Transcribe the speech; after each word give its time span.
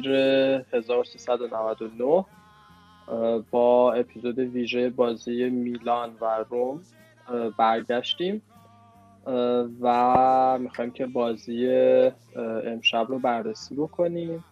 تیر 0.00 0.12
1399 0.72 2.24
با 3.50 3.92
اپیزود 3.92 4.38
ویژه 4.38 4.90
بازی 4.90 5.50
میلان 5.50 6.16
و 6.20 6.44
روم 6.50 6.80
برگشتیم. 7.58 8.42
و 9.80 10.58
می‌خوایم 10.60 10.90
که 10.90 11.06
بازی 11.06 11.68
امشب 12.66 13.06
رو 13.08 13.18
بررسی 13.18 13.74
بکنیم. 13.74 14.44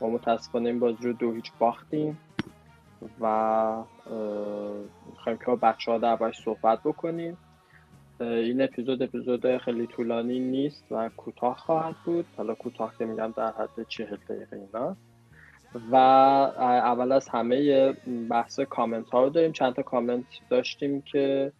ما 0.00 0.08
متاسفانه 0.10 0.68
این 0.68 0.78
بازی 0.78 0.98
رو 1.00 1.12
دو 1.12 1.32
هیچ 1.32 1.52
باختیم 1.58 2.18
و 3.20 3.26
می‌خوایم 5.10 5.38
که 5.38 5.44
با 5.46 5.56
بچه 5.56 5.92
ها 5.92 5.98
در 5.98 6.32
صحبت 6.44 6.80
بکنیم. 6.84 7.36
این 8.24 8.62
اپیزود 8.62 9.02
اپیزود 9.02 9.56
خیلی 9.56 9.86
طولانی 9.86 10.40
نیست 10.40 10.84
و 10.90 11.10
کوتاه 11.16 11.56
خواهد 11.56 11.94
بود. 12.04 12.26
حالا 12.36 12.54
کوتاه 12.54 12.94
که 12.98 13.04
میگم 13.04 13.34
در 13.36 13.52
حد 13.52 13.88
چهل 13.88 14.16
دقیقه 14.28 14.56
اینا. 14.56 14.96
و 15.90 15.96
اول 15.96 17.12
از 17.12 17.28
همه 17.28 17.92
بحث 18.30 18.60
کامنت 18.60 19.10
ها 19.10 19.24
رو 19.24 19.30
داریم. 19.30 19.52
چند 19.52 19.74
تا 19.74 19.82
کامنت 19.82 20.24
داشتیم 20.50 21.00
که 21.02 21.52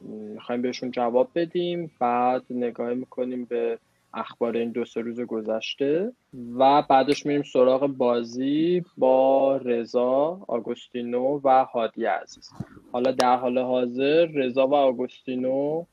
می‌خوایم 0.00 0.62
بهشون 0.62 0.90
جواب 0.90 1.28
بدیم. 1.34 1.90
بعد 2.00 2.42
نگاه 2.50 2.94
می‌کنیم 2.94 3.44
به 3.44 3.78
اخبار 4.14 4.56
این 4.56 4.70
دو 4.70 4.84
سه 4.84 5.00
روز 5.00 5.20
گذشته. 5.20 6.12
و 6.58 6.82
بعدش 6.82 7.26
میریم 7.26 7.42
سراغ 7.42 7.86
بازی 7.86 8.84
با 8.98 9.56
رضا 9.56 10.40
آگوستینو 10.48 11.40
و 11.44 11.64
هادی 11.64 12.04
عزیز. 12.04 12.50
حالا 12.92 13.10
در 13.12 13.36
حال 13.36 13.58
حاضر 13.58 14.26
رضا 14.34 14.66
و 14.66 14.74
آگوستینو 14.74 15.84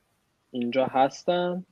اینجا 0.52 0.86
هستن. 0.86 1.66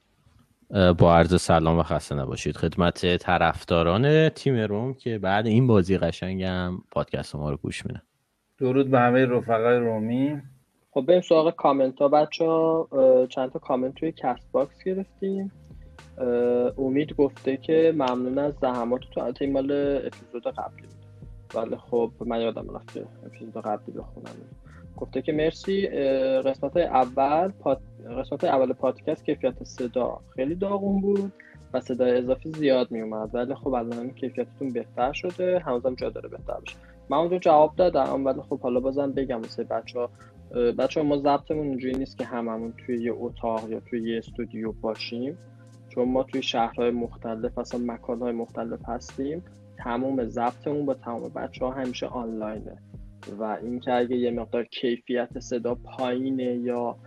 با 0.97 1.15
عرض 1.15 1.41
سلام 1.41 1.79
و 1.79 1.83
خسته 1.83 2.15
نباشید. 2.15 2.57
خدمت 2.57 3.17
طرفداران 3.17 4.29
تیم 4.29 4.55
روم 4.55 4.93
که 4.93 5.17
بعد 5.17 5.47
این 5.47 5.67
بازی 5.67 5.97
قشنگم 5.97 6.77
پادکست 6.91 7.35
ما 7.35 7.49
رو 7.49 7.57
گوش 7.57 7.85
میدن. 7.85 8.01
درود 8.57 8.91
به 8.91 8.99
همه 8.99 9.25
رفقای 9.25 9.77
رومی. 9.77 10.41
خب 10.91 11.01
بریم 11.01 11.21
سراغ 11.21 11.55
کامنت 11.55 11.99
ها 11.99 12.07
بچه 12.07 12.45
ها 12.45 12.88
چند 13.29 13.51
تا 13.51 13.59
کامنت 13.59 13.95
توی 13.95 14.11
Castbox 14.11 14.83
گرفتیم. 14.83 15.51
امید 16.77 17.15
گفته 17.15 17.57
که 17.57 17.94
ممنون 17.95 18.38
از 18.38 18.53
زحمات 18.61 19.01
تو 19.11 19.21
البته 19.21 19.47
مال 19.47 19.71
اپیزود 20.05 20.47
قبلی 20.47 20.88
بود. 20.88 21.55
ولی 21.55 21.75
خب 21.75 22.11
من 22.25 22.41
یادم 22.41 22.75
رفت 22.75 22.94
که 22.94 23.05
اپیزود 23.25 23.63
قبلی 23.63 23.97
بخونم. 23.97 24.35
گفته 24.97 25.21
که 25.21 25.31
مرسی 25.31 25.87
قسمت 26.45 26.77
اول 26.77 27.51
پاد... 27.59 27.81
قسمت 28.19 28.43
اول 28.43 28.73
پادکست 28.73 29.25
کیفیت 29.25 29.63
صدا 29.63 30.19
خیلی 30.35 30.55
داغون 30.55 31.01
بود 31.01 31.33
و 31.73 31.79
صدای 31.79 32.17
اضافی 32.17 32.51
زیاد 32.51 32.91
می 32.91 33.01
اومد 33.01 33.35
ولی 33.35 33.55
خب 33.55 33.73
الان 33.73 34.09
کیفیتتون 34.09 34.73
بهتر 34.73 35.13
شده 35.13 35.59
هنوزم 35.59 35.95
جا 35.95 36.09
داره 36.09 36.29
بهتر 36.29 36.59
بشه. 36.65 36.75
من 37.09 37.17
اونجا 37.17 37.37
جواب 37.37 37.75
دادم 37.75 38.25
ولی 38.25 38.41
خب 38.41 38.59
حالا 38.59 38.79
بازم 38.79 39.11
بگم 39.11 39.41
واسه 39.41 39.63
بچه 39.63 39.99
ها 39.99 40.09
بچه 40.71 41.01
ها 41.01 41.05
ما 41.07 41.17
ضبطمون 41.17 41.67
اونجوری 41.67 41.93
نیست 41.97 42.17
که 42.17 42.25
هممون 42.25 42.73
توی 42.85 43.03
یه 43.03 43.13
اتاق 43.19 43.69
یا 43.69 43.79
توی 43.79 44.11
یه 44.11 44.17
استودیو 44.17 44.71
باشیم. 44.71 45.37
چون 45.89 46.09
ما 46.09 46.23
توی 46.23 46.41
شهرهای 46.41 46.91
مختلف 46.91 47.57
اصلا 47.57 47.93
مکانهای 47.93 48.31
مختلف 48.31 48.79
هستیم. 48.87 49.43
تمام 49.77 50.25
ضبطمون 50.25 50.85
با 50.85 50.93
تمام 50.93 51.21
بچه 51.35 51.65
ها 51.65 51.71
همیشه 51.71 52.05
آنلاینه. 52.05 52.77
و 53.39 53.57
اینکه 53.63 53.93
اگه 53.93 54.15
یه 54.15 54.31
مقدار 54.31 54.63
کیفیت 54.63 55.39
صدا 55.39 55.75
پایینه 55.75 56.43
یا 56.43 56.97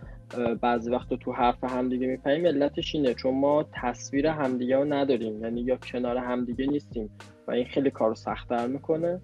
بعضی 0.61 0.91
وقت 0.91 1.13
تو 1.13 1.31
حرف 1.31 1.63
همدیگه 1.63 2.07
میپریم 2.07 2.45
علتش 2.45 2.95
اینه. 2.95 3.13
چون 3.13 3.39
ما 3.39 3.65
تصویر 3.81 4.27
همدیگه 4.27 4.77
رو 4.77 4.93
نداریم 4.93 5.43
یعنی 5.43 5.61
یا 5.61 5.77
کنار 5.77 6.17
همدیگه 6.17 6.65
نیستیم 6.65 7.09
و 7.47 7.51
این 7.51 7.65
خیلی 7.65 7.91
کارو 7.91 8.15
سختتر 8.15 8.67
می‌کنه. 8.67 9.21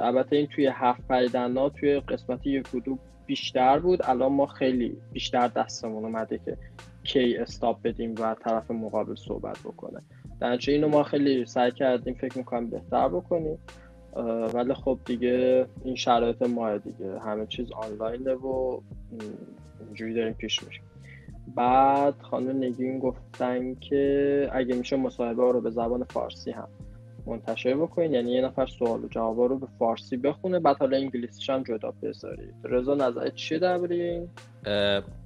البته 0.00 0.36
این 0.36 0.46
توی 0.46 0.70
هفت 0.72 1.10
ها 1.34 1.68
توی 1.68 2.00
قسمت 2.00 2.46
یک 2.46 2.66
بیشتر 3.26 3.78
بود. 3.78 4.00
الان 4.04 4.32
ما 4.32 4.46
خیلی 4.46 4.96
بیشتر 5.12 5.48
دستمون 5.48 6.04
اومده 6.04 6.38
که 6.38 6.56
کی 7.02 7.36
استاپ 7.36 7.82
بدیم 7.82 8.14
و 8.20 8.34
طرف 8.34 8.70
مقابل 8.70 9.14
صحبت 9.14 9.58
بکنه. 9.58 10.00
در 10.40 10.58
اینو 10.68 10.88
ما 10.88 11.02
خیلی 11.02 11.46
سعی 11.46 11.70
کردیم 11.70 12.14
فکر 12.14 12.38
می‌کنم 12.38 12.70
بهتر 12.70 13.08
بکنیم. 13.08 13.58
ولی 14.54 14.74
خب 14.74 14.98
دیگه 15.04 15.66
این 15.84 15.94
شرایط 15.94 16.42
ما 16.42 16.76
دیگه. 16.76 17.18
همه 17.20 17.46
چیز 17.46 17.72
آنلاینه 17.72 18.34
و 18.34 18.80
اینجوری 19.86 20.14
داریم 20.14 20.32
پیش 20.32 20.62
میشیم 20.62 20.82
بعد 21.56 22.14
خانم 22.22 22.64
نگین 22.64 22.98
گفتن 22.98 23.74
که 23.74 24.50
اگه 24.52 24.74
میشه 24.74 24.96
مصاحبه 24.96 25.42
رو 25.52 25.60
به 25.60 25.70
زبان 25.70 26.04
فارسی 26.04 26.50
هم 26.50 26.68
منتشر 27.26 27.74
بکنین. 27.74 28.14
یعنی 28.14 28.32
یه 28.32 28.42
نفر 28.42 28.66
سوال 28.66 29.04
و 29.04 29.08
جواب 29.08 29.40
رو 29.40 29.58
به 29.58 29.66
فارسی 29.78 30.16
بخونه 30.16 30.60
بعد 30.60 30.76
حالا 30.76 30.96
انگلیسیش 30.96 31.50
هم 31.50 31.62
جدا 31.62 31.92
بذارید. 32.02 32.54
رضا 32.64 32.94
نظر 32.94 33.28
چیه 33.28 33.58
درباره 33.58 33.96
این؟ 33.96 34.28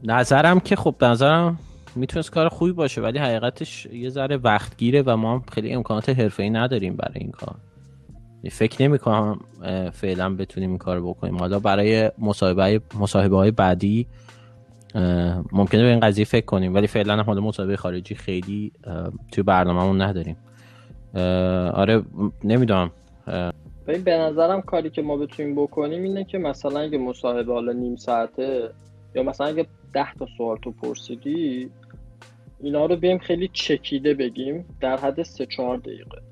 نظرم 0.05 0.61
که 0.61 0.77
خب 0.77 0.95
نظرم 1.03 1.59
می‌تونست 1.97 2.31
کار 2.31 2.49
خوبی 2.49 2.73
باشه 2.73 3.01
ولی 3.01 3.19
حقیقتش 3.19 3.87
یه 3.87 4.11
ذره 4.11 4.37
وقت 4.37 4.77
گیره 4.77 5.03
و 5.03 5.17
ما 5.17 5.43
خیلی 5.53 5.73
امکانات 5.73 6.39
ای 6.39 6.51
نداریم 6.51 6.97
برای 6.97 7.21
این 7.21 7.31
کار. 7.31 7.55
فکر 8.51 8.83
نمی 8.83 8.99
کنم 8.99 9.41
فعلا 9.93 10.35
بتونیم 10.35 10.69
این 10.69 10.79
کار 10.79 11.01
بکنیم. 11.01 11.39
حالا 11.39 11.59
برای 11.59 12.11
مصاحبه 12.19 12.81
مصاحبه 13.01 13.37
های 13.37 13.51
بعدی 13.51 14.07
ممکنه 15.53 15.83
به 15.83 15.89
این 15.89 16.01
قضیه 16.01 16.25
فکر 16.25 16.45
کنیم 16.47 16.75
ولی 16.75 16.87
فعلا 16.87 17.23
حالا 17.23 17.41
مصاحبه 17.41 17.77
خارجی 17.77 18.15
خیلی 18.15 18.73
توی 19.33 19.45
برنامهمون 19.45 20.03
نداریم. 20.03 20.37
آره 21.75 22.03
نمی‌دونم. 22.45 22.91
ببین 23.87 24.05
به 24.05 24.19
نظرم 24.19 24.63
کاری 24.63 24.91
که 24.91 25.03
ما 25.03 25.17
بتونیم 25.17 25.55
بکنیم 25.55 26.03
اینه 26.03 26.25
که 26.25 26.39
مثلا 26.39 26.81
اگه 26.81 26.99
مصاحبه 26.99 27.53
حالا 27.53 27.73
نیم 27.73 27.97
ساعته 27.97 28.71
یا 29.15 29.23
مثلا 29.23 29.47
اگه 29.47 29.67
ده 29.93 30.15
تا 30.19 30.27
سوال 30.37 30.57
تو 30.63 30.73
پرسیدی 30.73 31.71
اینا 32.61 32.87
رو 32.87 32.97
بیم 32.97 33.19
خیلی 33.19 33.51
چکیده 33.53 34.15
بگیم 34.15 34.65
در 34.81 34.97
حد 34.97 35.23
سه 35.23 35.47
چهار 35.47 35.77
دقیقه. 35.77 36.23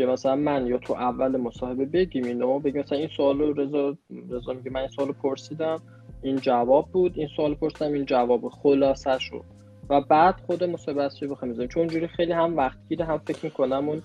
که 0.00 0.06
مثلا 0.06 0.36
من 0.36 0.66
یا 0.66 0.78
تو 0.78 0.92
اول 0.92 1.36
مصاحبه 1.36 1.84
بگیم 1.84 2.24
اینو 2.24 2.58
بگیم 2.58 2.80
مثلا 2.80 2.98
این 2.98 3.08
سوال 3.16 3.38
رو 3.38 3.52
رضا 3.52 3.96
رضا 4.30 4.52
میگه 4.52 4.70
من 4.70 4.80
این 4.80 4.88
سوال 4.88 5.12
پرسیدم 5.12 5.78
این 6.22 6.36
جواب 6.36 6.88
بود 6.92 7.12
این 7.18 7.28
سوال 7.36 7.54
پرسیدم 7.54 7.92
این 7.92 8.04
جواب 8.04 8.48
خلاصه 8.48 9.18
شد 9.18 9.44
و 9.90 10.00
بعد 10.00 10.34
خود 10.46 10.64
مصاحبه 10.64 11.02
اصلی 11.02 11.28
بخوایم 11.28 11.54
بزنیم 11.54 11.68
چون 11.68 11.80
اونجوری 11.80 12.06
خیلی 12.06 12.32
هم 12.32 12.56
وقت 12.56 12.78
گیره 12.88 13.04
هم 13.04 13.18
فکر 13.18 13.44
می‌کنم 13.44 13.88
اون 13.88 14.02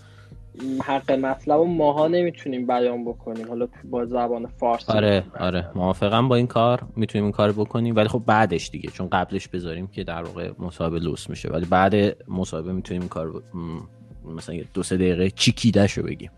حق 0.83 1.12
مطلب 1.12 1.59
و 1.59 1.65
ماها 1.65 2.07
نمی‌تونیم 2.07 2.68
بیان 2.68 3.06
بکنیم. 3.06 3.47
حالا 3.47 3.68
با 3.83 4.06
زبان 4.06 4.45
فارسی. 4.45 4.92
آره 4.92 5.24
آره. 5.39 5.69
موافقم 5.75 6.27
با 6.27 6.36
این 6.36 6.47
کار. 6.47 6.81
می‌تونیم 6.95 7.25
این 7.25 7.31
کار 7.31 7.51
بکنیم. 7.51 7.95
ولی 7.95 8.07
خب 8.07 8.24
بعدش 8.25 8.69
دیگه 8.69 8.89
چون 8.89 9.09
قبلش 9.09 9.47
بذاریم 9.47 9.88
که 9.88 10.03
در 10.03 10.24
واقع 10.24 10.51
مصاحبه 10.59 11.00
لوس 11.00 11.30
میشه. 11.30 11.50
ولی 11.50 11.65
بعد 11.65 11.95
مصاحبه 12.30 12.74
می‌تونیم 12.74 13.01
این 13.01 13.09
کار. 13.09 13.42
مثلا 14.25 14.60
دو 14.74 14.83
سه 14.83 14.98
دقیقه 14.98 15.30
چیکیدش 15.30 15.98
رو 15.98 16.04
بگیم. 16.04 16.31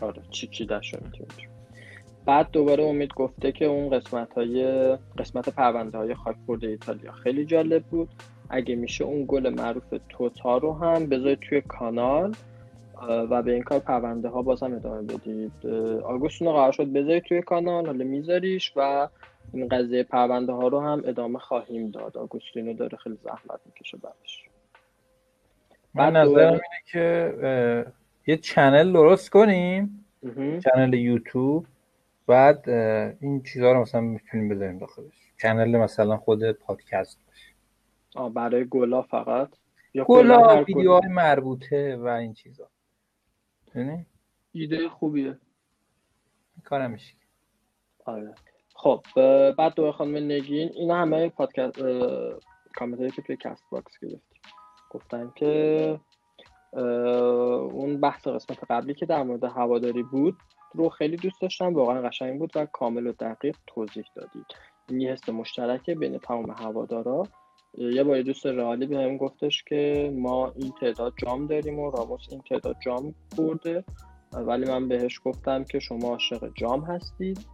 آره 0.00 0.22
رو 0.92 1.00
می‌تونیم 1.04 1.28
بعد 2.26 2.50
دوباره 2.50 2.84
امید 2.84 3.14
گفته 3.14 3.52
که 3.52 3.64
اون 3.64 3.90
قسمت 3.90 4.32
های 4.32 4.64
قسمت 5.18 5.48
پرونده 5.48 5.98
های 5.98 6.14
خاکفورد 6.14 6.64
ایتالیا 6.64 7.12
خیلی 7.12 7.44
جالب 7.44 7.82
بود. 7.82 8.08
اگه 8.50 8.74
میشه 8.74 9.04
اون 9.04 9.24
گل 9.28 9.48
معروف 9.48 9.84
توتا 10.08 10.56
رو 10.56 10.72
هم 10.72 11.06
بذارید 11.06 11.38
توی 11.38 11.60
کانال 11.60 12.34
و 13.08 13.42
به 13.42 13.52
این 13.52 13.62
کار 13.62 13.78
پرونده 13.78 14.28
ها 14.28 14.42
بازم 14.42 14.74
ادامه 14.74 15.02
بدید. 15.02 15.66
آگوستون 16.04 16.48
رو 16.48 16.54
قرار 16.54 16.72
شد 16.72 16.86
بذارید 16.86 17.22
توی 17.22 17.42
کانال 17.42 17.86
حالا 17.86 18.04
میذاریش 18.04 18.72
و 18.76 19.08
این 19.52 19.68
قضیه 19.68 20.02
پرونده 20.02 20.52
ها 20.52 20.68
رو 20.68 20.80
هم 20.80 21.02
ادامه 21.04 21.38
خواهیم 21.38 21.90
داد. 21.90 22.18
آگوستینو 22.18 22.72
داره 22.72 22.98
خیلی 22.98 23.18
زحمت 23.24 23.60
می‌کشه 23.66 23.96
بعدش. 23.96 24.51
من 25.94 26.16
نظرم 26.16 26.52
اینه 26.52 26.82
که 26.86 27.92
یه 28.26 28.36
channel 28.36 28.92
درست 28.92 29.30
کنیم 29.30 30.04
channel 30.64 30.94
یوتیوب 30.94 31.66
بعد 32.26 32.70
این 33.20 33.42
چیزها 33.42 33.72
رو 33.72 33.80
مثلا 33.80 34.00
می‌تونیم 34.00 34.48
بذاریم 34.48 34.78
داخلش. 34.78 35.32
channel 35.42 35.76
مثلا 35.76 36.16
خود 36.16 36.52
پادکست 36.52 37.18
باشه. 37.26 37.52
آه 38.14 38.32
برای 38.32 38.66
گلا 38.70 39.02
فقط؟ 39.02 39.48
یا 39.94 40.04
گلا 40.04 40.64
ویدیوهای 40.64 41.08
مربوطه 41.08 41.96
و 41.96 42.06
این 42.06 42.34
چیزا. 42.34 42.68
یعنی؟ 43.74 44.06
ایده 44.52 44.88
خوبیه. 44.88 45.38
کارم 46.64 46.90
میشه. 46.90 47.14
آره. 48.04 48.34
خب 48.74 49.02
بعد 49.58 49.74
دو 49.74 49.92
خانم 49.92 50.16
نگین 50.16 50.70
اینا 50.74 50.96
همه 50.96 51.28
پادکست 51.28 51.78
کامنت 52.74 53.14
که 53.14 53.22
توی 53.22 53.36
Castbox 53.36 53.98
گرفتیم 54.02 54.31
گفتن 54.92 55.32
که 55.34 56.00
اون 57.72 58.00
بحث 58.00 58.26
قسمت 58.26 58.58
قبلی 58.70 58.94
که 58.94 59.06
در 59.06 59.22
مورد 59.22 59.44
هواداری 59.44 60.02
بود 60.02 60.36
رو 60.74 60.88
خیلی 60.88 61.16
دوست 61.16 61.40
داشتم 61.42 61.74
واقعا 61.74 62.02
قشنگ 62.02 62.38
بود 62.38 62.52
و 62.54 62.66
کامل 62.66 63.06
و 63.06 63.12
دقیق 63.12 63.56
توضیح 63.66 64.04
دادید. 64.16 64.46
این 64.88 65.00
یه 65.00 65.12
حس 65.12 65.28
مشترکه 65.28 65.94
بین 65.94 66.18
تمام 66.18 66.50
هوادارا. 66.50 67.22
یه 67.78 68.04
بار 68.04 68.22
دوست 68.22 68.46
رئالی 68.46 68.86
به 68.86 68.98
هم 68.98 69.16
گفتش 69.16 69.64
که 69.64 70.12
ما 70.16 70.52
این 70.56 70.72
تعداد 70.80 71.12
جام 71.22 71.46
داریم 71.46 71.78
و 71.78 71.90
راموس 71.90 72.26
این 72.30 72.40
تعداد 72.40 72.76
جام 72.84 73.14
برده 73.38 73.84
ولی 74.32 74.70
من 74.70 74.88
بهش 74.88 75.20
گفتم 75.24 75.64
که 75.64 75.78
شما 75.78 76.08
عاشق 76.08 76.50
جام 76.54 76.80
هستید. 76.80 77.46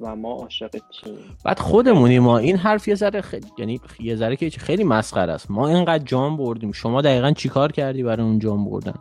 و 0.00 0.16
ما 0.16 0.32
عاشق 0.32 0.68
تیم 0.68 1.14
بعد 1.44 1.58
خودمونی 1.58 2.18
ما 2.18 2.38
این 2.38 2.56
حرف 2.56 2.88
یه 2.88 2.94
ذره 2.94 3.20
خیلی 3.20 3.46
یعنی 3.58 3.80
یه 4.00 4.16
ذره 4.16 4.36
که 4.36 4.50
خیلی 4.50 4.84
مسخره 4.84 5.32
است. 5.32 5.50
ما 5.50 5.68
اینقدر 5.68 6.04
جام 6.04 6.36
بردیم. 6.36 6.72
شما 6.72 7.02
دقیقا 7.02 7.30
چیکار 7.30 7.72
کردی 7.72 8.02
برای 8.02 8.26
اون 8.26 8.38
جام 8.38 8.64
بردن؟ 8.64 8.94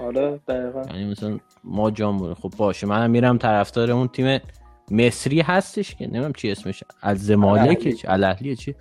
آره 0.00 0.40
دقیقا. 0.48 0.82
یعنی 0.82 1.10
مثلا 1.10 1.38
ما 1.64 1.90
جام 1.90 2.18
بردیم. 2.18 2.34
خب 2.34 2.52
باشه 2.56 2.86
منم 2.86 3.10
میرم 3.10 3.38
طرفدار 3.38 3.90
اون 3.90 4.08
تیم 4.08 4.40
مصری 4.90 5.40
هستش 5.40 5.94
که 5.94 6.06
نمی‌دونم 6.06 6.32
چی 6.32 6.50
اسمش. 6.50 6.84
الزمالک 7.02 7.96
چی؟ 7.96 8.06
الاهلی 8.08 8.56
چی؟ 8.56 8.74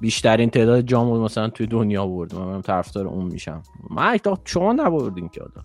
بیشترین 0.00 0.50
تعداد 0.50 0.80
جام 0.80 1.20
مثلا 1.20 1.48
توی 1.48 1.66
دنیا 1.66 2.06
برد 2.06 2.34
من 2.34 2.62
طرفدار 2.62 3.06
اون 3.06 3.24
میشم. 3.24 3.62
من 3.90 4.18
شما 4.44 4.72
نبردین 4.72 5.28
که 5.28 5.42
آدم. 5.42 5.64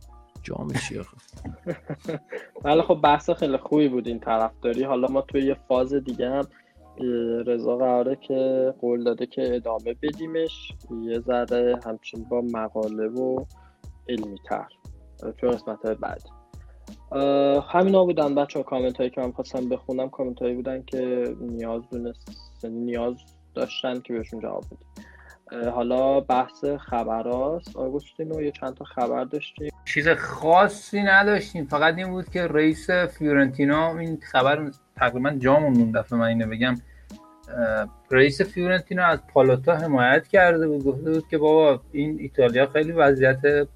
جام 0.50 0.74
چیه؟ 0.74 1.02
ولی 2.64 2.82
خب 2.82 2.96
بحث 2.96 3.30
خیلی 3.30 3.58
خوبی 3.58 3.88
بود 3.88 4.08
این 4.08 4.20
طرفداری. 4.20 4.84
حالا 4.84 5.08
ما 5.08 5.22
توی 5.22 5.46
یه 5.46 5.54
فاز 5.54 5.94
دیگه 5.94 6.30
هم 6.30 6.48
رضا 7.46 7.78
قراره 7.78 8.16
که 8.16 8.74
قول 8.82 9.04
داده 9.04 9.26
که 9.26 9.56
ادامه 9.56 9.96
بدیمش. 10.02 10.74
یه 11.02 11.20
ذره 11.20 11.80
همچین 11.86 12.24
با 12.24 12.42
مقاله 12.42 13.08
و 13.08 13.46
علمی 14.10 14.38
تر 14.46 14.68
توی 15.38 15.50
قسمت 15.50 15.86
های 15.86 15.96
بعد 15.96 16.22
همینا 17.68 18.06
بودن 18.06 18.36
بچه 18.36 18.60
ها 18.60 18.64
کامنت 18.64 18.98
هایی 18.98 19.10
که 19.10 19.22
من 19.22 19.32
خواستم 19.32 19.70
بخونم 19.70 20.10
کامنت 20.10 20.42
هایی 20.42 20.56
بودن 20.56 20.84
که 20.84 21.36
نیاز 21.42 21.82
دونست 21.92 22.30
نیاز 22.64 23.16
داشتن 23.56 24.00
که 24.00 24.14
بهشون 24.14 24.40
جواب 24.40 24.66
بدیم 24.66 25.06
حالا 25.74 26.20
بحث 26.20 26.66
خبراست. 26.66 27.78
آگوستینو 27.78 28.42
یه 28.42 28.52
چند 28.52 28.74
تا 28.74 28.86
خبر 28.86 29.24
داشتیم. 29.24 29.72
چیز 29.86 30.08
خاصی 30.10 31.02
نداشتیم. 31.02 31.66
فقط 31.66 31.98
این 31.98 32.10
بود 32.10 32.30
که 32.30 32.48
رئیس 32.48 32.90
فیورنتینا 32.90 34.00
این 34.00 34.20
خبر 34.32 34.72
تقریبا 34.96 35.30
جا 35.30 35.39
موند 35.39 35.76
اون 35.76 35.92
دفعه 35.92 36.20
من 36.20 36.28
اینو 36.28 36.48
بگم. 36.48 36.76
رئیس 38.12 38.42
فیورنتینا 38.42 39.06
از 39.06 39.20
پالوتا 39.34 39.76
حمایت 39.76 40.28
کرده 40.28 40.68
بود. 40.68 40.84
گفته 40.84 41.12
بود 41.12 41.28
که 41.28 41.38
بابا 41.38 41.82
این 41.92 42.20
ایتالیا 42.20 42.66
خیلی 42.66 42.92
وضعیت 42.92 43.68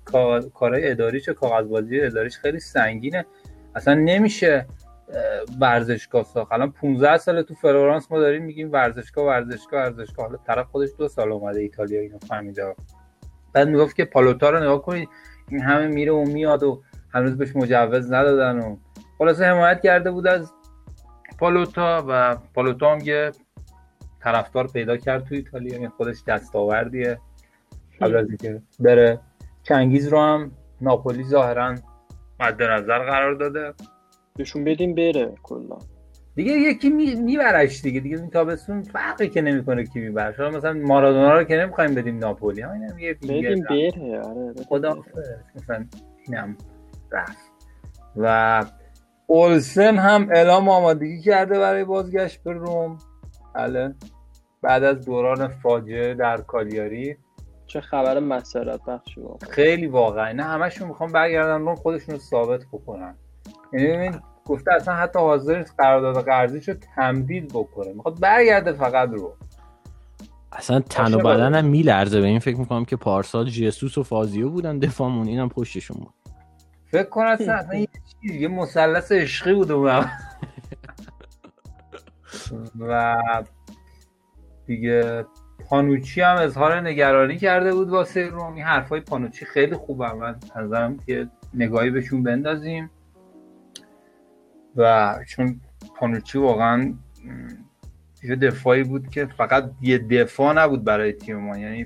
کارهای 0.53 0.91
اداریش 0.91 1.29
کاغذبازی 1.29 2.01
اداریش 2.01 2.37
خیلی 2.37 2.59
سنگینه. 2.59 3.25
اصلا 3.75 3.93
نمیشه 3.93 4.65
ورزشگاه 5.59 6.23
ساخت. 6.23 6.51
الان 6.51 6.71
15 6.71 7.17
سال 7.17 7.41
تو 7.41 7.53
فلورانس 7.53 8.11
ما 8.11 8.19
داریم 8.19 8.43
میگیم 8.43 8.71
ورزشگاه 8.71 9.25
ورزشگاه 9.25 9.81
ورزشگاه. 9.81 10.25
حالا 10.25 10.37
طرف 10.37 10.67
خودش 10.67 10.89
دو 10.97 11.07
سال 11.07 11.31
اومده 11.31 11.59
ایتالیا 11.59 12.01
اینو 12.01 12.19
فهمیده. 12.19 12.75
بعد 13.53 13.67
می‌گفت 13.67 13.95
که 13.95 14.05
پالوتا 14.05 14.49
رو 14.49 14.59
نگاه 14.59 14.81
کنید 14.81 15.09
این 15.49 15.61
همه 15.61 15.87
میره 15.87 16.11
و 16.11 16.23
میاد 16.23 16.63
و 16.63 16.83
هنوز 17.13 17.37
بهش 17.37 17.55
مجوز 17.55 18.11
ندادن 18.11 18.59
و 18.59 18.77
خلاصه 19.17 19.45
حمایت 19.45 19.81
کرده 19.81 20.11
بود 20.11 20.27
از 20.27 20.53
پالوتا 21.39 22.05
و 22.07 22.35
پالوتا 22.53 22.91
هم 22.91 22.99
یه 23.03 23.31
طرفدار 24.19 24.67
پیدا 24.67 24.97
کرد 24.97 25.23
تو 25.23 25.35
ایتالیا 25.35 25.73
یعنی 25.73 25.87
خودش 25.87 26.23
دستاوردیه. 26.27 27.19
قبل 28.01 28.15
از 28.15 28.27
اینکه 28.27 28.61
بره 28.79 29.19
چنگیز 29.63 30.07
رو 30.07 30.19
هم 30.19 30.51
ناپولی 30.81 31.23
ظاهرا 31.23 31.75
مد 32.39 32.63
نظر 32.63 32.99
قرار 32.99 33.33
داده. 33.33 33.73
بهشون 34.35 34.63
بدیم 34.63 34.95
بره 34.95 35.33
کلا. 35.43 35.77
دیگه 36.35 36.51
یکی 36.51 36.89
میبرش 37.15 37.81
دیگه. 37.81 37.99
دیگه 37.99 38.17
این 38.17 38.29
تابستون 38.29 38.81
فرقی 38.81 39.29
که 39.29 39.41
نمی‌کنه 39.41 39.83
کی 39.83 39.99
می‌بره 39.99 40.33
شما 40.33 40.49
مثلا 40.49 40.73
مارادونا 40.73 41.37
رو 41.37 41.43
که 41.43 41.55
نمی‌خوایم 41.55 41.95
بدیم 41.95 42.17
ناپولی. 42.17 42.61
ها 42.61 42.73
اینم 42.73 42.99
یه 42.99 43.13
بدیم 43.13 43.63
بره. 43.69 44.19
آره 44.21 44.53
خدا 44.67 44.97
مثلا 45.55 45.85
اینم 46.27 46.57
رفت. 47.11 47.51
و 48.15 48.65
اولسن 49.27 49.97
هم 49.97 50.27
اعلام 50.31 50.69
آمادگی 50.69 51.21
کرده 51.21 51.59
برای 51.59 51.83
بازگشت 51.83 52.43
به 52.43 52.53
روم. 52.53 52.97
بله. 53.55 53.95
بعد 54.61 54.83
از 54.83 55.05
دوران 55.05 55.47
فاجعه 55.47 56.13
در 56.13 56.37
کالیاری. 56.37 57.17
چه 57.67 57.81
خبر 57.81 58.19
مسرت 58.19 58.85
بخشی 58.87 59.21
خیلی 59.49 59.87
واقعا 59.87 60.31
نه 60.31 60.43
همشون 60.43 60.87
می‌خوام 60.87 61.11
برگردن 61.11 61.61
روم 61.61 61.75
خودشون 61.75 62.15
رو 62.15 62.21
ثابت 62.21 62.63
بکنن. 62.73 63.15
یعنی 63.73 64.11
گفته 64.45 64.73
اصلا 64.73 64.93
حتی 64.93 65.19
حاضر 65.19 65.63
قرارداد 65.77 66.25
قرضیش 66.25 66.69
رو 66.69 66.75
تمدید 66.95 67.47
بکنه. 67.47 67.93
می‌خواد 67.93 68.19
برگرده 68.19 68.73
فقط 68.73 69.09
رو. 69.09 69.35
اصلا 70.51 70.79
تن 70.79 71.13
و 71.13 71.17
بدن 71.17 71.55
هم 71.55 71.65
میلرزه. 71.65 72.21
به 72.21 72.27
این 72.27 72.39
فکر 72.39 72.57
می‌کنم 72.57 72.85
که 72.85 72.95
پارسال 72.95 73.49
جسوس 73.49 73.97
و 73.97 74.03
فازیو 74.03 74.49
بودن 74.49 74.79
دفاعمون. 74.79 75.27
اینم 75.27 75.49
پشتشون 75.49 75.97
بود. 75.97 76.13
فکر 76.91 77.09
کن 77.09 77.25
اصلا, 77.25 77.53
اصلا 77.53 77.75
یه 77.75 77.87
چیز 78.21 78.31
یه 78.31 78.47
مثلث 78.47 79.11
عشقی 79.11 79.53
بود 79.53 79.71
و 82.79 83.17
دیگه 84.65 85.25
پانوچی 85.69 86.21
هم 86.21 86.35
اظهار 86.35 86.81
نگرانی 86.81 87.37
کرده 87.37 87.73
بود 87.73 87.89
واسه 87.89 88.27
رومی 88.27 88.61
حرفای 88.61 88.99
پانوچی 88.99 89.45
خیلی 89.45 89.75
خوبه. 89.75 90.13
من 90.13 90.35
نظرم 90.55 90.97
که 90.97 91.29
نگاهی 91.53 91.89
بهشون 91.89 92.23
بندازیم. 92.23 92.89
و 94.75 95.15
چون 95.27 95.61
پانوچی 95.99 96.37
واقعا 96.37 96.93
یه 98.23 98.35
دفاعی 98.35 98.83
بود 98.83 99.09
که 99.09 99.25
فقط 99.25 99.71
یه 99.81 99.97
دفاع 99.97 100.53
نبود 100.53 100.83
برای 100.83 101.13
تیم 101.13 101.37
ما 101.37 101.57
یعنی 101.57 101.85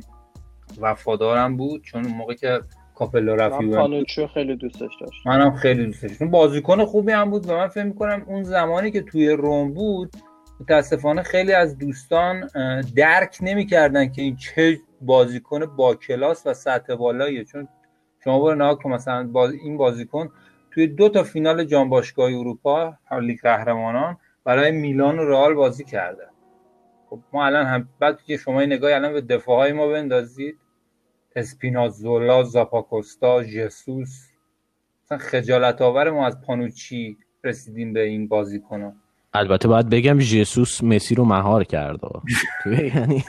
وفادارم 0.81 1.57
بود 1.57 1.83
چون 1.83 2.05
اون 2.05 2.13
موقع 2.13 2.33
که 2.33 2.61
کاپلا 2.95 3.35
رفی 3.35 3.65
من 3.65 3.77
پانوچی 3.77 4.27
خیلی 4.27 4.55
دوستش 4.55 4.91
داشت 5.01 5.27
منم 5.27 5.55
خیلی 5.55 5.85
دوستش 5.85 6.09
داشتم. 6.09 6.29
بازیکن 6.29 6.85
خوبی 6.85 7.11
هم 7.11 7.29
بود 7.29 7.49
و 7.49 7.57
من 7.57 7.67
فکر 7.67 7.83
می‌کنم 7.83 8.23
اون 8.27 8.43
زمانی 8.43 8.91
که 8.91 9.01
توی 9.01 9.29
روم 9.29 9.73
بود 9.73 10.15
متاسفانه 10.59 11.23
خیلی 11.23 11.53
از 11.53 11.77
دوستان 11.77 12.49
درک 12.95 13.37
نمی‌کردن 13.41 14.11
که 14.11 14.21
این 14.21 14.35
چه 14.35 14.79
بازیکن 15.01 15.65
با 15.65 15.95
کلاس 15.95 16.47
و 16.47 16.53
سطح 16.53 16.95
بالاییه. 16.95 17.43
چون 17.43 17.67
شما 18.23 18.39
برو 18.39 18.75
کن 18.75 18.91
مثلا 18.91 19.27
باز 19.27 19.51
این 19.51 19.77
بازیکن 19.77 20.29
توی 20.71 20.87
دو 20.87 21.09
تا 21.09 21.23
فینال 21.23 21.63
جام 21.63 21.89
باشگاه 21.89 22.25
اروپا 22.25 22.97
لیگ 23.21 23.41
قهرمانان 23.41 24.17
برای 24.43 24.71
میلان 24.71 25.19
و 25.19 25.25
رئال 25.25 25.53
بازی 25.53 25.83
کرده. 25.83 26.27
خب 27.09 27.19
ما 27.33 27.45
الان 27.45 27.65
هم 27.65 27.89
بعد 27.99 28.21
که 28.21 28.37
شما 28.37 28.61
نگاهی 28.61 28.93
الان 28.93 29.13
به 29.13 29.21
دفاع 29.21 29.57
های 29.57 29.73
ما 29.73 29.87
بندازید 29.87 30.57
اسپینازولا 31.35 32.43
زاپاکوستا 32.43 33.43
ژسوس 33.43 34.27
مثلا 35.05 35.17
خجالت 35.17 35.81
آور 35.81 36.09
ما 36.09 36.27
از 36.27 36.41
پانوچی 36.41 37.17
رسیدیم 37.43 37.93
به 37.93 38.03
این 38.03 38.27
بازی 38.27 38.59
کنم 38.59 38.95
البته 39.33 39.67
باید 39.67 39.89
بگم 39.89 40.19
ژسوس 40.19 40.83
مسی 40.83 41.15
رو 41.15 41.25
مهار 41.25 41.63
کرده 41.63 42.07
یعنی 42.65 43.23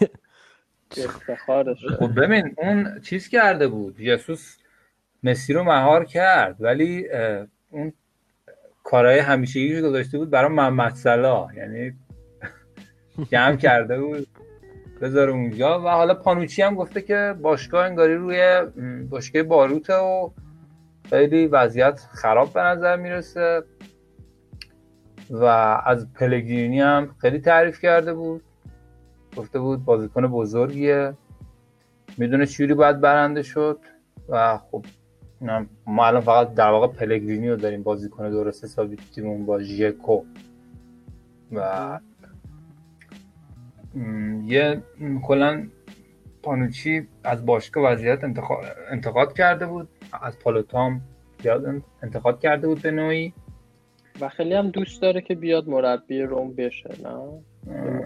خب 1.99 2.21
ببین 2.21 2.55
اون 2.59 3.01
چیز 3.01 3.29
کرده 3.29 3.69
بود. 3.69 3.97
ژسوس 3.99 4.58
مسی 5.23 5.53
رو 5.53 5.65
مهار 5.65 6.05
کرد 6.05 6.57
ولی 6.61 7.09
اون 7.71 7.93
کارهای 8.85 9.19
همیشگی 9.19 9.81
رو 9.81 9.89
گذاشته 9.89 10.19
بود 10.19 10.31
برای 10.31 10.51
محمد 10.51 10.95
صلاح. 10.95 11.57
یعنی 11.57 11.93
جمع 13.33 13.57
کرده 13.57 14.01
بود. 14.01 14.29
بذاره 15.01 15.33
اونجا. 15.33 15.81
و 15.81 15.89
حالا 15.89 16.15
پانوچی 16.15 16.63
هم 16.63 16.75
گفته 16.75 17.03
که 17.03 17.35
باشگاه 17.43 17.85
انگاری 17.85 18.15
روی 18.15 18.63
باشگاه 19.11 19.43
باروته 19.43 19.95
و 19.95 20.31
خیلی 21.11 21.47
وضعیت 21.47 22.01
خراب 22.13 22.53
به 22.53 22.61
نظر 22.61 22.97
می‌رسه. 22.97 23.63
و 25.31 25.45
از 25.87 26.13
پلگرینی 26.13 26.81
هم 26.81 27.15
خیلی 27.21 27.39
تعریف 27.39 27.81
کرده 27.81 28.15
بود. 28.15 28.43
گفته 29.37 29.59
بود 29.59 29.85
بازیکن 29.85 30.27
بزرگیه. 30.27 31.15
می‌دونه 32.19 32.47
چجوری 32.47 32.75
باید 32.75 33.01
برنده 33.01 33.43
شد. 33.43 33.79
و 34.29 34.59
خب 34.59 34.85
ما 35.87 36.07
الان 36.07 36.21
فقط 36.21 36.55
در 36.55 36.71
واقع 36.71 36.87
پلگرینی 36.87 37.49
رو 37.49 37.57
داریم 37.57 37.83
بازیکن 37.83 38.31
درست 38.31 38.65
حسابی 38.65 38.97
تیمون 39.15 39.47
با 39.47 39.63
ژکو 39.63 40.23
و 41.53 42.01
یه 44.45 44.83
کلا 45.23 45.69
پانوچی 46.43 47.09
از 47.25 47.47
باشگاه 47.47 47.93
وضعیت 47.93 48.25
انتقاد 48.91 49.33
کرده 49.33 49.67
بود. 49.67 49.89
از 50.23 50.39
پالوتام 50.39 51.01
زیاد 51.43 51.83
انتقاد 52.03 52.41
کرده 52.41 52.67
بود 52.67 52.83
به 52.83 52.91
نوعی. 52.91 53.33
و 54.21 54.29
خیلی 54.29 54.55
هم 54.55 54.71
دوست 54.71 55.03
داره 55.03 55.21
که 55.21 55.35
بیاد 55.35 55.69
مربی 55.69 56.23
روم 56.23 56.53
بشه 56.55 56.91
نه؟ 57.05 57.43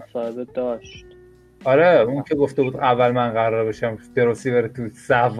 مصاحبه 0.07 0.45
داشت. 0.45 1.05
آره 1.65 1.99
اون 1.99 2.23
که 2.23 2.35
گفته 2.35 2.63
بود 2.63 2.77
اول 2.77 3.11
من 3.11 3.29
قرار 3.29 3.65
بشم 3.65 3.97
دروسی 4.15 4.51
بره 4.51 4.67
تو 4.67 4.89
صف 4.89 5.39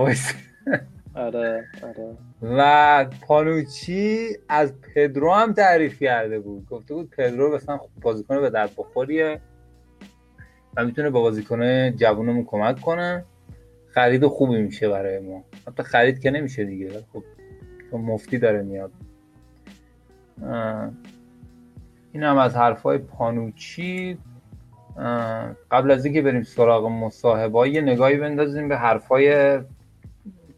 آره 1.15 1.67
آره. 1.83 2.17
و 2.41 3.05
پانوچی 3.27 4.27
از 4.49 4.73
پدرو 4.81 5.33
هم 5.33 5.53
تعریف 5.53 6.03
کرده 6.03 6.39
بود. 6.39 6.65
گفته 6.69 6.93
بود 6.93 7.09
پدرو 7.09 7.55
مثلا 7.55 7.79
بازیکن 8.01 8.41
به 8.41 8.49
درد 8.49 8.71
بخوریه 8.77 9.41
و 10.77 10.85
می‌تونه 10.85 11.09
با 11.09 11.21
بازیکن 11.21 11.91
جوونمون 11.91 12.45
کمک 12.45 12.81
کنه. 12.81 13.25
خرید 13.89 14.25
خوبی 14.25 14.61
میشه 14.61 14.89
برای 14.89 15.19
ما. 15.19 15.43
حتی 15.67 15.83
خرید 15.83 16.19
که 16.19 16.31
نمیشه 16.31 16.65
دیگه. 16.65 16.89
خب 17.91 17.97
مفتی 17.97 18.37
داره 18.37 18.61
میاد. 18.61 18.91
این 22.11 22.23
هم 22.23 22.37
از 22.37 22.55
حرفای 22.55 22.97
پانوچی. 22.97 24.17
قبل 25.71 25.91
از 25.91 26.05
اینکه 26.05 26.21
بریم 26.21 26.43
سراغ 26.43 26.85
مصاحبه 26.85 27.69
یه 27.69 27.81
نگاهی 27.81 28.17
بندازیم 28.17 28.69
به 28.69 28.77
حرفای 28.77 29.59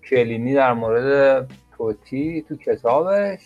کلینی 0.09 0.53
در 0.53 0.73
مورد 0.73 1.47
توتی 1.77 2.45
تو 2.49 2.55
کتابش. 2.55 3.39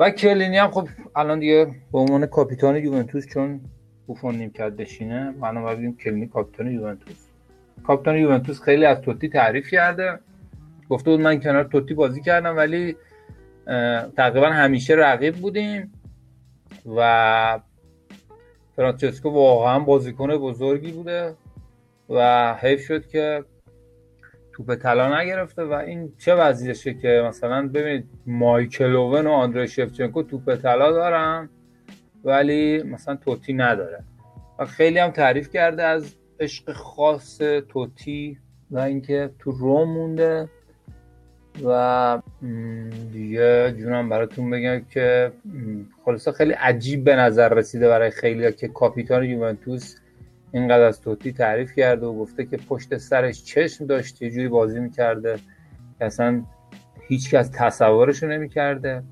و 0.00 0.10
کلینی 0.10 0.58
هم 0.58 0.70
خب 0.70 0.88
الان 1.16 1.38
دیگه 1.38 1.66
به 1.92 1.98
عنوان 1.98 2.26
کاپیتان 2.26 2.76
یوونتوس 2.76 3.26
چون 3.26 3.60
بوفون 4.06 4.34
نیمکت 4.34 4.72
بشینه 4.72 5.34
منو 5.40 5.66
بگیم 5.66 5.96
کلینی 5.96 6.26
کاپیتان 6.26 6.72
یوونتوس. 6.72 7.26
کاپیتان 7.86 8.16
یوونتوس 8.16 8.62
خیلی 8.62 8.84
از 8.84 9.00
توتی 9.00 9.28
تعریف 9.28 9.70
کرده. 9.70 10.18
گفته 10.90 11.10
بود 11.10 11.20
من 11.20 11.40
کنار 11.40 11.64
توتی 11.64 11.94
بازی 11.94 12.20
کردم 12.20 12.56
ولی 12.56 12.96
تقریبا 14.16 14.46
همیشه 14.46 14.94
رقیب 14.94 15.34
بودیم 15.34 15.92
و 16.96 17.60
فرانچسکو 18.76 19.30
واقعا 19.30 19.78
بازیکن 19.78 20.36
بزرگی 20.36 20.92
بوده 20.92 21.34
و 22.08 22.54
حیف 22.54 22.80
شد 22.80 23.06
که 23.06 23.44
توپ 24.56 24.74
طلا 24.74 25.20
نگرفته 25.20 25.62
و 25.62 25.72
این 25.72 26.12
چه 26.18 26.34
وضعیشه 26.34 26.94
که 26.94 27.22
مثلا 27.28 27.68
ببینید 27.68 28.08
مایکل 28.26 28.96
اوون 28.96 29.26
و 29.26 29.30
آندره 29.30 29.66
شفچنکو 29.66 30.22
توپ 30.22 30.54
طلا 30.54 30.92
دارن 30.92 31.48
ولی 32.24 32.82
مثلا 32.82 33.16
توتی 33.16 33.52
نداره. 33.52 34.04
و 34.58 34.64
خیلی 34.64 34.98
هم 34.98 35.10
تعریف 35.10 35.50
کرده 35.50 35.82
از 35.82 36.14
عشق 36.40 36.72
خاص 36.72 37.38
توتی 37.68 38.38
و 38.70 38.78
اینکه 38.78 39.30
تو 39.38 39.50
روم 39.50 39.88
مونده 39.88 40.48
و 41.64 42.22
دیگه 43.12 43.74
جونم 43.78 44.08
براتون 44.08 44.50
بگم 44.50 44.80
که 44.90 45.32
خلاصه 46.04 46.32
خیلی 46.32 46.52
عجیب 46.52 47.04
به 47.04 47.16
نظر 47.16 47.48
رسیده 47.54 47.88
برای 47.88 48.10
خیلی 48.10 48.52
که 48.52 48.68
کاپیتان 48.68 49.24
یوونتوس 49.24 49.96
اینقدر 50.56 50.82
از 50.82 51.00
توتی 51.00 51.32
تعریف 51.32 51.74
کرده 51.74 52.06
و 52.06 52.18
گفته 52.18 52.46
که 52.46 52.56
پشت 52.56 52.96
سرش 52.96 53.44
چشم 53.44 53.86
داشت 53.86 54.22
یه 54.22 54.30
جوری 54.30 54.48
بازی 54.48 54.80
می‌کرده 54.80 55.36
که 55.98 56.04
اصلا 56.04 56.42
هیچ 57.08 57.30
کس 57.30 57.50
تصورشو 57.54 58.26
نمی‌کرده. 58.26 59.02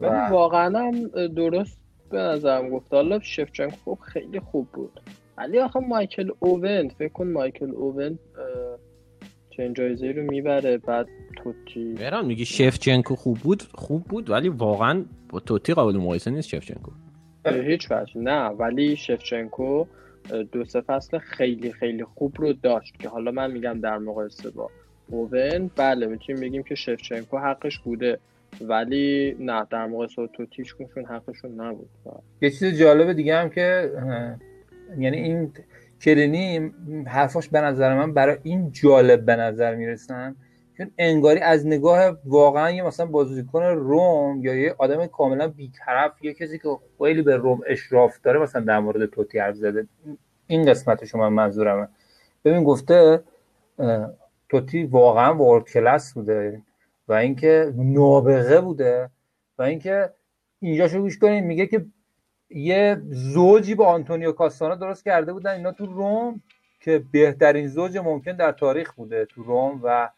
و 0.00 0.28
واقعا 0.30 0.78
هم 0.78 1.08
درست 1.28 1.80
به 2.10 2.18
نظرم 2.18 2.70
گفت. 2.70 2.94
حالا 2.94 3.20
شفچنکو 3.20 3.76
خوب 3.84 3.98
خیلی 3.98 4.40
خوب 4.40 4.68
بود. 4.72 5.00
ولی 5.38 5.58
آخه 5.58 5.80
مایکل 5.80 6.30
اوون 6.38 6.88
فکر 6.88 7.12
کن 7.12 7.26
مایکل 7.26 7.70
اوون 7.70 8.18
چنین 9.50 9.72
جایزه 9.72 10.12
رو 10.12 10.22
می‌بره 10.22 10.78
بعد 10.78 11.06
توتی. 11.36 11.94
بران 11.94 12.26
میگی 12.26 12.44
شفچنکو 12.44 13.16
خوب 13.16 13.38
بود؟ 13.38 13.62
خوب 13.74 14.04
بود 14.04 14.30
ولی 14.30 14.48
واقعا 14.48 15.04
با 15.28 15.40
توتی 15.40 15.74
قابل 15.74 15.96
مقایسه 15.96 16.30
نیست 16.30 16.48
شفچنکو 16.48 16.90
هیچ 17.46 17.90
وجه 17.90 18.20
نه 18.20 18.48
ولی 18.48 18.96
شفچنکو 18.96 19.86
دو 20.52 20.64
سه 20.64 20.80
فصل 20.80 21.18
خیلی 21.18 21.72
خیلی 21.72 22.04
خوب 22.04 22.34
رو 22.38 22.52
داشت 22.52 22.98
که 22.98 23.08
حالا 23.08 23.30
من 23.30 23.50
میگم 23.50 23.80
در 23.80 23.98
مقایسه 23.98 24.50
با 24.50 24.70
اوون 25.08 25.70
بله 25.76 26.06
می‌تونیم 26.06 26.40
بگیم 26.40 26.62
که 26.62 26.74
شفچنکو 26.74 27.38
حقش 27.38 27.78
بوده 27.78 28.18
ولی 28.60 29.36
نه 29.40 29.66
در 29.70 29.86
مقایسه 29.86 30.14
با 30.16 30.26
توتیش 30.26 30.74
کنشون 30.74 31.04
حقشون 31.04 31.60
نبود. 31.60 31.88
یه 32.42 32.50
چیز 32.50 32.64
جالب 32.64 33.12
دیگه 33.12 33.36
هم 33.36 33.50
که 33.50 33.90
یعنی 34.98 35.16
این 35.16 35.52
کرینی 36.00 36.72
حرفاش 37.06 37.48
به 37.48 37.60
نظر 37.60 37.94
من 37.94 38.14
برای 38.14 38.36
این 38.42 38.72
جالب 38.72 39.24
به 39.26 39.36
نظر 39.36 39.74
می‌رسن. 39.74 40.36
چون 40.78 40.90
انگاری 40.98 41.40
از 41.40 41.66
نگاه 41.66 42.16
واقعا 42.24 42.70
یه 42.70 42.82
مثلا 42.82 43.06
بازیکن 43.06 43.62
روم 43.62 44.44
یا 44.44 44.54
یه 44.54 44.74
آدم 44.78 45.06
کاملا 45.06 45.48
بیطرف 45.48 46.24
یه 46.24 46.34
کسی 46.34 46.58
که 46.58 46.68
خیلی 46.98 47.22
به 47.22 47.36
روم 47.36 47.60
اشراف 47.66 48.20
داره 48.20 48.40
مثلا 48.40 48.62
در 48.62 48.80
مورد 48.80 49.06
توتی 49.10 49.38
حرف 49.38 49.54
زده 49.54 49.86
این 50.46 50.66
قسمت 50.66 51.04
شما 51.04 51.30
منظورمه. 51.30 51.88
ببین 52.44 52.64
گفته 52.64 53.22
توتی 54.48 54.84
واقعا 54.84 55.34
ورد 55.34 55.64
کلاس 55.64 56.14
بوده 56.14 56.62
و 57.08 57.12
اینکه 57.12 57.72
نابغه 57.76 58.60
بوده 58.60 59.10
و 59.58 59.62
اینکه 59.62 60.10
اینجاشو 60.60 61.00
گوش 61.00 61.18
کنین 61.18 61.44
میگه 61.44 61.66
که 61.66 61.86
یه 62.50 63.02
زوجی 63.10 63.74
با 63.74 63.86
آنتونیو 63.86 64.32
کاستانا 64.32 64.74
درست 64.74 65.04
کرده 65.04 65.32
بودن 65.32 65.50
اینا 65.50 65.72
تو 65.72 65.86
روم 65.86 66.42
که 66.80 67.04
بهترین 67.12 67.68
زوج 67.68 67.98
ممکن 67.98 68.32
در 68.32 68.52
تاریخ 68.52 68.92
بوده 68.92 69.24
تو 69.24 69.42
روم 69.42 69.80
و 69.82 70.10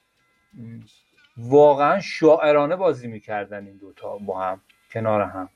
واقعا 1.37 2.01
شاعرانه 2.01 2.77
بازی 2.77 3.09
می‌کردن 3.09 3.67
این 3.67 3.77
دوتا 3.77 4.19
با 4.19 4.41
هم 4.41 4.61
کنار 4.91 5.23
هم. 5.23 5.49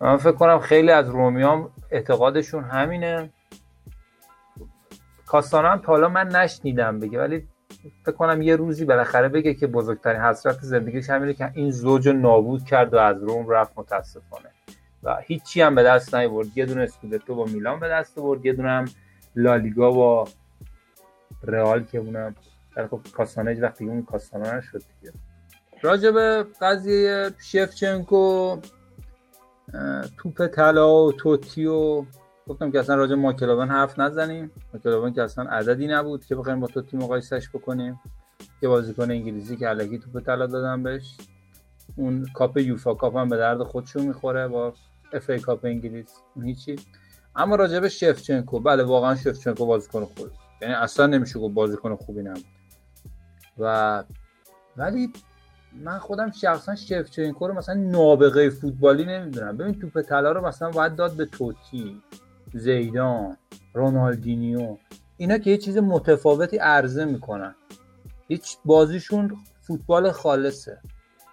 من 0.00 0.16
فکر 0.16 0.32
کنم 0.32 0.58
خیلی 0.58 0.90
از 0.90 1.08
رومیام 1.08 1.70
اعتقادشون 1.90 2.64
همینه. 2.64 3.30
کاستانا 5.26 5.70
هم 5.70 5.78
تا 5.78 5.92
حالا 5.92 6.08
من 6.08 6.28
نشنیدم 6.28 7.00
بگه 7.00 7.18
ولی 7.18 7.48
فکر 8.02 8.12
کنم 8.12 8.42
یه 8.42 8.56
روزی 8.56 8.84
بالاخره 8.84 9.28
بگه 9.28 9.54
که 9.54 9.66
بزرگترین 9.66 10.20
حسرت 10.20 10.58
زندگیش 10.60 11.10
همینه 11.10 11.34
که 11.34 11.50
این 11.54 11.70
زوج 11.70 12.08
نابود 12.08 12.64
کرد 12.64 12.94
و 12.94 12.98
از 12.98 13.22
روم 13.22 13.48
رفت 13.48 13.72
متاسفانه. 13.76 14.50
و 15.02 15.16
هیچی 15.16 15.62
هم 15.62 15.74
به 15.74 15.82
دست 15.82 16.14
نیورد 16.14 16.58
یه 16.58 16.66
دونه 16.66 16.82
اسکودتو 16.82 17.34
با 17.34 17.44
میلان 17.44 17.80
به 17.80 17.88
دست 17.88 18.18
برد 18.18 18.46
یه 18.46 18.52
دونه 18.52 18.70
هم 18.70 18.84
لالیگا 19.36 19.90
با 19.90 20.28
رئال 21.42 21.84
که 21.84 21.98
اونم 21.98 22.34
در 22.80 22.88
خب 22.88 23.00
کاستانه 23.12 23.60
وقتی 23.60 23.84
اون 23.84 24.02
کاستانه 24.02 24.54
نشد 24.54 24.82
دیگه. 25.00 25.12
راجع 25.82 26.10
به 26.10 26.46
قضیه 26.60 27.30
شفچنکو 27.38 28.56
توپ 30.16 30.46
طلا 30.46 31.04
و 31.04 31.12
توتی 31.12 31.66
و 31.66 32.04
گفتم 32.48 32.70
که 32.70 32.80
اصلا 32.80 32.94
راجع 32.94 33.14
ماکلاون 33.14 33.68
حرف 33.68 33.98
نزنیم. 33.98 34.50
ماکلاون 34.74 35.12
که 35.12 35.22
اصلا 35.22 35.44
عددی 35.44 35.86
نبود 35.86 36.24
که 36.24 36.34
بخوایم 36.34 36.60
با 36.60 36.66
توتی 36.66 36.96
مقایسش 36.96 37.48
بکنیم. 37.48 38.00
یه 38.62 38.68
بازیکن 38.68 39.10
انگلیسی 39.10 39.56
که 39.56 39.68
علکی 39.68 39.98
توپ 39.98 40.20
طلا 40.20 40.46
دادن 40.46 40.82
بهش. 40.82 41.16
اون 41.96 42.26
cup 42.34 42.56
UEFA 42.58 42.94
Cup 42.94 43.16
هم 43.16 43.28
به 43.28 43.36
درد 43.36 43.62
خودشون 43.62 44.06
می‌خوره 44.06 44.48
با 44.48 44.74
FA 45.12 45.30
Cup 45.30 45.64
انگلیس. 45.64 46.14
هیچی. 46.42 46.76
اما 47.36 47.56
راجع 47.56 47.80
به 47.80 47.88
شفچنکو 47.88 48.60
بله 48.60 48.82
واقعا 48.82 49.14
شفچنکو 49.14 49.66
بازیکن 49.66 50.04
خوبه 50.04 50.30
یعنی 50.62 50.74
اصلا 50.74 51.06
نمیشه 51.06 51.38
گفت 51.38 51.54
بازیکن 51.54 51.96
خوبی 51.96 52.22
نبود. 52.22 52.44
و 53.60 54.04
ولی 54.76 55.12
من 55.72 55.98
خودم 55.98 56.30
شخصا 56.30 56.74
شفچنکو 56.74 57.48
رو 57.48 57.54
مثلا 57.54 57.74
نابغه 57.74 58.50
فوتبالی 58.50 59.04
نمی‌دونم. 59.04 59.56
ببین 59.56 59.80
توپ 59.80 60.02
طلا 60.02 60.32
رو 60.32 60.46
مثلا 60.46 60.70
باید 60.70 60.96
داد 60.96 61.12
به 61.12 61.26
توتی 61.26 62.02
زیدان 62.54 63.36
رونالدینیو. 63.74 64.76
اینا 65.16 65.38
که 65.38 65.50
یه 65.50 65.58
چیز 65.58 65.78
متفاوتی 65.78 66.56
عرضه 66.56 67.04
می‌کنن. 67.04 67.54
هیچ 68.28 68.56
بازیشون 68.64 69.36
فوتبال 69.60 70.10
خالصه. 70.10 70.78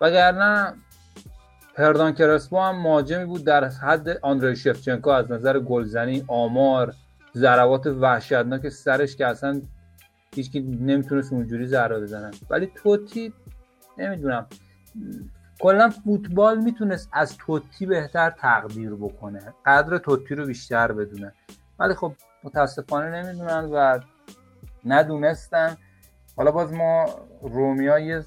وگرنه 0.01 0.74
هردان 1.75 2.13
کرسپو 2.13 2.60
هم 2.60 2.81
مهاجمی 2.81 3.25
بود 3.25 3.43
در 3.43 3.65
حد 3.65 4.10
آندری 4.22 4.55
شفچنکو 4.55 5.10
از 5.10 5.31
نظر 5.31 5.60
گلزنی 5.60 6.24
آمار 6.27 6.93
ضربات 7.36 7.88
وحشتناک 7.88 8.69
سرش 8.69 9.15
که 9.15 9.27
اصلا 9.27 9.62
هیچکی 10.36 10.60
نمی‌تونست 10.62 11.34
اونجوری 11.34 11.67
ضربه 11.67 12.00
بزنن. 12.00 12.31
ولی 12.50 12.72
توتی 12.75 13.34
نمی‌دونم 13.98 14.46
کلا 15.60 15.89
فوتبال 15.89 16.57
می‌تونست 16.57 17.10
از 17.13 17.38
توتی 17.38 17.86
بهتر 17.86 18.29
تقدیر 18.29 18.96
بکنه. 18.96 19.53
قدر 19.65 19.98
توتی 19.98 20.36
رو 20.36 20.46
بیشتر 20.46 20.91
بدونه. 20.91 21.34
ولی 21.79 21.93
خب 21.93 22.13
متاسفانه 22.43 23.24
نمی‌دونن 23.24 23.69
و 23.74 24.00
ندونستن. 24.86 25.77
حالا 26.36 26.51
باز 26.51 26.74
ما 26.74 27.05
رومیا 27.41 28.00
یه 28.00 28.24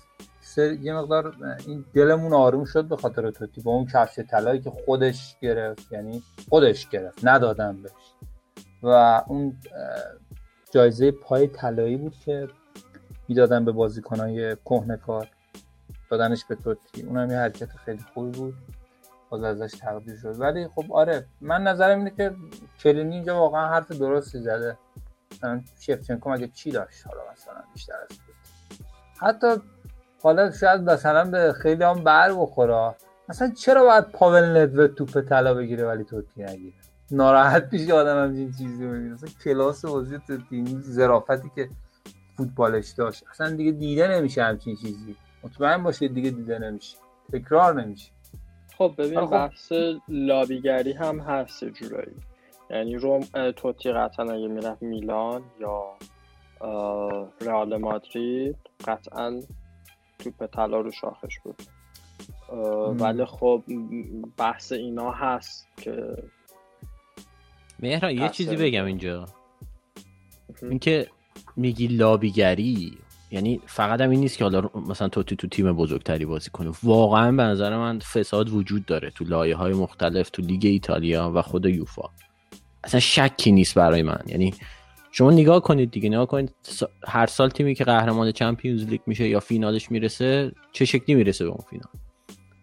یه 0.57 0.95
مقدار 0.95 1.35
این 1.66 1.85
دلمون 1.95 2.33
آروم 2.33 2.64
شد 2.64 2.88
به 2.88 2.97
خاطر 2.97 3.30
توتی 3.30 3.61
با 3.61 3.73
اون 3.73 3.87
کفش 3.87 4.19
طلایی 4.19 4.61
که 4.61 4.71
خودش 4.71 5.37
گرفت 5.40 5.92
یعنی 5.92 6.23
خودش 6.49 6.88
گرفت 6.88 7.19
ندادم 7.23 7.83
بهش. 7.83 7.92
و 8.83 9.23
اون 9.26 9.57
جایزه 10.71 11.11
پای 11.11 11.47
طلایی 11.47 11.97
بود 11.97 12.17
که 12.19 12.49
می‌دادن 13.29 13.65
به 13.65 13.73
بازیکنای 13.73 14.57
کهنه 14.57 14.97
کار. 14.97 15.29
دادنش 16.11 16.45
به 16.45 16.55
توتی 16.55 17.03
اونم 17.03 17.31
یه 17.31 17.37
حرکت 17.37 17.69
خیلی 17.77 18.05
خوبی 18.15 18.39
بود. 18.39 18.55
باز 19.31 19.43
ازش 19.43 19.79
تقدیر 19.79 20.17
شد. 20.17 20.41
ولی 20.41 20.69
خب 20.69 20.93
آره 20.93 21.27
من 21.41 21.62
نظرم 21.62 21.99
اینه 21.99 22.11
که 22.11 22.35
کلینی 22.81 23.15
اینجا 23.15 23.35
واقعا 23.35 23.69
حرف 23.69 23.93
درستی 23.93 24.39
زده. 24.39 24.79
مثلا 25.33 25.62
شفچنکو 25.81 26.31
مگه 26.31 26.49
چی 26.49 26.71
داشت؟ 26.71 27.07
حالا 27.07 27.21
مثلا 27.33 27.62
بیشتر 27.75 27.95
از 28.11 28.19
حتی 29.21 29.47
حالا 30.23 30.50
شاید 30.50 30.81
مثلا 30.81 31.31
به 31.31 31.53
خیلی 31.53 31.85
هم 31.85 32.05
بر 32.05 32.33
بخوره. 32.33 32.95
مثلا 33.29 33.50
چرا 33.50 33.85
باید 33.85 34.05
پاول 34.05 34.57
ندوه 34.57 34.89
توپ 34.89 35.21
طلا 35.21 35.55
بگیره 35.55 35.87
ولی 35.87 36.05
توتی 36.05 36.43
نگیره؟ 36.43 36.79
ناراحت 37.12 37.69
میشه 37.73 37.95
آدم 37.95 38.25
همچین 38.25 38.52
چیزی 38.52 38.87
ببینه 38.87 39.14
مثلا 39.14 39.29
کلاس 39.45 39.85
بازی 39.85 40.19
توتی 40.19 40.57
این 40.57 40.81
ظرافتی 40.81 41.50
که 41.55 41.71
فوتبالش 42.37 42.90
داشت 42.90 43.25
اصلا 43.31 43.50
دیگه 43.50 43.73
دیده 43.73 44.09
نمیشه 44.09 44.43
همچین 44.43 44.76
چیزی. 44.76 45.17
مطمئن 45.43 45.83
باشه 45.83 46.09
دیگه 46.09 46.31
دیده 46.31 46.59
نمیشه. 46.59 46.97
تکرار 47.33 47.83
نمیشه. 47.83 48.11
خب 48.79 48.95
ببین 48.99 49.21
خب. 49.21 49.31
بحث 49.31 49.73
لابیگری 50.09 50.93
هم 50.93 51.21
هست 51.21 51.64
جورایی. 51.64 52.17
یعنی 52.71 52.97
روم 52.97 53.21
توتی 53.57 53.93
قطعا 53.93 54.33
اگه 54.33 54.49
می‌رفت 54.49 54.83
میلان 54.83 55.43
یا 55.61 55.97
رئال 57.40 57.76
مادرید 57.76 58.57
قطعا 58.85 59.40
توپ 60.19 60.47
طلا 60.47 60.81
رو 60.81 60.90
شاخش 60.90 61.38
بود. 61.45 61.62
ولی 63.00 63.25
خب 63.25 63.62
بحث 64.37 64.73
اینا 64.73 65.11
هست 65.11 65.69
که 65.76 66.17
مهران 67.82 68.18
یه 68.18 68.28
چیزی 68.28 68.56
بگم 68.56 68.84
اینجا. 68.84 69.26
اینکه 70.62 71.06
میگی 71.56 71.87
لابیگری 71.87 72.99
یعنی 73.30 73.60
فقط 73.66 74.00
هم 74.00 74.10
این 74.10 74.20
نیست 74.20 74.38
که 74.38 74.44
حالا 74.44 74.70
مثلا 74.88 75.08
توتی 75.08 75.37
تو 75.37 75.49
تیم 75.49 75.72
بزرگتری 75.72 76.25
بازی 76.25 76.50
کنه 76.50 76.72
واقعا 76.82 77.32
به 77.32 77.42
نظر 77.42 77.76
من 77.76 77.99
فساد 77.99 78.50
وجود 78.50 78.87
داره 78.87 79.10
تو 79.10 79.25
لایه 79.25 79.56
های 79.56 79.72
مختلف 79.72 80.30
تو 80.30 80.42
لیگ 80.42 80.66
ایتالیا 80.66 81.32
و 81.34 81.42
خود 81.42 81.66
یوفا. 81.66 82.02
اصلا 82.84 83.00
شکی 83.00 83.52
نیست 83.52 83.75
برای 83.75 84.02
من. 84.02 84.20
یعنی 84.26 84.54
شما 85.12 85.30
نگاه 85.30 85.60
کنید 85.60 85.90
دیگه 85.90 86.08
نگاه 86.08 86.26
کنید 86.26 86.54
هر 87.06 87.26
سال 87.26 87.49
تیمی 87.49 87.75
که 87.75 87.84
قهرمان 87.84 88.32
Champions 88.32 88.84
League 88.84 89.00
میشه 89.06 89.28
یا 89.28 89.40
فینالش 89.40 89.90
می‌رسه 89.90 90.52
چه 90.73 90.84
شکلی 90.84 91.14
می‌رسه 91.14 91.45
به 91.45 91.50
اون 91.50 91.64
فینال؟ 91.71 92.00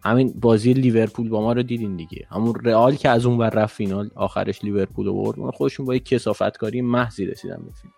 همین 0.04 0.34
بازی 0.40 0.72
لیورپول 0.72 1.28
با 1.28 1.40
ما 1.40 1.52
رو 1.52 1.62
دیدین 1.62 1.96
دیگه. 1.96 2.26
همون 2.30 2.54
رئال 2.64 2.94
که 2.94 3.08
از 3.08 3.26
اون 3.26 3.38
ور 3.38 3.50
رفت 3.50 3.76
فینال 3.76 4.10
آخرش 4.14 4.64
لیورپول 4.64 5.08
آورد 5.08 5.54
خودشون 5.54 5.86
با 5.86 5.94
یک 5.94 6.04
کثافتکاری 6.04 6.82
محضی 6.82 7.26
رسیدن 7.26 7.56
به 7.56 7.72
فینال. 7.72 7.94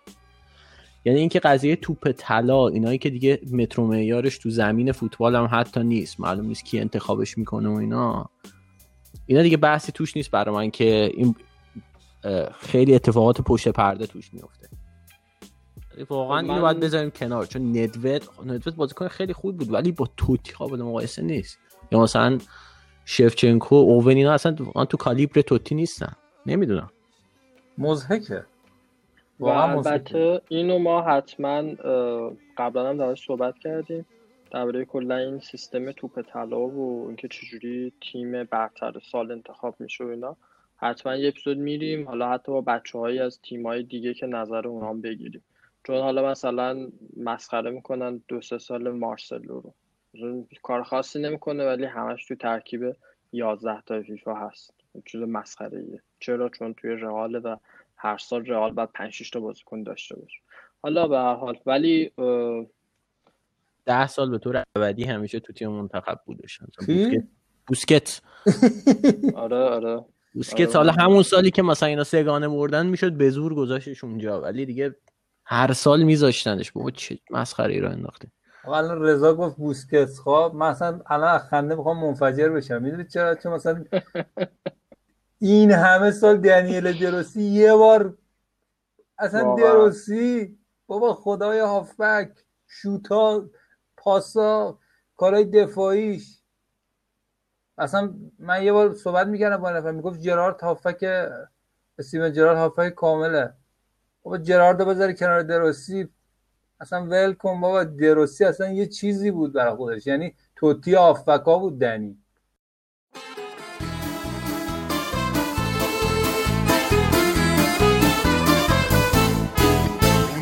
یعنی 1.05 1.19
اینکه 1.19 1.39
قضیه 1.39 1.75
توپ 1.75 2.11
طلا 2.17 2.67
اینایی 2.67 2.97
که 2.97 3.09
دیگه 3.09 3.39
مترو 3.51 3.87
معیارش 3.87 4.37
تو 4.37 4.49
زمین 4.49 4.91
فوتبال 4.91 5.35
هم 5.35 5.49
حتی 5.51 5.83
نیست. 5.83 6.19
معلوم 6.19 6.45
نیست 6.45 6.65
کی 6.65 6.79
انتخابش 6.79 7.37
می‌کنه 7.37 7.69
و 7.69 7.73
اینا. 7.73 8.29
اینا 9.25 9.41
دیگه 9.41 9.57
بحثی 9.57 9.91
توش 9.91 10.17
نیست 10.17 10.31
برای 10.31 10.55
من 10.55 10.71
که 10.71 11.11
این 11.13 11.35
خیلی 12.59 12.95
اتفاقات 12.95 13.41
پشت 13.41 13.67
پرده 13.67 14.07
توش 14.07 14.33
میفته 14.33 14.69
واقعا 16.09 16.41
من... 16.41 16.49
اینو 16.49 16.61
باید 16.61 16.79
بذاریم 16.79 17.09
کنار. 17.09 17.45
چون 17.45 17.77
ندوت 17.77 18.29
ندوت 18.45 18.75
بازیکن 18.75 19.07
خیلی 19.07 19.33
خوب 19.33 19.57
بود 19.57 19.73
ولی 19.73 19.91
با 19.91 20.09
توتی 20.17 20.53
قابل 20.53 20.81
مقایسه 20.81 21.21
نیست. 21.21 21.59
یا 21.91 21.99
مثلا 21.99 22.37
شفچنکو 23.05 23.75
اوون 23.75 24.15
اینا 24.15 24.33
اصلا 24.33 24.55
تو 24.85 24.97
کالیبر 24.97 25.41
توتی 25.41 25.75
نیستن. 25.75 26.13
نمی‌دونم. 26.45 26.91
مزهکه 27.77 28.43
و 29.39 29.45
البته 29.45 30.41
اینو 30.47 30.79
ما 30.79 31.01
حتما 31.01 31.61
قبلا 32.57 32.89
هم 32.89 32.97
درش 32.97 33.25
صحبت 33.25 33.59
کردیم. 33.59 34.05
درباره 34.51 34.85
کلا 34.85 35.15
این 35.15 35.39
سیستم 35.39 35.91
توپ 35.91 36.21
طلا 36.21 36.59
و 36.59 37.05
اینکه 37.07 37.27
چجوری 37.27 37.93
تیم 38.01 38.43
برتر 38.43 38.93
سال 39.11 39.31
انتخاب 39.31 39.75
میشه 39.79 40.03
و 40.03 40.07
اینا. 40.07 40.35
حتما 40.75 41.15
یه 41.15 41.27
اپیزود 41.27 41.57
میریم. 41.57 42.07
حالا 42.07 42.31
حتی 42.31 42.51
با 42.51 42.61
بچه 42.61 42.99
هایی 42.99 43.19
از 43.19 43.39
تیم 43.41 43.67
های 43.67 43.83
دیگه 43.83 44.13
که 44.13 44.25
نظر 44.25 44.67
اونا 44.67 44.93
بگیریم. 44.93 45.43
چون 45.83 45.97
حالا 45.97 46.31
مثلا 46.31 46.87
مسخره 47.17 47.71
می‌کنن 47.71 48.21
دو 48.27 48.41
سه 48.41 48.57
سال 48.57 48.91
مارسلو 48.91 49.59
رو. 49.59 49.73
کار 50.63 50.83
خاصی 50.83 51.19
نمی‌کنه 51.19 51.65
ولی 51.65 51.85
همش 51.85 52.25
تو 52.25 52.35
ترکیب 52.35 52.95
11 53.31 53.81
تا 53.81 54.01
فیفا 54.01 54.35
هست. 54.35 54.73
چیز 55.05 55.21
مسخره 55.21 55.79
ایه 55.79 56.01
چرا؟ 56.19 56.49
چون 56.49 56.73
توی 56.73 56.91
رئال 56.91 57.35
و 57.43 57.55
هر 57.95 58.17
سال 58.17 58.45
رئال 58.45 58.73
بعد 58.73 58.89
5 58.93 59.13
6 59.13 59.29
تا 59.29 59.39
بازیکن 59.39 59.83
داشته 59.83 60.15
باشه. 60.15 60.39
حالا 60.83 61.07
به 61.07 61.17
هر 61.17 61.35
حال 61.35 61.59
ولی 61.65 62.11
ده 63.85 64.07
سال 64.07 64.29
به 64.29 64.37
طور 64.37 64.63
ابدی 64.75 65.03
همیشه 65.03 65.39
تو 65.39 65.53
تیم 65.53 65.69
منتخب 65.69 66.19
بودشن 66.25 66.65
بوسکت 67.67 68.21
آره 69.35 69.57
آره. 69.57 70.05
بوسکت 70.33 70.75
آره. 70.75 70.77
حالا 70.77 70.91
همون 70.91 71.23
سالی 71.23 71.51
که 71.51 71.61
مثلا 71.61 71.89
اینا 71.89 72.03
سگانه 72.03 72.47
مردن 72.47 72.85
می‌شد 72.85 73.13
به 73.13 73.29
زور 73.29 73.55
گذاشتش 73.55 74.03
اونجا. 74.03 74.41
ولی 74.41 74.65
دیگه 74.65 74.95
هر 75.45 75.73
سال 75.73 76.03
میذاشتنش. 76.03 76.71
بابا 76.71 76.91
چه 76.91 77.17
مسخره 77.29 77.73
ای 77.73 77.79
رو 77.79 77.89
انداخته. 77.89 78.27
الان 78.65 79.01
رضا 79.01 79.33
گفت 79.33 79.57
بوسکت 79.57 80.09
خب 80.25 80.51
مثلا 80.55 81.01
الان 81.05 81.39
خنده 81.39 81.75
می‌خوام 81.75 82.05
منفجر 82.05 82.49
بشم. 82.49 82.81
می‌دونید 82.81 83.07
چرا؟ 83.07 83.35
چون 83.35 83.53
مثلا 83.53 83.83
این 85.39 85.71
همه 85.71 86.11
سال 86.11 86.37
دنیل 86.37 86.99
دروسی 86.99 87.41
یه 87.41 87.73
بار 87.73 88.17
اصلا 89.17 89.55
دروسی 89.55 90.57
بابا 90.87 91.13
خدای 91.13 91.59
هافبک 91.59 92.31
شوتا 92.67 93.49
پاسا 93.97 94.79
کارهای 95.17 95.45
دفاعیش. 95.45 96.37
اصلا 97.77 98.13
من 98.39 98.63
یه 98.63 98.73
بار 98.73 98.93
صحبت 98.93 99.27
می‌کردم 99.27 99.57
با 99.57 99.71
نفر 99.71 99.91
می‌گفت 99.91 100.19
جرارد 100.19 100.61
هافک 100.61 101.05
استیون 101.99 102.33
جرارد 102.33 102.57
هافک 102.57 102.89
کامله. 102.89 103.53
بابا 104.23 104.37
جرارد 104.37 104.87
بذاری 104.87 105.15
کنار 105.15 105.41
دروسی 105.41 106.09
اصلا 106.81 107.05
ول 107.05 107.33
بابا 107.43 107.83
دروسی 107.83 108.45
اصلا 108.45 108.71
یه 108.71 108.87
چیزی 108.87 109.31
بود 109.31 109.53
برای 109.53 109.75
خودش 109.75 110.07
یعنی 110.07 110.33
توتی 110.55 110.93
هافکا 110.93 111.59
بود 111.59 111.79
دنی 111.79 112.17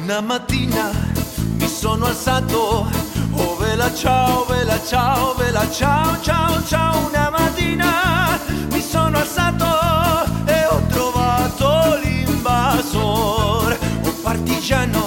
Una 0.10 0.22
mattina 0.32 0.86
mi 1.60 1.70
sono 1.82 2.06
alzato, 2.12 2.62
oh 3.42 3.56
vela 3.62 3.90
ciao, 4.02 4.46
vela 4.52 4.78
ciao, 4.92 5.36
vela 5.42 5.66
ciao, 5.80 6.10
ciao, 6.28 6.54
ciao. 6.72 6.94
Una 7.10 7.26
mattina 7.38 7.92
mi 8.74 8.82
sono 8.94 9.16
alzato 9.24 9.72
e 10.56 10.60
ho 10.72 10.80
trovato 10.96 11.68
l'invasor. 12.04 13.68
Oh 14.08 14.16
partigiano, 14.24 15.04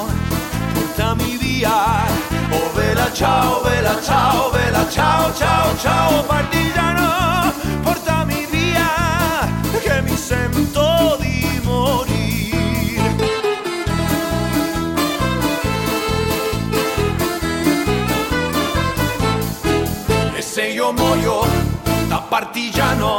portami 1.12 1.36
via. 1.36 2.06
Oh 2.50 2.70
vela 2.74 3.10
ciao, 3.12 3.62
vela 3.62 4.00
ciao, 4.02 4.50
vela 4.50 4.88
ciao, 4.88 5.32
ciao, 5.34 5.76
ciao 5.76 6.22
partigiano, 6.24 7.52
portami 7.82 8.46
via, 8.50 9.48
che 9.82 10.02
mi 10.02 10.16
sento 10.16 11.16
di 11.20 11.60
morire. 11.62 13.16
E 20.34 20.42
se 20.42 20.66
io 20.68 20.92
muoio 20.92 21.46
da 22.08 22.20
partigiano, 22.28 23.18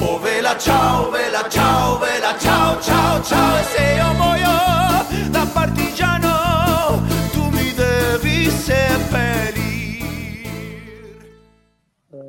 oh 0.00 0.18
vela 0.20 0.56
ciao, 0.58 1.10
vela 1.10 1.48
ciao, 1.48 1.98
vela 1.98 2.36
ciao, 2.38 2.80
ciao, 2.80 3.22
ciao, 3.22 3.58
e 3.58 3.64
se 3.64 3.94
io 3.96 4.12
muoio 4.14 4.95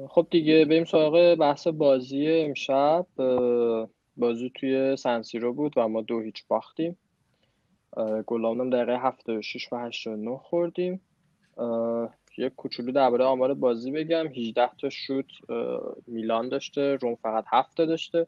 خب 0.09 0.27
دیگه 0.31 0.65
بریم 0.65 0.85
سراغ 0.85 1.35
بحث 1.35 1.67
بازی 1.67 2.27
امشب. 2.27 3.05
بازی 4.17 4.51
توی 4.55 4.95
سنسیرو 4.95 5.53
بود 5.53 5.73
و 5.77 5.87
ما 5.87 6.01
دو 6.01 6.19
هیچ 6.19 6.47
باختیم. 6.47 6.97
اه، 7.97 8.21
گلامون 8.21 8.69
دقیقه 8.69 8.97
76 8.99 9.73
و 9.73 9.75
89 9.75 10.37
خوردیم. 10.37 11.01
یه 12.37 12.49
کوچولو 12.49 12.91
درباره 12.91 13.25
آمار 13.25 13.53
بازی 13.53 13.91
بگم. 13.91 14.27
18 14.27 14.69
تا 14.81 14.89
شوت 14.89 15.25
میلان 16.07 16.49
داشته 16.49 16.95
روم 16.95 17.15
فقط 17.15 17.45
7 17.47 17.77
تا 17.77 17.85
داشته. 17.85 18.27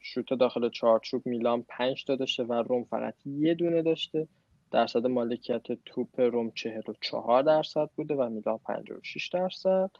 شوت 0.00 0.34
داخل 0.34 0.68
چارچوب 0.68 1.26
میلان 1.26 1.64
5 1.68 2.04
تا 2.04 2.16
داشته 2.16 2.44
و 2.44 2.52
روم 2.52 2.84
فقط 2.84 3.14
یه 3.26 3.54
دونه 3.54 3.82
داشته. 3.82 4.28
درصد 4.72 5.06
مالکیت 5.06 5.72
توپ 5.84 6.20
روم 6.20 6.50
44 6.50 7.42
درصد 7.42 7.90
بوده 7.96 8.14
و 8.14 8.28
میلان 8.28 8.58
56 8.58 9.28
درصد. 9.28 9.90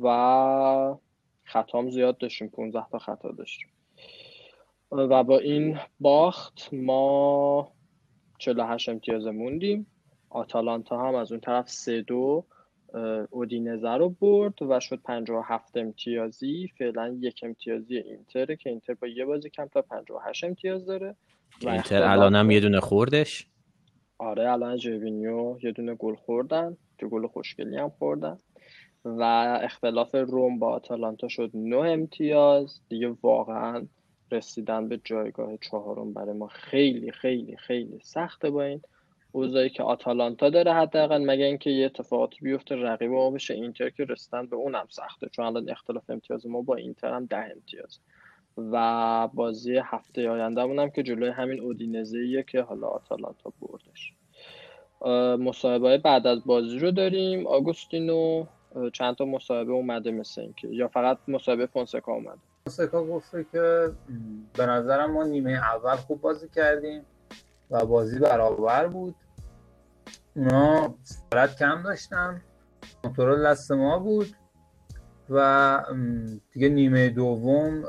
و 0.00 0.96
خطام 1.44 1.90
زیاد 1.90 2.18
داشتیم 2.18 2.48
15 2.48 2.86
تا 2.90 2.98
خطا 2.98 3.30
داشتیم. 3.30 3.68
و 4.92 5.24
با 5.24 5.38
این 5.38 5.78
باخت 6.00 6.68
ما 6.72 7.72
48 8.38 8.88
امتیاز 8.88 9.26
موندیم. 9.26 9.86
آتالانتا 10.30 11.08
هم 11.08 11.14
از 11.14 11.32
اون 11.32 11.40
طرف 11.40 11.68
3 11.68 12.02
دو 12.02 12.44
اودینزه 13.30 13.90
رو 13.90 14.08
برد 14.10 14.62
و 14.62 14.80
شد 14.80 15.02
57 15.02 15.76
امتیازی. 15.76 16.68
فعلا 16.78 17.16
یک 17.20 17.40
امتیازی 17.42 17.96
اینتره 17.96 18.56
که 18.56 18.70
اینتر 18.70 18.94
با 18.94 19.06
یه 19.06 19.24
بازی 19.24 19.50
کمتر 19.50 19.80
58 19.80 20.44
امتیاز 20.44 20.86
داره. 20.86 21.16
اینتر 21.60 21.76
اختلاف 21.78 22.10
الانم 22.10 22.50
یه 22.50 22.60
دونه 22.60 22.80
خوردش؟ 22.80 23.46
آره 24.18 24.52
الان 24.52 24.76
جروینیو 24.76 25.58
یه 25.62 25.72
دونه 25.72 25.94
گل 25.94 26.14
خوردن 26.14 26.76
که 26.98 27.06
گل 27.06 27.26
خوشگلی 27.26 27.76
هم 27.76 27.90
خوردن. 27.90 28.38
و 29.04 29.22
اختلاف 29.62 30.14
روم 30.14 30.58
با 30.58 30.70
آتالانتا 30.70 31.28
شد 31.28 31.50
9 31.54 31.76
امتیاز. 31.76 32.80
دیگه 32.88 33.08
واقعا 33.22 33.86
رسیدن 34.32 34.88
به 34.88 35.00
جایگاه 35.04 35.56
چهارم 35.56 36.12
برای 36.12 36.36
ما 36.36 36.46
خیلی 36.46 37.12
خیلی 37.12 37.56
خیلی 37.56 37.98
سخته 38.02 38.50
با 38.50 38.62
این 38.62 38.80
اوضاعی 39.32 39.70
که 39.70 39.82
آتالانتا 39.82 40.50
داره 40.50 40.72
حداقل 40.72 41.24
مگه 41.24 41.44
اینکه 41.44 41.70
یه 41.70 41.86
اتفاقاتی 41.86 42.38
بیفته 42.42 42.76
رقیب 42.76 43.10
ما 43.10 43.30
بشه 43.30 43.54
اینتر 43.54 43.90
که 43.90 44.04
رسیدن 44.04 44.46
به 44.46 44.56
اونم 44.56 44.86
سخته. 44.90 45.28
چون 45.28 45.44
الان 45.44 45.70
اختلاف 45.70 46.10
امتیاز 46.10 46.46
ما 46.46 46.62
با 46.62 46.74
اینتر 46.74 47.14
هم 47.14 47.26
10 47.26 47.36
امتیاز. 47.36 48.00
و 48.72 49.28
بازی 49.34 49.76
هفته 49.84 50.30
آینده 50.30 50.60
هم 50.60 50.90
که 50.90 51.02
جلوی 51.02 51.28
همین 51.28 51.60
اودینزه 51.60 52.42
که 52.42 52.62
حالا 52.62 52.86
آتالانتا 52.86 53.52
بردش. 53.60 54.12
مصاحبه 55.40 55.98
بعد 55.98 56.26
از 56.26 56.44
بازی 56.44 56.78
رو 56.78 56.90
داریم. 56.90 57.46
آگوستینو 57.46 58.46
چند 58.92 59.16
تا 59.16 59.24
مصاحبه 59.24 59.72
اومده 59.72 60.10
مثل 60.10 60.40
اینکه 60.40 60.68
یا 60.68 60.88
فقط 60.88 61.18
مصاحبه 61.28 61.66
فونسکا 61.66 62.12
اومده؟ 62.12 62.38
فونسکا 62.64 63.04
گفته 63.04 63.46
که 63.52 63.90
به 64.54 64.66
نظرم 64.66 65.12
ما 65.12 65.24
نیمه 65.24 65.50
اول 65.50 65.96
خوب 65.96 66.20
بازی 66.20 66.48
کردیم 66.48 67.02
و 67.70 67.86
بازی 67.86 68.18
برابر 68.18 68.86
بود. 68.86 69.14
اونا 70.36 70.94
سرعت 71.02 71.58
کم 71.58 71.82
داشتن. 71.82 72.42
کنترل 73.02 73.46
دست 73.46 73.72
ما 73.72 73.98
بود. 73.98 74.26
و 75.30 75.84
دیگه 76.52 76.68
نیمه 76.68 77.08
دوم 77.08 77.82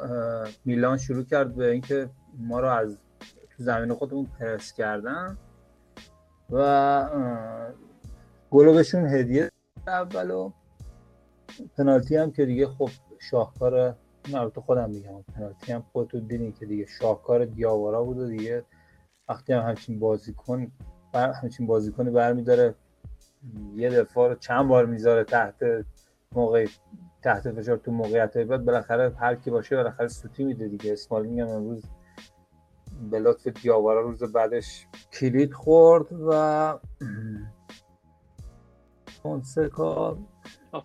میلان 0.66 0.98
شروع 0.98 1.24
کرد 1.24 1.56
به 1.56 1.72
اینکه 1.72 2.10
ما 2.38 2.60
رو 2.60 2.70
از 2.70 2.98
تو 3.50 3.64
زمین 3.64 3.94
خودمون 3.94 4.26
پرس 4.40 4.74
کردن 4.74 5.38
و 6.52 7.10
گلو 8.52 8.74
بهشون 8.74 9.06
هدیه 9.06 9.50
اولو 9.88 10.52
پنالتی 11.78 12.16
هم 12.16 12.32
که 12.32 12.46
دیگه 12.46 12.68
خب 12.68 12.90
شاهکار 13.20 13.96
این 14.26 14.36
البته 14.36 14.62
خودم 14.62 14.90
میگم 14.90 15.24
پنالتی 15.36 15.72
هم 15.72 15.84
خودتون 15.92 16.20
دیدین 16.20 16.54
که 16.54 16.66
دیگه 16.66 16.86
شاهکار 16.86 17.46
دیاوارا 17.46 18.04
بود 18.04 18.18
و 18.18 18.28
دیگه 18.28 18.66
وقتی 19.30 19.54
هم 19.54 19.62
همچین 19.62 20.00
بازیکن 20.00 20.72
بر 21.14 21.32
همچین 21.32 21.68
بازیکنی 21.68 22.10
برمیداره 22.10 22.76
یه 23.76 23.90
دفاع 23.90 24.30
رو 24.30 24.36
چند 24.36 24.68
بار 24.68 24.86
می‌ذاره 24.86 25.24
تحت 25.24 25.56
موقع 26.32 26.66
تحت 27.24 27.52
فشار 27.52 27.78
تو 27.78 27.92
موقعیت 27.92 28.36
های 28.36 28.46
بعد 28.46 28.66
بالاخره 28.66 29.16
هر 29.16 29.36
کی 29.36 29.52
باشه 29.52 29.76
بالاخره 29.76 30.08
سوتی 30.08 30.44
میده 30.44 30.68
دیگه. 30.68 30.94
اسمالینگ 30.94 31.40
هم 31.40 31.48
امروز 31.48 31.84
به 33.12 33.20
لطف 33.20 33.48
دیاوارا 33.48 34.02
روز 34.02 34.24
بعدش 34.24 34.88
کلید 35.14 35.54
خورد 35.54 36.08
و 36.12 36.80
فونسکا 39.24 40.18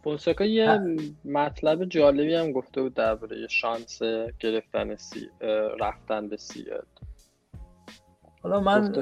فونسکا 0.04 0.44
یه 0.44 0.80
مطلب 1.24 1.84
جالبی 1.84 2.34
هم 2.34 2.52
گفته 2.52 2.82
بود 2.82 2.94
درباره 2.94 3.46
شانس 3.48 4.02
گرفتن 4.38 4.96
C 4.96 5.30
رفتن 5.80 6.28
به 6.28 6.36
CL 6.36 6.82
حالا 8.42 8.60
من 8.60 8.94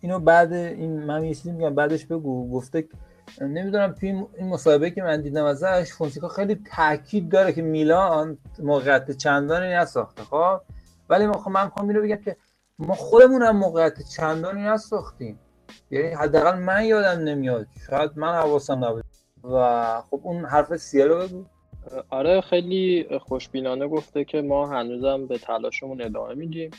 اینو 0.00 0.18
بعد 0.18 0.52
این 0.52 1.02
من 1.02 1.24
یه 1.24 1.34
چیزی 1.34 1.52
میگم 1.52 1.74
بعدش 1.74 2.06
بگو. 2.06 2.50
گفته 2.50 2.88
نمی‌دونم 3.40 3.92
توی 3.92 4.08
این 4.08 4.48
مصاحبه 4.48 4.90
که 4.90 5.02
من 5.02 5.20
دیدم 5.20 5.44
ازش 5.44 5.92
فونسکا 5.92 6.28
خیلی 6.28 6.60
تاکید 6.76 7.28
داره 7.28 7.52
که 7.52 7.62
میلان 7.62 8.38
موقعیت 8.58 9.10
چندانی 9.10 9.74
نساخته 9.74 10.22
خب؟ 10.22 10.60
ولی 11.08 11.26
ما- 11.26 11.32
خب 11.38 11.50
من 11.50 11.64
می‌خوام 11.64 11.88
اینو 11.88 12.02
بگم 12.02 12.16
که 12.16 12.36
ما 12.78 12.94
خودمون 12.94 13.42
هم 13.42 13.56
موقعیت 13.56 14.02
چندانی 14.02 14.62
نساختیم. 14.62 15.38
یعنی 15.90 16.08
حداقل 16.08 16.58
من 16.58 16.84
یادم 16.84 17.20
نمیاد. 17.22 17.66
شاید 17.90 18.10
من 18.16 18.34
حواسم 18.34 18.84
نبود. 18.84 19.04
و 19.44 20.00
خب 20.10 20.20
اون 20.22 20.44
حرف 20.44 20.76
سیه 20.76 21.04
رو 21.04 21.18
بگو. 21.18 21.44
آره 22.10 22.40
خیلی 22.40 23.06
خوشبینانه 23.20 23.88
گفته 23.88 24.24
که 24.24 24.42
ما 24.42 24.66
هنوزم 24.66 25.26
به 25.26 25.38
تلاشمون 25.38 26.02
ادامه 26.02 26.34
میدیم 26.34 26.70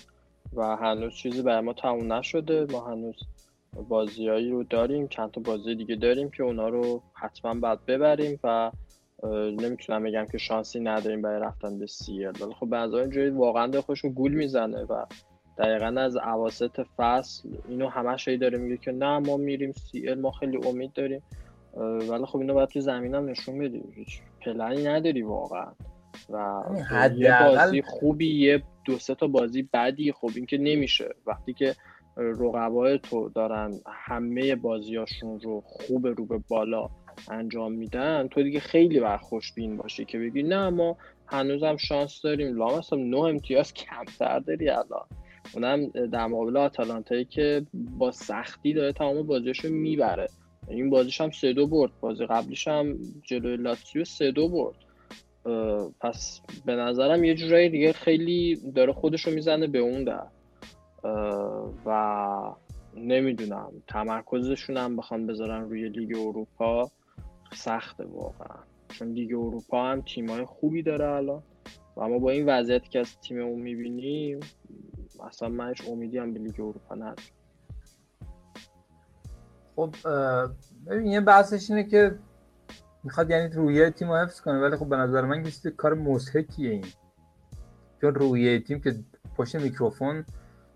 و 0.53 0.75
هنوز 0.75 1.13
چیزی 1.13 1.41
برای 1.41 1.61
ما 1.61 1.73
تموم 1.73 2.13
نشده. 2.13 2.65
ما 2.71 2.87
هنوز 2.87 3.15
بازیایی 3.89 4.49
رو 4.49 4.63
داریم 4.63 5.07
چند 5.07 5.31
تا 5.31 5.41
بازی 5.41 5.75
دیگه 5.75 5.95
داریم 5.95 6.29
که 6.29 6.43
اونا 6.43 6.69
رو 6.69 7.01
حتما 7.13 7.53
باید 7.53 7.85
ببریم 7.85 8.39
و 8.43 8.71
نمی‌تونم 9.61 10.03
بگم 10.03 10.25
که 10.31 10.37
شانسی 10.37 10.79
نداریم 10.79 11.21
برای 11.21 11.41
رفتن 11.41 11.79
به 11.79 11.85
سی 11.85 12.25
ال 12.25 12.33
ولی 12.41 12.53
خب 12.53 12.75
نظر 12.75 12.97
اینجوری 12.97 13.29
واقعا 13.29 13.71
رو 14.03 14.09
گول 14.09 14.33
می‌زنه 14.33 14.83
و 14.83 15.05
دقیقا 15.57 16.01
از 16.01 16.15
اواسط 16.15 16.85
فصل 16.97 17.49
اینو 17.69 17.89
همش 17.89 18.27
هی 18.27 18.37
داره 18.37 18.57
میگه 18.57 18.77
که 18.77 18.91
نه 18.91 19.19
ما 19.19 19.37
میریم 19.37 19.71
سی 19.71 20.09
ال 20.09 20.19
ما 20.19 20.31
خیلی 20.31 20.67
امید 20.67 20.93
داریم. 20.93 21.21
ولی 22.09 22.25
خب 22.25 22.37
اینو 22.37 22.53
باید 22.53 22.69
تو 22.69 22.79
زمین 22.79 23.15
هم 23.15 23.29
نشون 23.29 23.59
بدی. 23.59 23.83
هیچ 23.95 24.21
پلنی 24.41 24.83
نداری 24.83 25.21
واقعا. 25.21 25.71
و 26.29 26.37
همین 26.89 27.21
یه 27.21 27.39
بازی 27.43 27.81
خوبی 27.81 28.39
یه 28.39 28.63
دو 28.85 28.97
سه 28.97 29.15
تا 29.15 29.27
بازی 29.27 29.69
بدی 29.73 30.11
خب 30.11 30.29
این 30.35 30.45
که 30.45 30.57
نمیشه. 30.57 31.09
وقتی 31.25 31.53
که 31.53 31.75
رقبای 32.17 32.99
تو 32.99 33.29
دارن 33.29 33.79
همه 34.05 34.55
بازیاشون 34.55 35.39
رو 35.39 35.61
خوب 35.65 36.07
رو 36.07 36.25
به 36.25 36.39
بالا 36.47 36.89
انجام 37.31 37.71
میدن 37.71 38.27
تو 38.27 38.43
دیگه 38.43 38.59
خیلی 38.59 38.99
بر 38.99 39.17
خوشبین 39.17 39.77
باشی 39.77 40.05
که 40.05 40.19
بگی 40.19 40.43
نه 40.43 40.69
ما 40.69 40.97
هنوزم 41.27 41.77
شانس 41.77 42.21
داریم. 42.21 42.57
لامصب 42.57 42.97
نه 42.97 43.17
امتیاز 43.17 43.73
کمتر 43.73 44.39
داری 44.39 44.69
الان. 44.69 45.05
اونم 45.53 45.87
در 45.87 46.27
مقابل 46.27 46.57
آتالانتایی 46.57 47.25
که 47.25 47.65
با 47.73 48.11
سختی 48.11 48.73
داره 48.73 48.93
تمام 48.93 49.27
بازیاشو 49.27 49.69
می‌بره. 49.69 50.27
این 50.67 50.89
بازیش 50.89 51.21
هم 51.21 51.31
سه 51.31 51.53
دو 51.53 51.67
برد. 51.67 51.91
بازی 52.01 52.25
قبلیش 52.25 52.67
هم 52.67 52.97
جلوی 53.23 53.57
لاتسیو 53.57 54.05
سه 54.05 54.31
دو 54.31 54.49
برد. 54.49 54.75
پس 56.01 56.41
به 56.65 56.75
نظرم 56.75 57.23
یه 57.23 57.35
جورایی 57.35 57.69
دیگه 57.69 57.93
خیلی 57.93 58.59
داره 58.75 58.93
خودشو 58.93 59.31
می‌زنه 59.31 59.67
به 59.67 59.79
اون 59.79 60.03
در. 60.03 60.27
و 61.85 62.55
نمی‌دونم 62.95 63.71
تمرکزشون 63.87 64.77
هم 64.77 64.95
بخوام 64.95 65.27
بذارن 65.27 65.69
روی 65.69 65.89
لیگ 65.89 66.17
اروپا 66.17 66.91
سخته 67.53 68.05
واقعا. 68.05 68.57
چون 68.87 69.07
لیگ 69.07 69.33
اروپا 69.33 69.85
هم 69.85 70.01
تیمای 70.01 70.45
خوبی 70.45 70.83
داره 70.83 71.05
الان 71.05 71.43
و 71.97 72.09
ما 72.09 72.19
با 72.19 72.29
این 72.29 72.49
وضعیتی 72.49 72.89
که 72.89 72.99
از 72.99 73.19
تیممون 73.21 73.61
می‌بینیم 73.61 74.39
اصلا 75.23 75.49
من 75.49 75.73
امیدی 75.89 76.17
هم 76.17 76.33
به 76.33 76.39
لیگ 76.39 76.61
اروپا 76.61 76.95
ندارم. 76.95 77.15
خب 79.75 79.95
ببین 80.87 81.07
یه 81.07 81.21
بحثش 81.21 81.71
اینه 81.71 81.83
که 81.83 82.19
می‌خواد 83.03 83.29
یعنی 83.29 83.53
رویه 83.53 83.89
تیم 83.89 84.11
رو 84.11 84.17
حفظ 84.17 84.41
کنه 84.41 84.59
ولی 84.59 84.77
خب 84.77 84.89
به 84.89 84.97
نظر 84.97 85.21
من 85.21 85.43
که 85.43 85.71
کار 85.71 85.93
مضحکیه 85.93 86.71
این. 86.71 86.85
چون 88.01 88.15
روحیه 88.15 88.59
تیم 88.59 88.81
که 88.81 88.95
پشت 89.37 89.55
میکروفون 89.55 90.25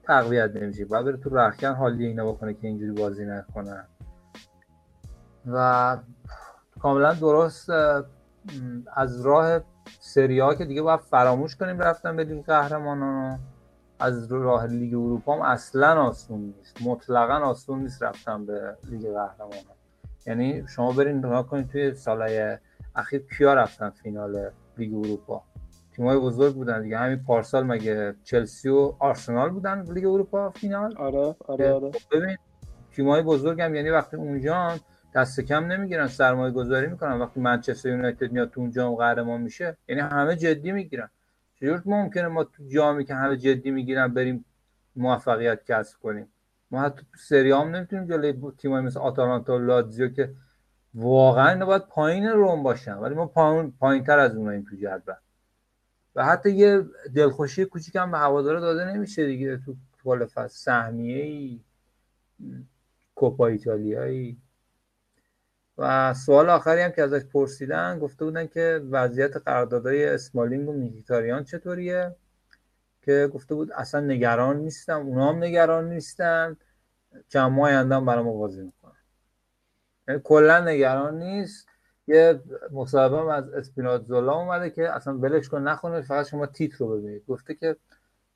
تقویت 0.08 0.56
نمیشه. 0.56 0.86
باید 0.86 1.06
بره 1.06 1.18
تو 1.18 1.30
رخکن 1.30 1.74
حالی 1.74 2.06
اینا 2.06 2.32
بکنه 2.32 2.54
که 2.54 2.68
اینجوری 2.68 2.92
بازی 2.92 3.26
نکنن 3.26 3.88
و 5.46 5.98
کاملا 6.80 7.14
درست 7.14 7.70
از 8.96 9.22
راه 9.22 9.60
سری 10.00 10.40
ها 10.40 10.56
که 10.56 10.66
دیگه 10.66 10.82
باید 10.82 11.00
فراموش 11.00 11.56
کنیم 11.56 11.80
رفتن 11.80 12.16
به 12.16 12.24
لیگ 12.24 12.46
قهرمانان 12.46 13.40
از 14.00 14.32
راه 14.32 14.66
لیگ 14.66 14.94
اروپا 14.94 15.36
هم 15.36 15.42
اصلا 15.42 16.02
آسون 16.02 16.40
نیست. 16.40 16.82
مطلقا 16.82 17.34
آسون 17.34 17.80
نیست 17.80 18.04
رفتن 18.04 18.46
به 18.46 18.78
لیگ 18.90 19.02
قهرمانان. 19.02 19.78
یعنی 20.26 20.64
شما 20.68 20.92
برین 20.92 21.18
نگاه 21.18 21.48
کنید 21.48 21.68
توی 21.68 21.94
سالهای 21.94 22.58
اخیر 22.96 23.26
کیا 23.38 23.54
رفتن 23.54 23.90
فینال 23.90 24.52
لیگ 24.78 24.94
اروپا؟ 24.94 25.44
تیمای 25.98 26.18
بزرگ 26.18 26.54
بودن 26.54 26.82
دیگه. 26.82 26.98
همین 26.98 27.24
پارسال 27.24 27.64
مگه 27.64 28.16
چلسی 28.24 28.70
و 28.70 28.94
آرسنال 29.00 29.50
بودن 29.50 29.94
لیگ 29.94 30.06
اروپا 30.06 30.50
فینال؟ 30.50 30.98
آره 30.98 31.36
آره 31.48 31.72
آره. 31.72 31.92
خب 31.92 32.18
ببین 32.18 32.38
تیمای 32.92 33.22
بزرگ 33.22 33.62
هم 33.62 33.76
یعنی 33.76 33.90
وقتی 33.90 34.18
اونجا 34.18 34.76
دست 35.16 35.42
کم 35.42 35.66
نمی‌گیرن 35.66 36.08
سرمایه 36.08 36.52
گذاری 36.54 36.88
می‌کنن. 36.88 37.20
وقتی 37.20 37.40
منچستر 37.40 37.90
یونایتد 37.90 38.32
میاد 38.32 38.50
تو 38.50 38.62
اونجا 38.62 38.92
قهرمان 38.92 39.42
میشه 39.42 39.78
یعنی 39.88 40.02
همه 40.02 40.36
جدی 40.36 40.72
می‌گیرن. 40.72 41.10
چجور 41.56 41.82
ممکنه 41.86 42.28
ما 42.28 42.44
تو 42.44 42.64
جامی 42.68 43.06
که 43.06 43.16
همه 43.16 43.38
جدی 43.38 43.72
می‌گیرن 43.72 44.08
بریم 44.08 44.46
موفقیت 44.96 45.64
کسب 45.66 46.00
کنیم؟ 46.00 46.28
ما 46.72 46.82
حتی 46.82 47.02
تو 47.02 47.18
سری 47.18 47.52
هم 47.52 47.76
نمی‌تونیم 47.76 48.06
جلوی 48.06 48.52
تیمای 48.58 48.82
مثل 48.82 49.00
آتالانتا 49.00 49.56
و 49.56 49.60
لاتزیو 49.60 50.08
که 50.08 50.34
واقعا 50.94 51.66
باید 51.66 51.82
پایین 51.82 52.28
روم 52.28 52.64
باشن. 52.64 52.94
ولی 52.94 53.16
ما 53.16 53.26
پایین 53.80 54.04
تر 54.04 54.20
از 54.20 54.36
اوناییم 54.36 54.66
تو 54.70 54.76
جدول. 54.76 55.16
و 56.18 56.26
حتی 56.26 56.52
یه 56.52 56.86
دلخوشی 57.16 57.66
کوچیک 57.66 57.96
هم 57.96 58.12
به 58.12 58.18
هوادارا 58.18 58.60
داده 58.60 58.86
نمیشه 58.86 59.26
دیگه 59.26 59.58
تو 59.58 59.76
کل 60.04 60.26
فصل. 60.26 60.58
سهمیه 60.58 61.24
ای 61.24 61.60
کوپا 63.16 63.48
ایتالیایی. 63.48 64.38
و 65.78 66.14
سوال 66.14 66.50
آخری 66.50 66.82
هم 66.82 66.92
که 66.92 67.04
ازش 67.04 67.26
پرسیدن 67.26 68.00
گفته 68.00 68.26
بودن 68.26 68.48
که 68.48 68.82
وضعیت 68.90 69.38
قراردادهای 69.38 70.06
اسمالینگ 70.06 70.70
و 70.70 70.74
میکیتاریان 70.74 71.44
چطوریه؟ 71.44 72.16
که 73.02 73.30
گفته 73.34 73.56
بود 73.56 73.72
اصلا 73.72 74.02
نگران 74.02 74.58
نیستم 74.58 75.08
اونا 75.08 75.30
هم 75.30 75.44
نگران 75.44 75.90
نیستن. 75.90 76.58
چند 77.30 77.52
ماه 77.52 77.70
آینده 77.70 77.98
ما 77.98 78.34
بازی 78.34 78.62
می‌کنن. 78.62 78.92
یعنی 80.08 80.22
کلا 80.24 80.66
نگران 80.66 81.18
نیست. 81.18 81.68
یه 82.08 82.40
مصاحبه 82.72 83.34
از 83.34 83.50
اسپیناتزولا 83.50 84.34
اومده 84.34 84.70
که 84.70 84.96
اصلا 84.96 85.18
ولش 85.18 85.50
کن 85.50 85.62
نخونه 85.62 86.02
فقط 86.02 86.28
شما 86.28 86.46
تیتر 86.46 86.78
رو 86.78 86.98
ببینید. 86.98 87.26
گفته 87.28 87.56
که 87.56 87.76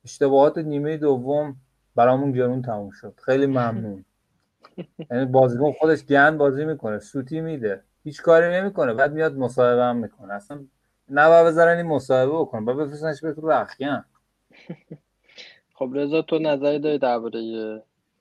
اشتباهات 0.04 0.58
نیمه 0.58 0.96
دوم 0.96 1.56
برامون 1.96 2.32
گرون 2.32 2.62
تموم 2.62 2.90
شد. 2.90 3.14
خیلی 3.24 3.46
ممنون. 3.46 4.04
یعنی 5.10 5.24
بازیکن 5.24 5.72
خودش 5.72 6.04
گند 6.04 6.38
بازی 6.38 6.64
می‌کنه 6.64 6.98
سوتی 6.98 7.40
میده. 7.40 7.82
هیچ 8.04 8.22
کاری 8.22 8.54
نمی‌کنه 8.54 8.94
بعد 8.94 9.12
میاد 9.12 9.36
مصاحبه 9.36 9.82
هم 9.82 9.96
می‌کنه. 9.96 10.34
اصلا 10.34 10.64
نه 11.08 11.44
بذارن 11.44 11.76
این 11.76 11.86
مصاحبه 11.86 12.32
بکنه. 12.32 12.64
بعد 12.64 12.76
بفرستنش 12.76 13.20
به 13.20 13.32
تو 13.32 13.48
رخیان. 13.48 14.04
خب 15.74 15.90
رضا 15.94 16.22
تو 16.22 16.38
نظری 16.38 16.78
داری 16.78 16.98
درباره 16.98 17.38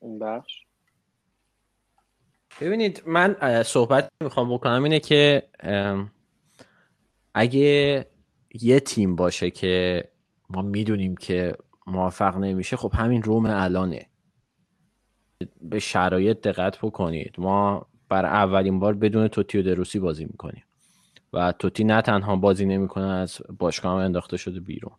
این 0.02 0.20
بخش؟ 0.20 0.66
ببینید 2.62 3.04
من 3.06 3.36
صحبت 3.64 4.10
می‌خوام 4.24 4.54
بکنم 4.54 4.84
اینه 4.84 5.00
که 5.00 5.44
اگه 7.34 8.06
یه 8.62 8.80
تیم 8.80 9.16
باشه 9.16 9.52
که 9.52 10.04
ما 10.50 10.62
می‌دونیم 10.62 11.16
که 11.16 11.56
موفق 11.88 12.38
نمیشه 12.38 12.78
خب 12.78 12.92
همین 12.94 13.24
روم 13.24 13.46
الانه. 13.46 14.06
به 15.62 15.80
شرایط 15.80 16.42
دقت 16.42 16.78
بکنید. 16.78 17.36
ما 17.38 17.88
بر 18.10 18.26
اولین 18.26 18.80
بار 18.80 18.94
بدون 18.94 19.28
توتی 19.28 19.58
و 19.58 19.62
دروسی 19.62 20.00
بازی 20.00 20.26
می‌کنیم 20.26 20.64
و 21.34 21.52
توتی 21.52 21.84
نه 21.84 22.02
تنها 22.02 22.36
بازی 22.36 22.66
نمی‌کنه 22.66 23.08
از 23.08 23.42
باشگاه 23.60 23.92
هم 23.92 23.98
انداخته 23.98 24.38
شده 24.38 24.60
بیرون. 24.60 24.94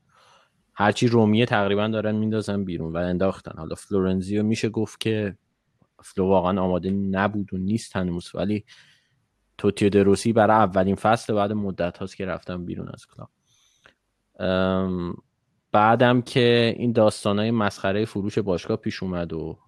هرچی 0.74 1.08
رومیه 1.08 1.46
تقریبا 1.46 1.88
دارن 1.88 2.14
میندازن 2.14 2.64
بیرون 2.64 2.92
و 2.92 2.96
انداختن. 2.96 3.52
حالا 3.58 3.74
فلورنزیو 3.74 4.42
میشه 4.42 4.68
گفت 4.68 5.00
که 5.00 5.36
فلو 6.04 6.26
واقعا 6.26 6.60
آماده 6.60 6.90
نبود 6.90 7.54
و 7.54 7.58
نیست 7.58 7.96
هنوز. 7.96 8.30
ولی 8.34 8.64
توتی 9.58 9.86
و 9.86 9.88
دروسی 9.88 10.32
برای 10.32 10.56
اولین 10.56 10.94
فصل 10.94 11.34
بعد 11.34 11.52
مدت 11.52 11.98
هاست 11.98 12.16
که 12.16 12.26
رفتن 12.26 12.64
بیرون 12.64 12.88
از 12.88 13.06
club. 13.06 13.30
بعدم 15.72 16.22
که 16.22 16.74
این 16.76 16.92
داستان 16.92 17.38
های 17.38 17.50
مسخره 17.50 18.04
فروش 18.04 18.38
باشگاه 18.38 18.76
پیش 18.76 19.02
اومد 19.02 19.32
و 19.32 19.58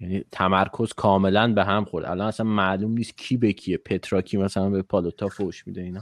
یعنی 0.00 0.24
تمرکز 0.32 0.92
کاملا 0.92 1.52
به 1.52 1.64
هم 1.64 1.84
خورد. 1.84 2.04
الان 2.04 2.28
اصلا 2.28 2.46
معلوم 2.46 2.90
نیست 2.90 3.18
کی 3.18 3.36
به 3.36 3.52
کیه. 3.52 3.76
پتراکی 3.76 4.36
مثلا 4.36 4.70
به 4.70 4.82
پالوتا 4.82 5.28
فوش 5.28 5.66
میده 5.66 5.80
اینا. 5.80 6.00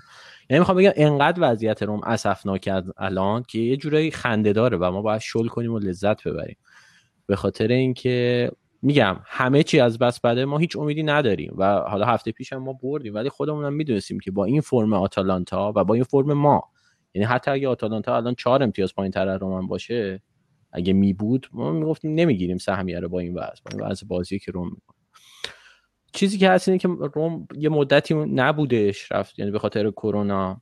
یعنی 0.51 0.59
می‌خوام 0.59 0.79
بگم 0.79 0.93
انقدر 0.97 1.39
وضعیت 1.41 1.83
روم 1.83 2.01
اسفناک 2.05 2.71
الان 2.97 3.43
که 3.43 3.59
یه 3.59 3.77
جورایی 3.77 4.11
خنده 4.11 4.53
داره 4.53 4.77
و 4.77 4.91
ما 4.91 5.03
باید 5.03 5.21
شل 5.21 5.47
کنیم 5.47 5.73
و 5.73 5.79
لذت 5.79 6.29
ببریم. 6.29 6.57
به 7.27 7.37
خاطر 7.37 7.69
اینکه 7.69 8.51
میگم 8.85 9.17
همه 9.25 9.63
چی 9.63 9.81
از 9.81 9.99
بس 9.99 10.21
بده 10.21 10.45
ما 10.45 10.59
هیچ 10.59 10.77
امیدی 10.77 11.03
نداریم 11.03 11.55
و 11.59 11.79
حالا 11.79 12.07
هفته 12.07 12.33
پیش 12.33 12.53
هم 12.53 12.63
ما 12.63 12.73
بردیم 12.73 13.15
ولی 13.15 13.29
خودمون 13.29 13.65
هم 13.65 13.73
می‌دونستیم 13.73 14.21
که 14.21 14.31
با 14.31 14.45
این 14.45 14.61
فرم 14.61 14.93
آتالانتا 14.93 15.73
و 15.77 15.85
با 15.85 15.95
این 15.95 16.05
فرم 16.05 16.33
ما 16.33 16.63
یعنی 17.15 17.27
حتی 17.27 17.51
اگه 17.51 17.69
آتالانتا 17.69 18.17
الان 18.17 18.35
چهار 18.35 18.63
امتیاز 18.63 18.95
پایین 18.95 19.13
تر 19.13 19.39
رومن 19.39 19.67
باشه 19.67 20.23
اگه 20.73 20.93
می 20.93 21.13
بود 21.13 21.47
ما 21.53 21.73
می‌گفتیم 21.73 22.15
نمی‌گیریم 22.15 22.59
سهمیه 22.59 23.01
رو 23.01 23.09
با 23.09 23.21
این 23.21 23.35
وضع 23.35 23.63
با 23.65 23.71
این 23.73 23.81
وضع 23.81 24.07
بازی 24.07 24.39
که 24.39 24.53
روم 24.53 24.67
می‌کنه. 24.67 24.97
چیزی 26.13 26.39
که 26.39 26.51
هست 26.51 26.69
اینه 26.69 26.79
که 26.79 26.89
روم 26.89 27.49
یه 27.59 27.69
مدتی 27.69 28.15
نبودش 28.15 29.13
رفت 29.13 29.39
یعنی 29.39 29.51
به 29.51 29.59
خاطر 29.59 29.91
کرونا. 29.91 30.61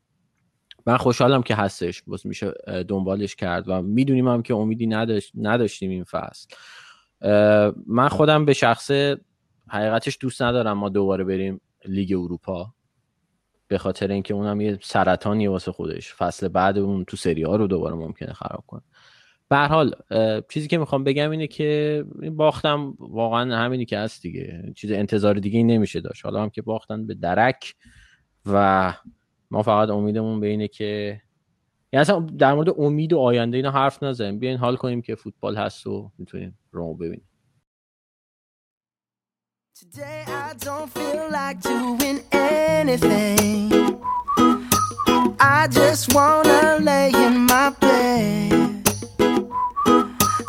من 0.86 0.96
خوشحالم 0.96 1.42
که 1.42 1.54
هستش 1.54 2.02
باز 2.06 2.26
میشه 2.26 2.52
دنبالش 2.88 3.36
کرد 3.36 3.68
و 3.68 3.82
می‌دونیم 3.82 4.28
هم 4.28 4.42
که 4.42 4.54
امیدی 4.54 4.86
نداشت 4.86 5.32
نداشتیم 5.34 5.90
این 5.90 6.04
فصل. 6.04 6.46
من 7.86 8.08
خودم 8.08 8.44
به 8.44 8.52
شخص 8.52 8.90
حقیقتش 9.68 10.18
دوست 10.20 10.42
ندارم 10.42 10.78
ما 10.78 10.88
دوباره 10.88 11.24
بریم 11.24 11.60
لیگ 11.84 12.12
اروپا 12.12 12.74
به 13.68 13.78
خاطر 13.78 14.10
اینکه 14.10 14.34
اونم 14.34 14.60
یه 14.60 14.78
سرطانی 14.82 15.46
واسه 15.46 15.72
خودش. 15.72 16.14
فصل 16.14 16.48
بعد 16.48 16.78
اون 16.78 17.04
تو 17.04 17.16
سری 17.16 17.42
ها 17.42 17.56
رو 17.56 17.66
دوباره 17.66 17.94
ممکنه 17.94 18.32
خراب 18.32 18.64
کنه. 18.66 18.82
به 19.48 19.56
حال 19.56 19.94
چیزی 20.48 20.68
که 20.68 20.78
می‌خوام 20.78 21.04
بگم 21.04 21.30
اینه 21.30 21.46
که 21.46 22.04
باختم 22.32 22.94
واقعا 22.98 23.56
همینی 23.56 23.84
که 23.84 23.98
هست 23.98 24.22
دیگه. 24.22 24.72
چیز 24.76 24.92
انتظار 24.92 25.34
دیگه 25.34 25.62
نمیشه 25.62 26.00
داشت. 26.00 26.24
حالا 26.24 26.42
هم 26.42 26.50
که 26.50 26.62
باختن 26.62 27.06
به 27.06 27.14
درک 27.14 27.74
و 28.46 28.94
ما 29.50 29.62
فقط 29.62 29.88
امیدمون 29.88 30.40
به 30.40 30.46
اینه 30.46 30.68
که 30.68 31.21
یعنی 31.92 32.00
اصلا 32.00 32.20
در 32.38 32.54
مورد 32.54 32.68
امید 32.78 33.12
و 33.12 33.18
آینده 33.18 33.56
اینا 33.56 33.70
حرف 33.70 34.02
نزنیم 34.02 34.38
بیاین 34.38 34.58
حال 34.58 34.76
کنیم 34.76 35.02
که 35.02 35.14
فوتبال 35.14 35.56
هست 35.56 35.86
و 35.86 36.10
می‌تونیم 36.18 36.58
رومو 36.70 36.94
ببینیم 36.94 37.28
Today 39.80 40.24
I 40.46 40.54
don't 40.66 40.88
feel 40.98 41.24
like 41.38 41.58
doing 41.72 42.18
anything 42.32 43.72
I 45.40 45.60
just 45.80 46.04
wanna 46.14 46.62
lay 46.88 47.08
in 47.26 47.34
my 47.52 47.66
bed 47.82 48.52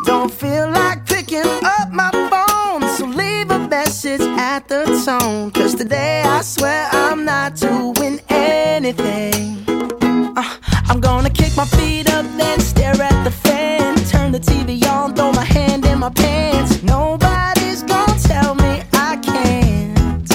Don't 0.10 0.32
feel 0.42 0.68
like 0.80 1.00
picking 1.14 1.50
up 1.78 1.88
my 2.02 2.12
phone 2.32 2.82
So 2.96 3.04
leave 3.22 3.50
a 3.58 3.62
message 3.76 4.26
at 4.52 4.62
the 4.72 4.82
tone 5.06 5.52
Cause 5.58 5.74
today 5.82 6.16
I 6.38 6.40
swear 6.54 6.82
I'm 7.04 7.20
not 7.34 7.50
doing 7.68 8.16
anything 8.30 9.44
uh, 10.42 10.52
I'm 10.90 11.00
gonna 11.00 11.30
kick 11.30 11.56
my 11.56 11.66
feet 11.66 12.10
up, 12.14 12.26
then 12.38 12.60
stare 12.60 13.02
at 13.02 13.24
the 13.24 13.32
fan. 13.32 13.96
Turn 14.06 14.32
the 14.32 14.40
TV 14.40 14.84
on, 14.86 15.16
throw 15.16 15.32
my 15.32 15.44
hand 15.44 15.86
in 15.86 16.00
my 16.00 16.10
pants. 16.10 16.84
Nobody's 16.84 17.84
gonna 17.84 18.20
tell 18.20 18.56
me 18.56 18.84
I 18.94 19.18
can't. 19.18 20.30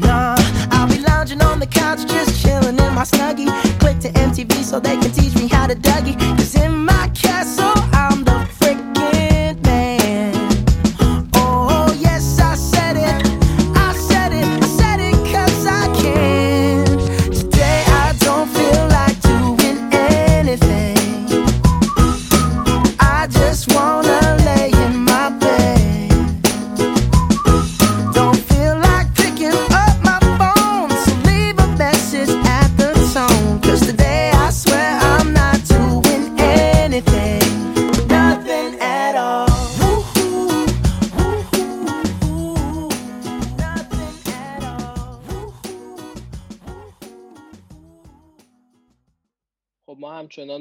Nah, 0.00 0.36
I'll 0.72 0.88
be 0.88 0.98
lounging 1.00 1.40
on 1.40 1.60
the 1.60 1.66
couch, 1.66 2.06
just 2.06 2.42
chilling 2.42 2.78
in 2.78 2.94
my 2.94 3.04
snuggie. 3.04 3.48
Click 3.78 3.98
to 4.00 4.10
MTV 4.10 4.64
so 4.64 4.80
they 4.80 4.96
can 4.96 5.12
teach 5.12 5.34
me 5.36 5.46
how 5.46 5.66
to 5.66 5.74
Dougie. 5.76 6.18
Cause 6.36 6.54
in 6.56 6.84
my 6.84 7.08
castle, 7.14 7.72
I'm 7.92 8.23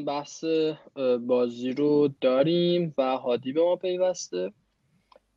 بحث 0.04 0.46
بازی 1.28 1.72
رو 1.72 2.08
داریم 2.22 2.94
و 2.98 3.18
هادی 3.18 3.52
به 3.52 3.64
ما 3.64 3.76
پیوسته 3.76 4.54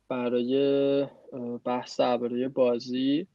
برای 0.09 1.05
بحث 1.63 1.99
برای 1.99 2.47
بازی. 2.47 3.27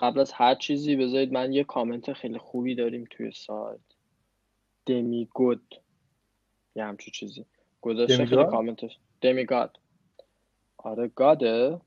قبل 0.00 0.20
از 0.20 0.32
هر 0.32 0.54
چیزی 0.54 0.96
بذارید 0.96 1.32
من 1.32 1.52
یه 1.52 1.64
کامنت 1.64 2.12
خیلی 2.12 2.38
خوبی 2.38 2.74
داریم 2.74 3.04
توی 3.10 3.32
سایت. 3.32 3.80
دمی 4.86 5.28
گود 5.34 5.74
یه 6.76 6.84
همچون 6.84 7.12
چیزی. 7.12 7.44
گذاشته 7.80 8.26
خیلی 8.26 8.44
کامنتش 8.44 8.98
دمی 9.20 9.44
گاد 9.44 9.78
آره 10.76 11.08
گاده. 11.08 11.80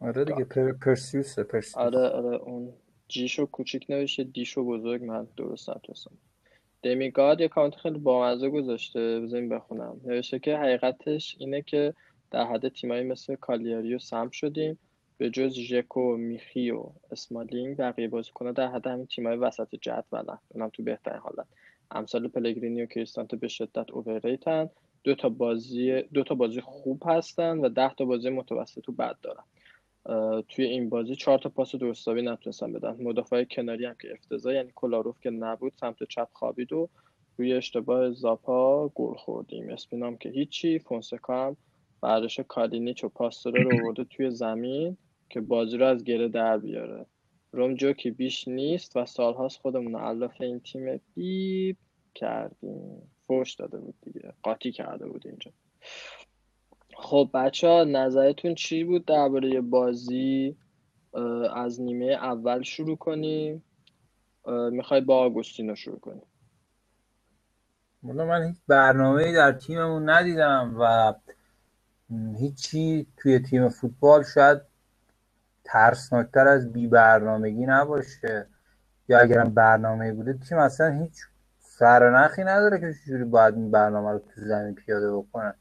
آره 0.00 0.24
دیگه 0.24 0.44
پر... 0.44 0.72
پرسیوس. 0.72 1.38
آره 1.74 2.08
آره 2.08 2.36
اون 2.36 2.72
جیشو 3.08 3.46
کوچیک 3.46 3.86
نوشته 3.88 4.24
دیشو 4.24 4.64
بزرگ 4.64 5.04
من 5.04 5.28
درست 5.36 5.70
نتونستم. 5.70 6.18
دمیگاد 6.82 7.40
یه 7.40 7.48
کامنت 7.48 7.74
خیلی 7.74 7.98
بامزه 7.98 8.48
گذاشته 8.48 9.20
بذاریم 9.20 9.48
بخونم. 9.48 10.00
نوشته 10.04 10.38
که 10.38 10.56
حقیقتش 10.56 11.36
اینه 11.38 11.62
که 11.62 11.94
در 12.30 12.44
حد 12.44 12.68
تیمایی 12.68 13.04
مثل 13.04 13.34
کالیاری 13.34 13.94
و 13.94 13.98
سم 13.98 14.30
شدیم. 14.30 14.78
به 15.18 15.30
جز 15.30 15.52
ژکو 15.52 16.16
میخی 16.16 16.70
و 16.70 16.84
اسمالینگ 17.10 17.76
بقیه 17.76 18.08
بازیکن‌ها 18.08 18.52
در 18.52 18.66
حد 18.66 18.86
همین 18.86 19.06
تیمای 19.06 19.36
وسط 19.36 19.74
جدولن. 19.80 20.38
اونم 20.48 20.68
تو 20.68 20.82
بهترین 20.82 21.18
حالت. 21.18 21.46
امثال 21.90 22.28
پلگرینی 22.28 22.82
و 22.82 22.86
کریستانتو 22.86 23.36
به 23.36 23.48
شدت 23.48 23.90
اوورریتن 23.90 24.70
دو 25.04 25.14
تا 25.14 25.28
بازی 25.28 26.02
دو 26.02 26.24
تا 26.24 26.34
بازی 26.34 26.60
خوب 26.60 27.02
هستن 27.06 27.58
و 27.58 27.68
ده 27.68 27.94
تا 27.94 28.04
بازی 28.04 28.30
متوسط 28.30 28.88
و 28.88 28.92
بد 28.92 29.16
دارن. 29.22 29.44
توی 30.48 30.64
این 30.64 30.88
بازی 30.88 31.16
چهار 31.16 31.38
تا 31.38 31.48
پاس 31.48 31.74
درستابی 31.74 32.22
نتونستن 32.22 32.72
بدن. 32.72 33.02
مدافع 33.02 33.44
کناری 33.44 33.84
هم 33.84 33.94
که 34.02 34.12
افتضاح 34.12 34.54
یعنی 34.54 34.72
کلاروف 34.74 35.20
که 35.20 35.30
نبود 35.30 35.72
سمت 35.80 36.04
چپ 36.04 36.28
خوابید 36.32 36.72
و 36.72 36.88
روی 37.36 37.52
اشتباه 37.52 38.10
زاپا 38.10 38.88
گل 38.88 39.14
خوردیم. 39.14 39.70
اسپینام 39.70 40.16
که 40.16 40.28
هیچی 40.28 40.78
فونسکا 40.78 41.46
هم 41.46 41.56
بعدش 42.00 42.40
کالینیچ 42.40 43.04
و 43.04 43.08
پاستوره 43.08 43.62
رو 43.62 43.82
آورده 43.82 44.04
توی 44.04 44.30
زمین 44.30 44.96
که 45.30 45.40
بازی 45.40 45.76
رو 45.76 45.86
از 45.86 46.04
گره 46.04 46.28
در 46.28 46.58
بیاره. 46.58 47.06
روم 47.52 47.74
جوکی 47.74 48.10
بیش 48.10 48.48
نیست 48.48 48.96
و 48.96 49.06
سالهاست 49.06 49.60
خودمون 49.60 49.96
علاف 49.96 50.40
این 50.40 50.60
تیم 50.60 51.00
بیب 51.14 51.76
کردیم. 52.14 53.02
فوش 53.26 53.54
داده 53.54 53.78
بود 53.78 53.94
دیگه. 54.02 54.32
قاطی 54.42 54.72
کرده 54.72 55.06
بود 55.06 55.26
اینجا. 55.26 55.50
خب 57.02 57.30
بچه 57.34 57.68
ها 57.68 57.84
نظرتون 57.84 58.54
چی 58.54 58.84
بود 58.84 59.04
درباره 59.04 59.60
بازی؟ 59.60 60.56
از 61.54 61.80
نیمه 61.80 62.06
اول 62.06 62.62
شروع 62.62 62.96
کنیم. 62.96 63.64
می‌خوای 64.70 65.00
با 65.00 65.16
آگوستینو 65.16 65.74
شروع 65.74 66.00
کنیم. 66.00 66.22
من 68.02 68.42
هیچ 68.42 68.56
برنامه 68.68 69.32
در 69.32 69.52
تیممون 69.52 70.10
ندیدم 70.10 70.76
و 70.80 71.14
هیچی 72.38 73.06
توی 73.16 73.38
تیم 73.38 73.68
فوتبال 73.68 74.24
شاید 74.34 74.60
ترسناکتر 75.64 76.48
از 76.48 76.72
بی 76.72 76.86
برنامگی 76.86 77.66
نباشه. 77.66 78.46
یا 79.08 79.18
اگرم 79.18 79.54
برنامه 79.54 80.12
بوده 80.12 80.32
تیم 80.32 80.58
اصلا 80.58 80.90
هیچ 80.90 81.14
سرنخی 81.58 82.44
نداره 82.44 82.80
که 82.80 82.94
چجوری 83.04 83.24
باید 83.24 83.54
این 83.54 83.70
برنامه 83.70 84.10
رو 84.10 84.18
تو 84.18 84.40
زمین 84.40 84.74
پیاده 84.74 85.12
بکنه. 85.12 85.54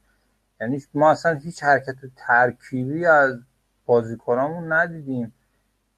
یعنی 0.62 0.84
ما 0.94 1.12
اصلا 1.12 1.34
هیچ 1.34 1.64
حرکت 1.64 1.96
ترکیبی 2.16 3.06
از 3.06 3.40
بازیکنامون 3.86 4.72
ندیدیم. 4.72 5.34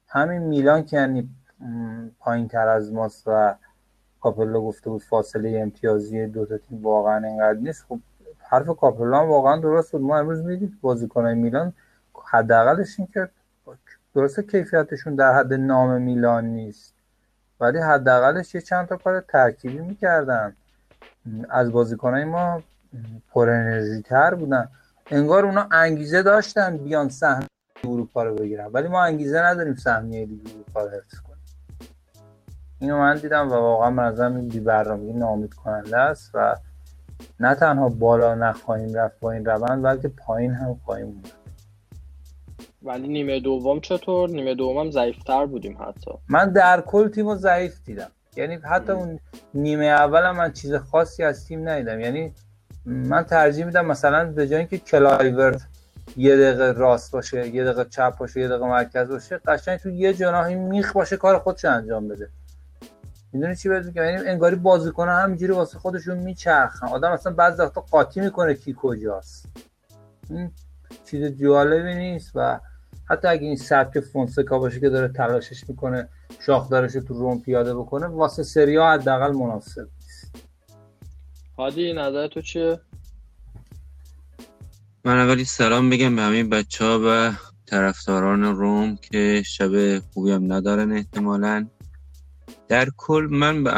همین 0.08 0.42
میلان 0.42 0.84
که 0.84 0.96
یعنی 0.96 1.28
پایین 2.18 2.48
تر 2.48 2.68
از 2.68 2.92
ماست 2.92 3.22
و 3.26 3.54
کاپلو 4.20 4.60
گفته 4.60 4.90
بود 4.90 5.02
فاصله 5.02 5.58
امتیازی 5.62 6.26
دو 6.26 6.46
تا 6.46 6.58
تیم 6.58 6.82
واقعا 6.82 7.26
اینقدر 7.26 7.58
نیست. 7.58 7.84
خب 7.88 7.98
حرف 8.38 8.66
کاپلو 8.66 9.16
هم 9.16 9.28
واقعا 9.28 9.56
درست 9.56 9.92
بود. 9.92 10.00
ما 10.00 10.18
امروز 10.18 10.44
می‌دید 10.44 10.80
بازیکنای 10.80 11.34
میلان 11.34 11.72
حداقلش 12.24 12.98
این 12.98 13.08
که 13.14 13.28
درسته 14.14 14.42
کیفیتشون 14.42 15.14
در 15.14 15.34
حد 15.34 15.54
نام 15.54 16.02
میلان 16.02 16.44
نیست 16.44 16.94
ولی 17.60 17.78
حداقلش 17.78 18.54
یه 18.54 18.60
چند 18.60 18.86
تا 18.86 18.96
کار 18.96 19.20
ترکیبی 19.20 19.78
می‌کردن. 19.78 20.56
از 21.50 21.72
بازیکنای 21.72 22.24
ما 22.24 22.62
پر 23.32 23.50
انرژی 23.50 24.02
تر 24.02 24.34
بودن. 24.34 24.68
انگار 25.10 25.44
اونا 25.44 25.68
انگیزه 25.72 26.22
داشتن 26.22 26.76
بیان 26.76 27.08
سهم 27.08 27.46
اروپا 27.84 28.22
رو 28.22 28.34
بگیرن. 28.34 28.66
ولی 28.72 28.88
ما 28.88 29.04
انگیزه 29.04 29.40
نداریم 29.42 29.74
سهمیه 29.74 30.26
لیگ 30.26 30.48
اروپا 30.54 30.84
رو 30.84 30.90
حفظ 30.90 31.20
کنیم. 31.20 31.34
اینو 32.78 32.98
من 32.98 33.16
دیدم 33.16 33.48
و 33.48 33.54
واقعا 33.54 33.90
منظرم 33.90 34.36
این 34.36 34.48
بیبرنامگی 34.48 35.12
نامید 35.12 35.54
کننده 35.54 35.98
است 35.98 36.30
و 36.34 36.56
نه 37.40 37.54
تنها 37.54 37.88
بالا 37.88 38.34
نخواهیم 38.34 38.94
رفت 38.94 39.20
با 39.20 39.32
این 39.32 39.44
روند 39.44 39.82
بلکه 39.82 40.08
پایین 40.08 40.54
هم 40.54 40.80
خواهیم 40.84 41.10
بود 41.10 41.28
ولی 42.82 43.08
نیمه 43.08 43.40
دوم 43.40 43.80
چطور؟ 43.80 44.30
نیمه 44.30 44.54
دوم 44.54 44.90
ضعیفتر 44.90 45.46
بودیم 45.46 45.78
حتی. 45.82 46.10
من 46.28 46.50
در 46.50 46.80
کل 46.80 47.08
تیم 47.08 47.34
ضعیف 47.34 47.84
دیدم. 47.84 48.10
یعنی 48.36 48.54
حتی 48.54 48.92
اون 48.92 49.18
نیمه 49.54 49.84
اول 49.84 50.30
من 50.30 50.52
چیز 50.52 50.74
خاصی 50.74 51.22
از 51.22 51.46
تیم 51.46 51.68
ندیدم. 51.68 52.00
یعنی 52.00 52.32
من 52.86 53.22
ترجیح 53.22 53.64
میدم 53.64 53.86
مثلا 53.86 54.32
به 54.32 54.48
جای 54.48 54.58
اینکه 54.58 54.78
کلایورت 54.78 55.66
یه 56.16 56.36
دقیقه 56.36 56.72
راست 56.72 57.12
باشه 57.12 57.48
یه 57.48 57.64
دقیقه 57.64 57.84
چپ 57.84 58.18
باشه 58.18 58.40
یه 58.40 58.48
دقیقه 58.48 58.66
مرکز 58.66 59.08
باشه 59.08 59.40
قشنگ 59.46 59.78
تو 59.78 59.90
یه 59.90 60.14
جناحی 60.14 60.54
میخ 60.54 60.92
باشه 60.92 61.16
کار 61.16 61.38
خودش 61.38 61.64
انجام 61.64 62.08
بده. 62.08 62.28
می‌دونی 63.32 63.56
چی 63.56 63.68
بهت 63.68 63.84
میگم؟ 63.84 64.04
یعنی 64.04 64.28
انگاری 64.28 64.56
بازیکن 64.56 65.08
همینجوری 65.08 65.52
واسه 65.52 65.78
خودشون 65.78 66.18
میچرخن. 66.18 66.86
آدم 66.86 67.10
اصلا 67.10 67.32
بعضی 67.32 67.62
وقتا 67.62 67.80
قاطی 67.80 68.20
می‌کنه 68.20 68.54
کی 68.54 68.76
کجاست. 68.78 69.46
این 70.30 70.50
چیز 71.04 71.24
جالبی 71.24 71.94
نیست 71.94 72.32
و 72.34 72.60
حتی 73.04 73.28
اگه 73.28 73.46
این 73.46 73.56
سبک 73.56 74.00
فونسکا 74.00 74.58
باشه 74.58 74.80
که 74.80 74.88
داره 74.88 75.08
تلاشش 75.08 75.68
می‌کنه 75.68 76.08
شاخدارش 76.40 76.92
تو 76.92 77.14
روم 77.14 77.40
پیاده 77.40 77.74
بکنه 77.74 78.06
واسه 78.06 78.42
سریا 78.42 78.86
حداقل 78.86 79.32
مناسب. 79.32 79.88
هادی 81.58 81.92
نظر 81.92 82.28
تو 82.28 82.40
چیه؟ 82.40 82.80
من 85.04 85.18
اولی 85.18 85.44
سلام 85.44 85.90
بگم 85.90 86.16
به 86.16 86.22
همه 86.22 86.44
بچه 86.44 86.84
ها 86.84 87.00
و 87.06 87.32
طرفداران 87.66 88.42
روم 88.42 88.96
که 88.96 89.42
شب 89.46 89.98
خوبی 89.98 90.30
هم 90.30 90.52
ندارن 90.52 90.92
احتمالا 90.92 91.66
در 92.68 92.88
کل 92.96 93.28
من 93.30 93.64
به 93.64 93.70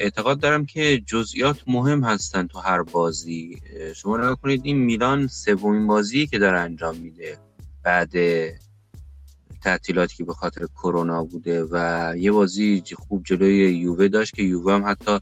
اعتقاد 0.00 0.40
دارم 0.40 0.66
که 0.66 1.02
جزئیات 1.06 1.62
مهم 1.66 2.04
هستن 2.04 2.46
تو 2.46 2.58
هر 2.58 2.82
بازی 2.82 3.62
شما 3.96 4.16
نگاه 4.16 4.40
کنید 4.40 4.60
این 4.64 4.76
میلان 4.76 5.26
سومین 5.26 5.86
بازی 5.86 6.26
که 6.26 6.38
داره 6.38 6.58
انجام 6.58 6.96
میده 6.96 7.38
بعد 7.82 8.12
تعطیلاتی 9.62 10.16
که 10.16 10.24
به 10.24 10.34
خاطر 10.34 10.66
کرونا 10.66 11.24
بوده 11.24 11.64
و 11.70 12.14
یه 12.18 12.32
بازی 12.32 12.82
خوب 12.94 13.24
جلوی 13.24 13.74
یووه 13.74 14.08
داشت 14.08 14.34
که 14.34 14.42
یووه 14.42 14.72
هم 14.74 14.86
حتی 14.86 15.18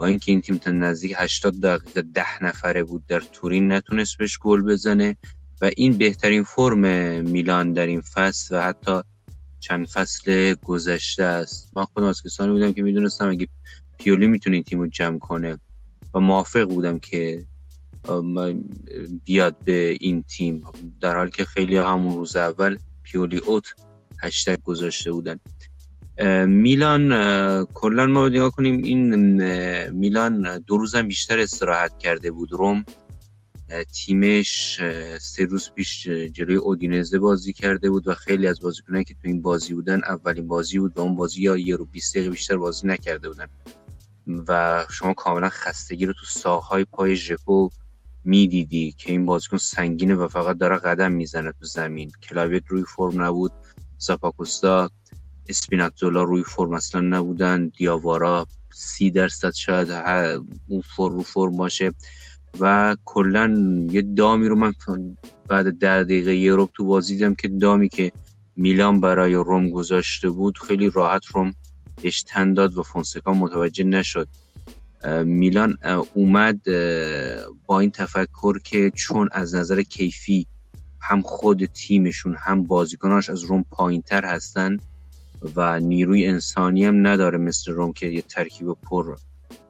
با 0.00 0.06
اینکه 0.06 0.32
این 0.32 0.40
تیم 0.40 0.58
تا 0.58 0.70
نزدیک 0.70 1.14
80 1.16 1.60
دقیقه 1.60 2.02
ده 2.02 2.44
نفره 2.44 2.84
بود 2.84 3.06
در 3.06 3.20
تورین 3.20 3.72
نتونست 3.72 4.18
بهش 4.18 4.38
گل 4.38 4.62
بزنه 4.62 5.16
و 5.60 5.70
این 5.76 5.98
بهترین 5.98 6.42
فرم 6.42 6.78
میلان 7.24 7.72
در 7.72 7.86
این 7.86 8.00
فصل 8.00 8.56
و 8.56 8.62
حتی 8.62 9.00
چند 9.60 9.86
فصل 9.86 10.54
گذشته 10.54 11.24
است. 11.24 11.70
من 11.76 11.84
خودم 11.84 12.06
از 12.06 12.22
کسانی 12.22 12.52
بودم 12.52 12.72
که 12.72 12.82
می‌دونستم 12.82 13.28
اگه 13.28 13.48
پیولی 13.98 14.26
می‌تونه 14.26 14.56
این 14.56 14.64
تیم 14.64 14.80
رو 14.80 14.86
جمع 14.86 15.18
کنه 15.18 15.58
و 16.14 16.20
موافق 16.20 16.64
بودم 16.64 16.98
که 16.98 17.44
بیاد 19.24 19.56
به 19.64 19.96
این 20.00 20.22
تیم. 20.22 20.64
در 21.00 21.16
حالی 21.16 21.30
که 21.30 21.44
خیلی 21.44 21.76
همون 21.76 22.16
روز 22.16 22.36
اول 22.36 22.78
پیولی 23.02 23.38
اوت 23.38 23.64
هشتگ 24.22 24.62
گذاشته 24.62 25.12
بودن. 25.12 25.40
میلان 26.46 27.08
کلا 27.64 28.06
ما 28.06 28.28
نگاه 28.28 28.50
کنیم 28.50 28.82
این 28.82 29.14
میلان 29.90 30.58
دو 30.58 30.76
روزم 30.78 31.08
بیشتر 31.08 31.38
استراحت 31.38 31.98
کرده 31.98 32.30
بود. 32.30 32.52
روم 32.52 32.84
تیمش 33.92 34.80
سه 35.20 35.44
روز 35.44 35.70
پیش 35.74 36.08
جلوی 36.08 36.56
اودینزه 36.56 37.18
بازی 37.18 37.52
کرده 37.52 37.90
بود 37.90 38.08
و 38.08 38.14
خیلی 38.14 38.46
از 38.46 38.60
بازیکنانی 38.60 39.04
که 39.04 39.14
تو 39.14 39.20
این 39.24 39.42
بازی 39.42 39.74
بودن 39.74 40.00
اولین 40.04 40.48
بازی 40.48 40.78
بود 40.78 40.98
و 40.98 41.00
اون 41.00 41.16
بازی 41.16 41.42
یا 41.42 41.56
یه 41.56 41.76
رو 41.76 41.84
20 41.84 42.14
دقیقه 42.14 42.30
بیشتر 42.30 42.56
بازی 42.56 42.86
نکرده 42.86 43.28
بودن. 43.28 43.46
و 44.48 44.84
شما 44.90 45.14
کاملا 45.14 45.48
خستگی 45.48 46.06
رو 46.06 46.12
تو 46.12 46.26
ساقهای 46.26 46.84
پای 46.84 47.16
ژکو 47.16 47.68
می‌دیدی 48.24 48.94
که 48.98 49.12
این 49.12 49.26
بازیکن 49.26 49.56
سنگینه 49.56 50.14
و 50.14 50.28
فقط 50.28 50.58
داره 50.58 50.76
قدم 50.76 51.12
می‌زنه 51.12 51.52
تو 51.52 51.66
زمین. 51.66 52.12
کلاویت 52.22 52.62
روی 52.68 52.84
فرم 52.84 53.22
نبود. 53.22 53.52
زاپاکوستا 53.98 54.90
اسپیناتزولا 55.50 56.24
روی 56.24 56.44
فرم 56.44 56.74
اصلا 56.74 57.02
نبودن 57.02 57.68
دیاوارا 57.68 58.48
سی 58.74 59.12
درصد 59.12 59.54
شاید 59.54 59.90
اون 60.68 60.82
فرم 60.96 61.16
رو 61.16 61.22
فرم 61.22 61.58
باشه. 61.58 61.94
و 62.60 62.96
کلا 63.06 63.54
یه 63.92 64.02
دامی 64.02 64.48
رو 64.48 64.56
من 64.56 64.74
بعد 65.48 65.78
ده 65.78 66.04
دقیقه 66.04 66.36
یوروپ 66.36 66.70
تو 66.74 66.86
بازی 66.86 67.14
دیدم 67.14 67.36
که 67.36 67.48
دامی 67.48 67.90
که 67.90 68.12
میلان 68.56 69.00
برای 69.00 69.34
روم 69.34 69.70
گذاشته 69.70 70.30
بود 70.30 70.58
خیلی 70.58 70.90
راحت 70.90 71.26
روم 71.26 71.54
بهش 72.02 72.22
تن 72.22 72.54
داد 72.54 72.78
و 72.78 72.84
فونسکا 72.84 73.34
متوجه 73.34 73.84
نشد. 73.84 74.28
میلان 75.24 75.78
اومد 76.12 76.62
با 77.66 77.80
این 77.80 77.90
تفکر 77.90 78.58
که 78.64 78.92
چون 78.96 79.30
از 79.32 79.54
نظر 79.54 79.82
کیفی 79.82 80.48
هم 81.02 81.22
خود 81.22 81.66
تیمشون 81.66 82.36
هم 82.40 82.66
بازیکناش 82.66 83.30
از 83.30 83.44
روم 83.44 83.64
پایین 83.70 84.02
تر 84.02 84.26
هستن 84.26 84.80
و 85.56 85.80
نیروی 85.80 86.26
انسانی 86.26 86.84
هم 86.84 87.06
نداره 87.06 87.38
مثل 87.38 87.72
روم 87.72 87.92
که 87.92 88.06
یه 88.06 88.22
ترکیب 88.22 88.72
پر 88.72 89.16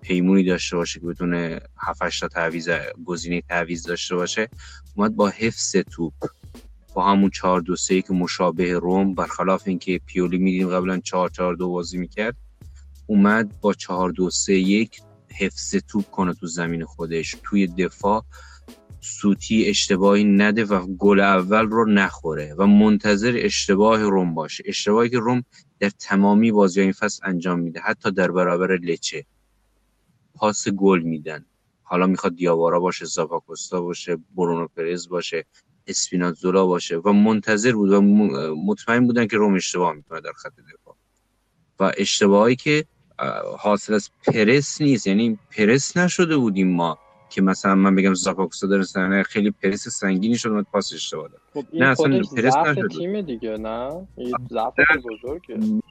پیمونی 0.00 0.44
داشته 0.44 0.76
باشه 0.76 1.00
که 1.00 1.06
بدون 1.06 1.34
7 1.78 2.20
تا 2.20 2.28
تعویض 2.28 2.70
گزینه 3.04 3.40
تعویض 3.40 3.86
داشته 3.86 4.14
باشه. 4.14 4.48
اومد 4.94 5.16
با 5.16 5.28
حفظ 5.28 5.76
توپ 5.76 6.14
با 6.94 7.06
همون 7.12 7.30
4 7.30 7.60
2 7.60 7.76
3 7.76 8.02
که 8.02 8.12
مشابه 8.12 8.78
روم 8.78 9.14
برخلاف 9.14 9.62
اینکه 9.66 10.00
پیولی 10.06 10.38
میدیم 10.38 10.68
قبلا 10.68 11.00
4 11.00 11.28
4 11.28 11.54
2 11.54 11.68
بازی 11.68 11.98
می‌کرد 11.98 12.36
اومد 13.06 13.60
با 13.60 13.72
4 13.72 14.10
2 14.10 14.30
3 14.30 14.52
1 14.52 15.00
حفظ 15.40 15.74
توپ 15.88 16.10
کنه 16.10 16.34
تو 16.34 16.46
زمین 16.46 16.84
خودش. 16.84 17.36
توی 17.42 17.66
دفاع 17.66 18.24
سوتی 19.00 19.66
اشتباهی 19.66 20.24
نده 20.24 20.64
و 20.64 20.86
گل 20.86 21.20
اول 21.20 21.66
رو 21.66 21.90
نخوره 21.90 22.54
و 22.58 22.66
منتظر 22.66 23.34
اشتباه 23.36 24.02
روم 24.02 24.34
باشه. 24.34 24.64
اشتباهی 24.66 25.10
که 25.10 25.18
روم 25.18 25.44
در 25.78 25.90
تمامی 25.90 26.52
بازی 26.52 26.80
این 26.80 26.92
فصل 26.92 27.20
انجام 27.24 27.60
میده. 27.60 27.80
حتی 27.80 28.10
در 28.10 28.30
برابر 28.30 28.76
لچه. 28.76 29.24
پاس 30.34 30.68
گل 30.68 31.00
میدن. 31.00 31.44
حالا 31.82 32.06
می‌خواد 32.06 32.34
دیاوارا 32.34 32.80
باشه 32.80 33.04
زاپاکوستا 33.04 33.80
باشه 33.80 34.18
برونو 34.36 34.68
پرز 34.76 35.08
باشه 35.08 35.44
اسپینازولا 35.86 36.66
باشه 36.66 36.96
و 36.96 37.12
منتظر 37.12 37.72
بود 37.72 37.92
و 37.92 38.00
مطمئن 38.66 39.06
بودن 39.06 39.26
که 39.26 39.36
روم 39.36 39.54
اشتباه 39.54 39.92
می‌کنه 39.92 40.20
در 40.20 40.32
خط 40.32 40.52
دفاع. 40.74 40.96
و 41.80 41.92
اشتباهی 41.98 42.56
که 42.56 42.84
حاصل 43.58 43.94
از 43.94 44.10
پرس 44.26 44.80
نیست. 44.80 45.06
یعنی 45.06 45.38
پرس 45.50 45.96
نشده 45.96 46.36
بودیم 46.36 46.68
ما. 46.68 46.98
که 47.30 47.42
مثلا 47.42 47.74
من 47.74 47.94
بگم 47.94 48.14
زاپاکوستا 48.14 48.66
داره 48.66 48.82
سنه 48.82 49.22
خیلی 49.22 49.50
پرس 49.50 49.88
سنگینی 49.88 50.38
شد 50.38 50.50
و 50.50 50.62
پاس 50.62 50.92
اشتباه 50.92 51.28
داد. 51.28 51.40
خب 51.54 51.64
نه 51.74 51.86
اصلا 51.86 52.22
پرس 52.36 52.56
نشد. 52.56 52.88
تیم 52.98 53.20
دیگه 53.20 53.56
نه؟ 53.56 54.06
این 54.16 54.34
ضعف 54.50 54.74
بزرگه. 55.04 55.82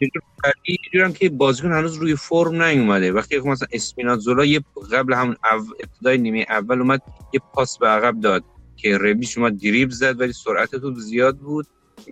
یه 0.93 1.11
که 1.11 1.29
بازیکن 1.29 1.71
هنوز 1.71 1.95
روی 1.95 2.15
فرم 2.15 2.63
نیومده. 2.63 3.11
وقتی 3.11 3.41
که 3.41 3.49
مثلا 3.49 3.67
اسپینازولا 3.71 4.45
یه 4.45 4.61
قبل 4.91 5.13
همون 5.13 5.35
ابتدای 5.79 6.17
نیمه 6.17 6.45
اول 6.49 6.79
اومد 6.79 7.01
یه 7.33 7.41
پاس 7.53 7.77
به 7.77 7.87
عقب 7.87 8.19
داد 8.19 8.43
که 8.75 8.97
ربیش 8.97 9.37
اومد 9.37 9.61
دریب 9.61 9.89
زد 9.89 10.21
ولی 10.21 10.33
سرعت 10.33 10.75
تو 10.75 10.99
زیاد 10.99 11.37
بود. 11.37 11.67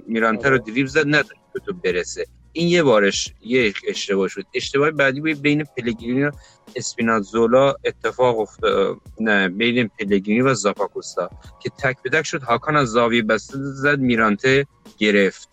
میرانتر 0.07 0.49
رو 0.49 0.55
آره. 0.55 0.71
دریب 0.71 0.87
زد 0.87 1.07
نداشت 1.07 1.41
تو 1.65 1.73
برسه. 1.73 2.25
این 2.57 2.67
یه 2.67 2.83
بارش 2.83 3.33
یه 3.41 3.73
اشتباه 3.87 4.27
شد. 4.27 4.43
اشتباه 4.53 4.91
بعدی 4.91 5.21
بود 5.21 5.41
بین 5.41 5.63
پلگرینی 5.63 6.23
و 6.23 6.31
اسپینازولا 6.75 7.75
اتفاق 7.85 8.39
افتاد. 8.39 8.97
نه 9.19 9.49
بین 9.49 9.89
پلگرینی 9.99 10.41
و 10.41 10.53
زاپاکوستا 10.53 11.29
که 11.63 11.69
تک 11.69 11.97
به 12.03 12.09
تک 12.09 12.25
شد. 12.25 12.41
هاکان 12.41 12.75
از 12.75 12.87
زاویه 12.87 13.21
بسته 13.21 13.57
زد 13.57 13.99
میرانته 13.99 14.65
گرفت. 14.97 15.49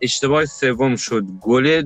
اشتباه 0.00 0.44
سوم 0.44 0.96
شد. 0.96 1.22
گل 1.42 1.82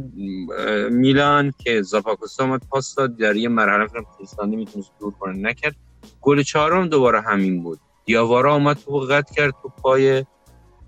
میلان 0.91 1.53
که 1.59 1.83
زاپاکوستا 1.83 2.45
اومد 2.45 2.62
پاس 2.71 2.95
داد. 2.95 3.16
در 3.16 3.37
یه 3.37 3.49
مرحله 3.49 3.87
فکر 3.87 4.05
کریستانی 4.18 4.57
می‌تونست 4.57 4.91
دور 5.01 5.12
کنه 5.12 5.39
نکرد. 5.39 5.77
گل 6.21 6.43
چهارم 6.43 6.89
دوباره 6.89 7.21
همین 7.21 7.62
بود. 7.62 7.79
دیاوارا 8.05 8.55
اومد 8.55 8.79
تو 8.85 8.99
قطع 8.99 9.35
کرد 9.35 9.55
تو 9.62 9.68
پای 9.68 10.25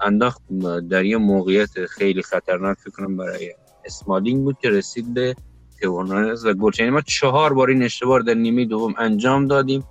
انداخت 0.02 0.42
در 0.90 1.04
یه 1.04 1.16
موقعیت 1.16 1.86
خیلی 1.86 2.22
خطرناک 2.22 2.78
فکر 2.78 2.90
کنم 2.90 3.16
برای 3.16 3.54
اسمالینگ 3.84 4.44
بود 4.44 4.58
که 4.62 4.70
رسید 4.70 5.14
به 5.14 5.34
تورنانز 5.80 6.46
و 6.46 6.54
گل. 6.54 6.90
ما 6.90 7.00
چهار 7.00 7.54
بار 7.54 7.68
این 7.68 7.82
اشتباه 7.82 8.22
در 8.22 8.34
نیمه 8.34 8.64
دوم 8.64 8.94
انجام 8.98 9.46
دادیم 9.46 9.84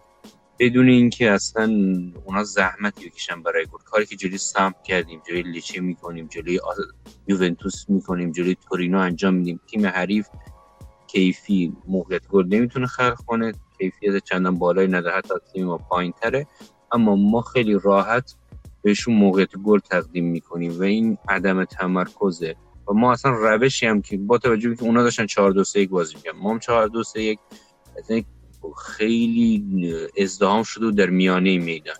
بدون 0.59 0.89
اینکه 0.89 1.31
اصلا 1.31 1.63
اونا 2.25 2.43
زحمتی 2.43 3.09
بکشن 3.09 3.43
برای 3.43 3.65
گل. 3.65 3.79
کاری 3.85 4.05
که 4.05 4.15
جلوی 4.15 4.37
سمپ 4.37 4.83
کردیم 4.83 5.21
جلوی 5.27 5.41
لیچه 5.41 5.81
می‌کنیم 5.81 6.27
جلوی 6.27 6.59
یوونتوس 7.27 7.89
می‌کنیم 7.89 8.31
جلوی 8.31 8.55
تورینو 8.69 8.99
انجام 8.99 9.33
میدیم. 9.33 9.59
تیم 9.67 9.85
حریف 9.85 10.27
کیفی 11.07 11.73
موقعیت 11.87 12.27
گل 12.27 12.45
نمی‌تونه 12.47 12.87
خلق 12.87 13.17
کنه. 13.25 13.53
کیفیت 13.77 14.23
چندان 14.23 14.59
بالایی 14.59 14.87
نداره 14.87 15.17
حتی 15.17 15.33
تیم 15.53 15.65
ما 15.65 15.77
پایین 15.77 16.13
تره 16.21 16.47
اما 16.91 17.15
ما 17.15 17.41
خیلی 17.41 17.79
راحت 17.83 18.35
بهشون 18.81 19.15
موقعیت 19.15 19.57
گل 19.57 19.79
تقدیم 19.79 20.25
می‌کنیم 20.25 20.79
و 20.79 20.83
این 20.83 21.17
عدم 21.29 21.65
تمرکزه. 21.65 22.55
و 22.87 22.93
ما 22.93 23.11
اصلا 23.11 23.31
روشی 23.31 23.87
هم 23.87 24.01
که 24.01 24.17
با 24.17 24.37
توجه 24.37 24.69
به 24.69 24.75
که 24.75 24.83
اونا 24.83 25.03
داشتن 25.03 25.25
4 25.25 25.51
2 25.51 25.63
3 25.63 25.79
1 25.79 25.89
بازی 25.89 26.15
می‌کنن 26.15 26.41
ما 26.41 26.51
هم 26.51 26.59
4 26.59 26.87
2 26.87 27.03
3 27.03 27.21
1 27.21 27.39
خیلی 28.77 29.65
ازدهام 30.17 30.63
شده 30.63 30.91
در 30.91 31.09
میانه 31.09 31.57
میدان. 31.57 31.95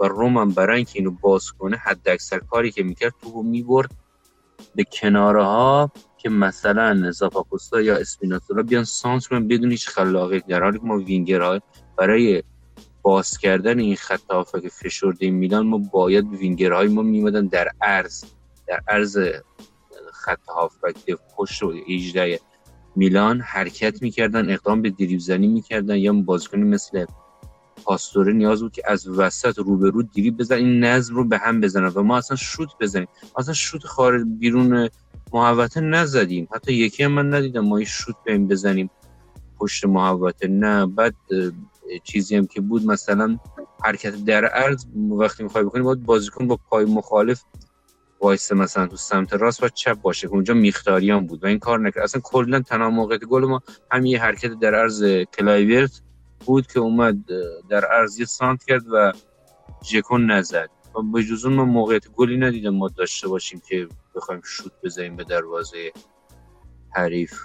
و 0.00 0.04
روم 0.04 0.38
هم 0.38 0.50
برای 0.50 0.76
اینکه 0.76 0.92
اینو 0.94 1.10
باز 1.10 1.52
کنه 1.52 1.76
حد 1.76 2.08
اکثر 2.08 2.38
کاری 2.38 2.70
که 2.70 2.82
می‌کرد 2.82 3.14
تو 3.22 3.42
می‌برد 3.42 3.90
به 4.74 4.84
کناره 4.84 5.44
ها 5.44 5.90
که 6.18 6.28
مثلا 6.30 7.10
زاپاکوستا 7.10 7.80
یا 7.80 7.96
اسپیناتولا 7.96 8.62
بیان 8.62 8.84
سانس 8.84 9.28
کنن 9.28 9.48
بدون 9.48 9.70
هیچ 9.70 9.88
خلاقیت 9.88 10.46
در 10.46 10.62
حالی 10.62 10.78
که 10.78 10.84
ما 10.84 10.98
وینگرها 10.98 11.60
برای 11.98 12.42
باز 13.04 13.38
کردن 13.38 13.78
این 13.78 13.96
خط 13.96 14.30
هافک 14.30 14.68
فشرده 14.68 15.30
میلان 15.30 15.66
ما 15.66 15.78
باید 15.78 16.28
وینگرهای 16.28 16.88
ما 16.88 17.02
میمدن 17.02 17.46
در 17.46 17.68
عرض 17.82 18.24
در 18.66 18.80
عرض 18.88 19.18
خط 20.12 20.48
هافبک 20.48 20.96
پشت 21.36 21.62
و 21.62 21.72
18 21.88 22.40
میلان 22.96 23.40
حرکت 23.40 24.02
می‌کردن 24.02 24.50
اقدام 24.50 24.82
به 24.82 24.90
دریب 24.90 25.20
زنی 25.20 25.46
می‌کردن. 25.46 25.96
یا 25.96 26.12
بازیکنی 26.12 26.62
مثل 26.62 27.04
پاستوره 27.84 28.32
نیاز 28.32 28.62
بود 28.62 28.72
که 28.72 28.82
از 28.86 29.08
وسط 29.08 29.58
روبرو 29.58 30.02
دریب 30.02 30.36
بزن 30.36 30.56
این 30.56 30.84
نظم 30.84 31.14
رو 31.14 31.24
به 31.24 31.38
هم 31.38 31.60
بزنن 31.60 31.86
و 31.86 32.02
ما 32.02 32.16
اصلا 32.16 32.36
شوت 32.36 32.68
بزنیم. 32.80 33.08
اصلا 33.36 33.54
شوت 33.54 33.86
خارج 33.86 34.22
بیرون 34.38 34.88
محوطه 35.32 35.80
نزدیم. 35.80 36.48
حتی 36.54 36.72
یکی 36.72 37.02
هم 37.02 37.12
من 37.12 37.34
ندیدم 37.34 37.60
ما 37.60 37.76
این 37.76 37.86
شوت 37.86 38.16
بهم 38.24 38.48
بزنیم. 38.48 38.90
پشت 39.58 39.84
محوطه 39.84 40.48
نه. 40.48 40.86
بعد 40.86 41.14
چیزی 42.04 42.36
هم 42.36 42.46
که 42.46 42.60
بود 42.60 42.86
مثلا 42.86 43.38
حرکت 43.84 44.24
در 44.24 44.44
عرض 44.44 44.86
وقتی 45.10 45.42
می‌خوای 45.42 45.64
بکنی 45.64 45.82
باید 45.82 46.04
بازیکن 46.04 46.46
با 46.46 46.56
پای 46.56 46.84
مخالف 46.84 47.42
وایسه 48.20 48.54
مثلا 48.54 48.86
تو 48.86 48.96
سمت 48.96 49.32
راست 49.32 49.62
و 49.62 49.68
چپ 49.68 49.94
باشه 49.94 50.28
اونجا 50.28 50.54
مخیتاریان 50.54 51.26
بود 51.26 51.44
و 51.44 51.46
این 51.46 51.58
کار 51.58 51.80
نکرد. 51.80 52.02
اصلا 52.02 52.20
کلا 52.24 52.60
تنها 52.60 52.90
موقعیت 52.90 53.24
گل 53.24 53.44
ما 53.44 53.62
همین 53.90 54.06
یه 54.06 54.22
حرکت 54.22 54.52
در 54.52 54.74
عرض 54.74 55.04
کلایورت 55.38 56.02
بود 56.46 56.66
که 56.66 56.80
اومد 56.80 57.16
در 57.68 57.84
عرض 57.84 58.18
یه 58.18 58.26
سانت 58.26 58.64
کرد 58.64 58.84
و 58.92 59.12
جکون 59.82 60.30
نزد. 60.30 60.70
و 60.96 61.02
به 61.02 61.22
جزون 61.22 61.52
ما 61.52 61.64
موقعیت 61.64 62.08
گلی 62.08 62.36
ندیدم 62.36 62.74
ما 62.74 62.88
داشته 62.88 63.28
باشیم 63.28 63.62
که 63.68 63.88
بخوایم 64.14 64.40
شوت 64.44 64.72
بزنیم 64.84 65.16
به 65.16 65.24
دروازه 65.24 65.92
حریف. 66.90 67.40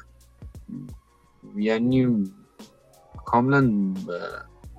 یعنی 1.56 2.24
کاملا 3.30 3.94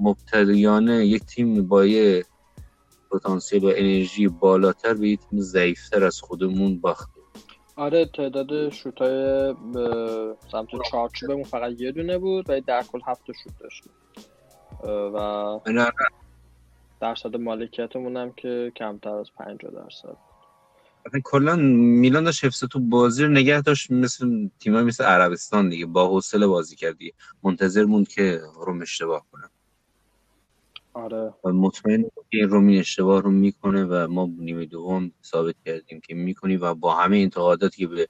مبتدیانه 0.00 1.06
یک 1.06 1.22
تیم 1.24 1.68
با 1.68 1.86
یه 1.86 2.24
پتانسیل 3.10 3.64
و 3.64 3.72
انرژی 3.76 4.28
بالاتر 4.28 4.94
به 4.94 5.08
یک 5.08 5.20
تیم 5.20 5.40
ضعیفتر 5.40 6.04
از 6.04 6.20
خودمون 6.20 6.80
باخته. 6.80 7.20
آره 7.76 8.06
تعداد 8.06 8.68
شوتای 8.68 9.54
به 9.72 9.86
سمت 10.52 10.68
چارچوبمون 10.90 11.44
فقط 11.44 11.80
یه 11.80 11.92
دونه 11.92 12.18
بود 12.18 12.50
و 12.50 12.60
در 12.60 12.82
کل 12.82 13.00
هفت 13.06 13.24
شوت 13.26 13.58
داشتیم 13.60 13.92
و 14.84 15.60
درصد 17.00 17.36
مالکیتمون 17.36 18.16
هم 18.16 18.32
که 18.32 18.72
کمتر 18.76 19.14
از 19.14 19.30
50 19.38 19.72
درصد 19.72 20.29
کلا 21.24 21.56
میلان 21.56 22.24
داشت 22.24 22.44
حفظ 22.44 22.64
تو 22.64 22.80
بازی 22.80 23.24
رو 23.24 23.30
نگه 23.30 23.60
داشت 23.60 23.90
مثل 23.90 24.48
تیمای 24.58 24.82
مثل 24.82 25.04
عربستان 25.04 25.68
دیگه. 25.68 25.86
با 25.86 26.08
حوصله 26.08 26.46
بازی 26.46 26.76
کردی 26.76 27.12
منتظر 27.42 27.84
موند 27.84 28.08
که 28.08 28.40
روم 28.66 28.82
اشتباه 28.82 29.26
کنه. 29.32 29.48
آره. 30.92 31.34
و 31.44 31.52
مطمئن 31.52 32.02
که 32.02 32.10
این 32.30 32.48
رومی 32.48 32.78
اشتباه 32.78 33.22
رو 33.22 33.30
می‌کنه 33.30 33.84
و 33.84 34.06
ما 34.10 34.28
نیمه 34.38 34.66
دوم 34.66 35.12
ثابت 35.24 35.54
کردیم 35.66 36.00
که 36.00 36.14
می‌کنی 36.14 36.56
و 36.56 36.74
با 36.74 36.94
همه 36.94 37.16
انتقاداتی 37.16 37.76
که 37.76 37.86
به 37.86 38.08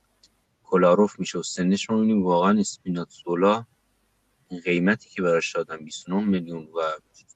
کلاروف 0.62 1.20
میشه 1.20 1.38
و 1.38 1.42
سنش 1.42 1.90
رو 1.90 1.96
می‌بینیم 1.96 2.22
واقعا 2.22 2.60
اسپیناتزولا 2.60 3.64
قیمتی 4.64 5.10
که 5.10 5.22
براش 5.22 5.52
دادن 5.52 5.84
29 5.84 6.24
میلیون 6.24 6.62
و 6.62 6.80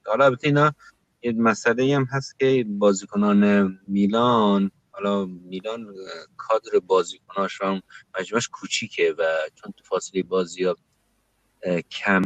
حالا 0.07 0.25
البته 0.25 0.47
اینا 0.47 0.73
یه 1.23 1.33
مسئله 1.33 1.97
هم 1.97 2.05
هست 2.05 2.39
که 2.39 2.67
بازیکنان 2.69 3.73
میلان 3.89 4.71
حالا 4.95 5.25
میلان 5.25 5.95
کادر 6.37 6.79
بازیکناش 6.87 7.63
هم 7.63 7.81
مجموعش 8.19 8.49
کوچیکه 8.49 9.15
و 9.19 9.23
چون 9.55 9.73
تو 9.77 9.85
فاصله 9.85 10.23
بازی 10.23 10.65
ها 10.65 10.77
کم 11.91 12.23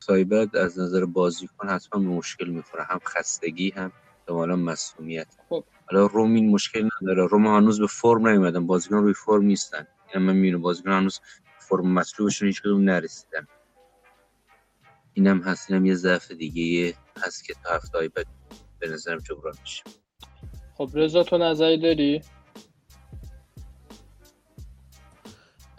سایبرد 0.00 0.56
از 0.56 0.78
نظر 0.78 1.04
بازیکن 1.04 1.68
حتما 1.68 2.00
مشکل 2.00 2.48
می‌خوره 2.48 2.84
هم 2.84 2.98
خستگی 3.06 3.70
هم 3.70 3.92
احتمالا 4.20 4.56
مسئولیت 4.56 5.36
خب. 5.48 5.64
حالا 5.90 6.06
روم 6.06 6.34
این 6.34 6.50
مشکل 6.50 6.88
نداره 7.02 7.26
روم 7.26 7.46
هنوز 7.46 7.80
به 7.80 7.86
فرم 7.86 8.28
نیومدن 8.28 8.66
بازیکن 8.66 8.96
روی 8.96 9.14
فرم 9.14 9.42
نیستن. 9.42 9.86
یعنی 10.14 10.26
من 10.26 10.32
می‌بینم 10.32 10.62
بازیکن 10.62 10.90
هنوز 10.90 11.20
فرم 11.58 11.94
مطلوبشون 11.94 12.48
هیچ 12.48 12.62
کدوم 12.62 12.84
نرسیدن. 12.84 13.46
اینم 15.12 15.40
هست 15.42 15.70
اینم 15.70 15.86
یه 15.86 15.94
ضعف 15.94 16.30
دیگه 16.30 16.94
هست 17.16 17.44
که 17.44 17.54
تا 17.64 17.74
هفته 17.74 18.08
بعد 18.08 18.26
به 18.78 18.88
نظرم 18.88 19.18
جبران 19.18 19.54
میشه. 19.60 19.82
خب 20.78 20.90
رضا 20.94 21.22
تو 21.22 21.38
نظری 21.38 21.78
داری؟ 21.78 22.22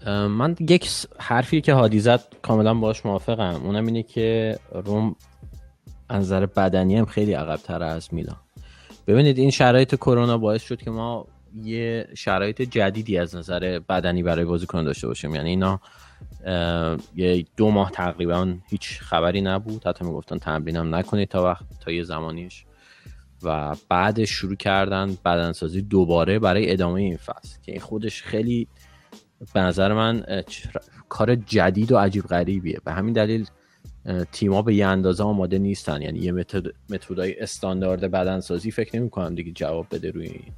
من 0.08 0.56
یک 0.60 0.89
حرفی 1.18 1.62
که 1.62 1.74
هادی 1.74 2.00
زد 2.00 2.24
کاملا 2.41 2.74
باش 2.74 3.06
موافقم. 3.06 3.62
اونم 3.64 3.86
اینه 3.86 4.04
که 4.04 4.60
روم 4.72 5.16
از 6.10 6.24
نظر 6.24 6.45
بدنی 6.45 6.97
هم 6.97 7.06
خیلی 7.06 7.34
عقبتر 7.34 7.84
از 7.84 8.14
میلان. 8.14 8.38
ببینید 9.08 9.38
این 9.38 9.52
شرایط 9.52 9.95
کرونا 9.95 10.38
باعث 10.38 10.64
شد 10.64 10.82
که 10.82 10.91
ما 10.91 11.28
یه 11.64 12.08
شرایط 12.18 12.62
جدیدی 12.62 13.18
از 13.18 13.36
نظر 13.36 13.80
بدنی 13.89 14.24
برای 14.24 14.45
بازیکن 14.45 14.84
داشته 14.84 15.08
باشیم. 15.08 15.36
یعنی 15.36 15.50
اینا 15.50 15.80
یه 17.16 17.45
دو 17.58 17.72
ماه 17.72 17.91
تقریبا 17.91 18.54
هیچ 18.70 19.00
خبری 19.00 19.41
نبود. 19.41 19.88
حتی 19.88 20.06
می‌گفتن 20.06 20.38
تمرین 20.38 20.76
هم 20.76 20.95
نکنید 20.95 21.30
تا 21.30 21.43
وقت 21.43 21.66
تا 21.80 21.91
یه 21.91 22.04
زمانیش. 22.04 22.66
و 23.44 23.76
بعدش 23.90 24.30
شروع 24.30 24.56
کردن 24.56 25.18
بدنسازی 25.26 25.82
دوباره 25.82 26.40
برای 26.40 26.72
ادامه 26.72 27.02
این 27.02 27.18
فصل 27.18 27.58
که 27.62 27.72
این 27.72 27.82
خودش 27.82 28.24
خیلی 28.24 28.68
به 29.54 29.60
نظر 29.60 29.94
من 29.94 30.44
کار 31.10 31.36
جدید 31.36 31.92
و 31.92 31.98
عجیب 31.98 32.24
غریبیه. 32.24 32.80
به 32.86 32.92
همین 32.92 33.14
دلیل 33.14 33.48
تیما 34.32 34.62
به 34.62 34.76
یه 34.76 34.88
اندازه 34.88 35.24
آماده 35.24 35.58
نیستن. 35.58 36.02
یعنی 36.02 36.20
یه 36.20 36.32
متدای 36.90 37.40
استاندارد 37.40 38.12
بدنسازی 38.12 38.72
فکر 38.72 39.00
نمی 39.00 39.10
کنم 39.10 39.36
دیگه 39.36 39.52
جواب 39.52 39.88
بده 39.92 40.12
روی 40.12 40.28
این. 40.28 40.54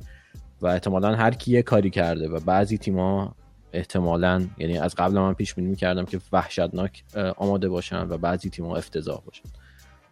و 0.61 0.67
احتمالا 0.67 1.15
هر 1.15 1.31
کی 1.31 1.51
یه 1.51 1.61
کاری 1.61 1.89
کرده 1.89 2.29
و 2.29 2.39
بعضی 2.39 2.77
تیما 2.77 3.35
احتمالا 3.73 4.47
یعنی 4.57 4.77
از 4.77 4.95
قبل 4.95 5.13
من 5.13 5.33
پیش 5.33 5.53
بینی 5.53 5.67
می‌کردم 5.67 6.05
که 6.05 6.19
وحشتناک 6.31 7.03
آماده 7.37 7.69
باشن 7.69 8.07
و 8.09 8.17
بعضی 8.17 8.49
تیما 8.49 8.75
افتضاح 8.75 9.21
باشن. 9.25 9.49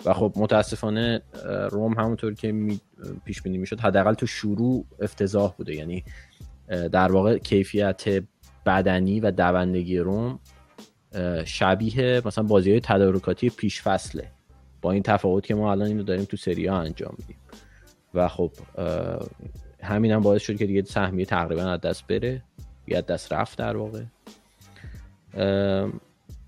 و 0.05 0.13
خب 0.13 0.33
متاسفانه 0.35 1.21
روم 1.71 1.93
همونطور 1.93 2.33
که 2.33 2.77
پیش 3.25 3.41
بینی 3.41 3.57
می‌شد 3.57 3.79
حداقل 3.79 4.13
تو 4.13 4.25
شروع 4.25 4.85
افتضاح 5.01 5.53
بوده. 5.57 5.75
یعنی 5.75 6.03
در 6.67 7.11
واقع 7.11 7.37
کیفیت 7.37 8.23
بدنی 8.65 9.19
و 9.19 9.31
دوندگی 9.31 9.99
روم 9.99 10.39
شبیه 11.45 12.21
مثلا 12.25 12.43
بازی 12.43 12.71
های 12.71 12.79
تدارکاتی 12.79 13.49
پیش 13.49 13.81
فصله. 13.81 14.31
با 14.81 14.91
این 14.91 15.03
تفاوت 15.03 15.45
که 15.45 15.55
ما 15.55 15.71
الان 15.71 15.87
اینو 15.87 16.03
داریم 16.03 16.25
تو 16.25 16.37
سری 16.37 16.67
ها 16.67 16.79
انجام 16.79 17.15
میدیم. 17.17 17.37
و 18.13 18.27
خب 18.27 18.51
همین 19.83 20.11
هم 20.11 20.21
باعث 20.21 20.41
شد 20.41 20.57
که 20.57 20.65
دیگه 20.65 20.83
سهمیه 20.83 21.25
تقریبا 21.25 21.63
از 21.63 21.81
دست 21.81 22.07
بره. 22.07 22.43
یا 22.87 23.01
دست 23.01 23.33
رفت 23.33 23.57
در 23.57 23.77
واقع. 23.77 24.03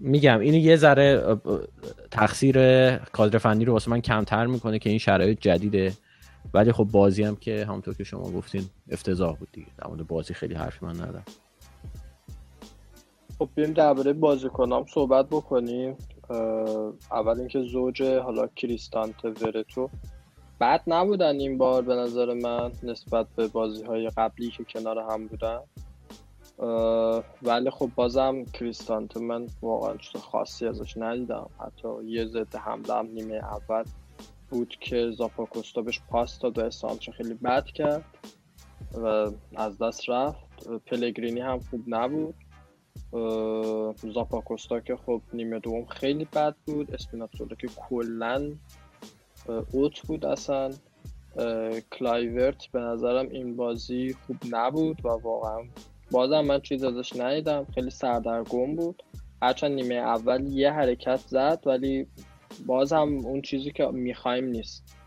میگم 0.04 0.40
این 0.40 0.54
یه 0.54 0.76
ذره 0.76 1.38
تقصیر 2.12 2.56
کادر 2.98 3.38
فنی 3.38 3.66
رو 3.66 3.74
واسه 3.74 3.92
من 3.92 4.02
کمتر 4.02 4.46
می‌کنه 4.46 4.80
که 4.80 4.90
این 4.90 5.00
شرایط 5.00 5.40
جدیده. 5.40 5.94
ولی 6.54 6.72
خب 6.72 6.84
بازی 6.84 7.24
هم 7.24 7.36
که 7.36 7.66
همونطور 7.66 7.94
که 7.94 8.04
شما 8.04 8.32
گفتین 8.32 8.64
افتضاح 8.92 9.36
بود 9.36 9.48
دیگه. 9.52 9.68
در 9.78 9.88
مورد 9.88 10.08
بازی 10.08 10.34
خیلی 10.34 10.54
حرفی 10.54 10.86
من 10.86 10.96
ندارم. 10.96 11.26
خب 13.40 13.50
بریم 13.58 13.74
درباره 13.74 14.14
بازیکنام 14.14 14.86
صحبت 14.94 15.26
بکنیم. 15.26 15.96
اول 17.12 17.40
اینکه 17.40 17.62
زوج 17.62 18.04
حالا 18.04 18.48
کریستانت 18.48 19.26
ورتو 19.26 19.90
بد 20.62 20.82
نبودن 20.88 21.40
این 21.40 21.58
بار 21.58 21.82
به 21.82 21.96
نظر 21.96 22.34
من 22.34 22.72
نسبت 22.84 23.28
به 23.36 23.48
بازی 23.48 23.84
های 23.84 24.10
قبلی 24.18 24.50
که 24.50 24.64
کنار 24.64 25.00
هم 25.12 25.28
بودن. 25.28 25.60
ولی 27.42 27.70
خب 27.70 27.90
بازم 27.96 28.44
کریستانت 28.46 29.18
من 29.18 29.48
واقعا 29.62 29.98
چیز 29.98 30.22
خاصی 30.22 30.68
ازش 30.68 30.98
ندیدم. 30.98 31.50
حتی 31.60 31.88
یه 32.06 32.26
ضد 32.26 32.56
حمله 32.56 32.94
هم 32.94 33.06
نیمه 33.06 33.36
اول 33.36 33.84
بود 34.50 34.76
که 34.80 35.12
زاپاکوستا 35.12 35.82
بهش 35.82 36.02
پاس 36.10 36.40
داد 36.40 36.58
و 36.58 36.70
سانچو 36.70 37.12
خیلی 37.12 37.34
بد 37.34 37.66
کرد 37.66 38.04
و 38.94 39.32
از 39.56 39.78
دست 39.78 40.10
رفت. 40.10 40.68
پلگرینی 40.86 41.40
هم 41.40 41.60
خوب 41.60 41.84
نبود. 41.88 42.36
زاپاکوستا 44.14 44.80
که 44.80 44.96
خب 44.96 45.22
نیمه 45.34 45.60
دوم 45.60 45.86
خیلی 45.86 46.26
بد 46.26 46.56
بود. 46.66 46.94
اسپیناتزولا 46.94 47.56
که 47.56 47.68
کلا 47.68 48.52
اوت 49.72 50.00
بود 50.00 50.26
اصلا. 50.26 50.72
کلایورت 51.92 52.66
به 52.72 52.80
نظرم 52.80 53.30
این 53.30 53.56
بازی 53.56 54.16
خوب 54.28 54.38
نبود 54.52 55.06
و 55.06 55.10
واقعا 55.10 55.64
بازم 56.12 56.42
من 56.42 56.60
چیز 56.60 56.84
ازش 56.84 57.16
ندیدم. 57.16 57.66
خیلی 57.76 57.90
سردرگم 57.90 58.76
بود. 58.76 59.04
هرچند 59.42 59.72
نیمه 59.72 59.96
اول 59.96 60.48
یه 60.48 60.72
حرکت 60.72 61.20
زد 61.28 61.62
ولی 61.66 62.08
باز 62.66 62.94
اون 62.94 63.42
چیزی 63.42 63.72
که 63.72 63.86
می‌خوایم 63.86 64.46
نیست. 64.46 64.98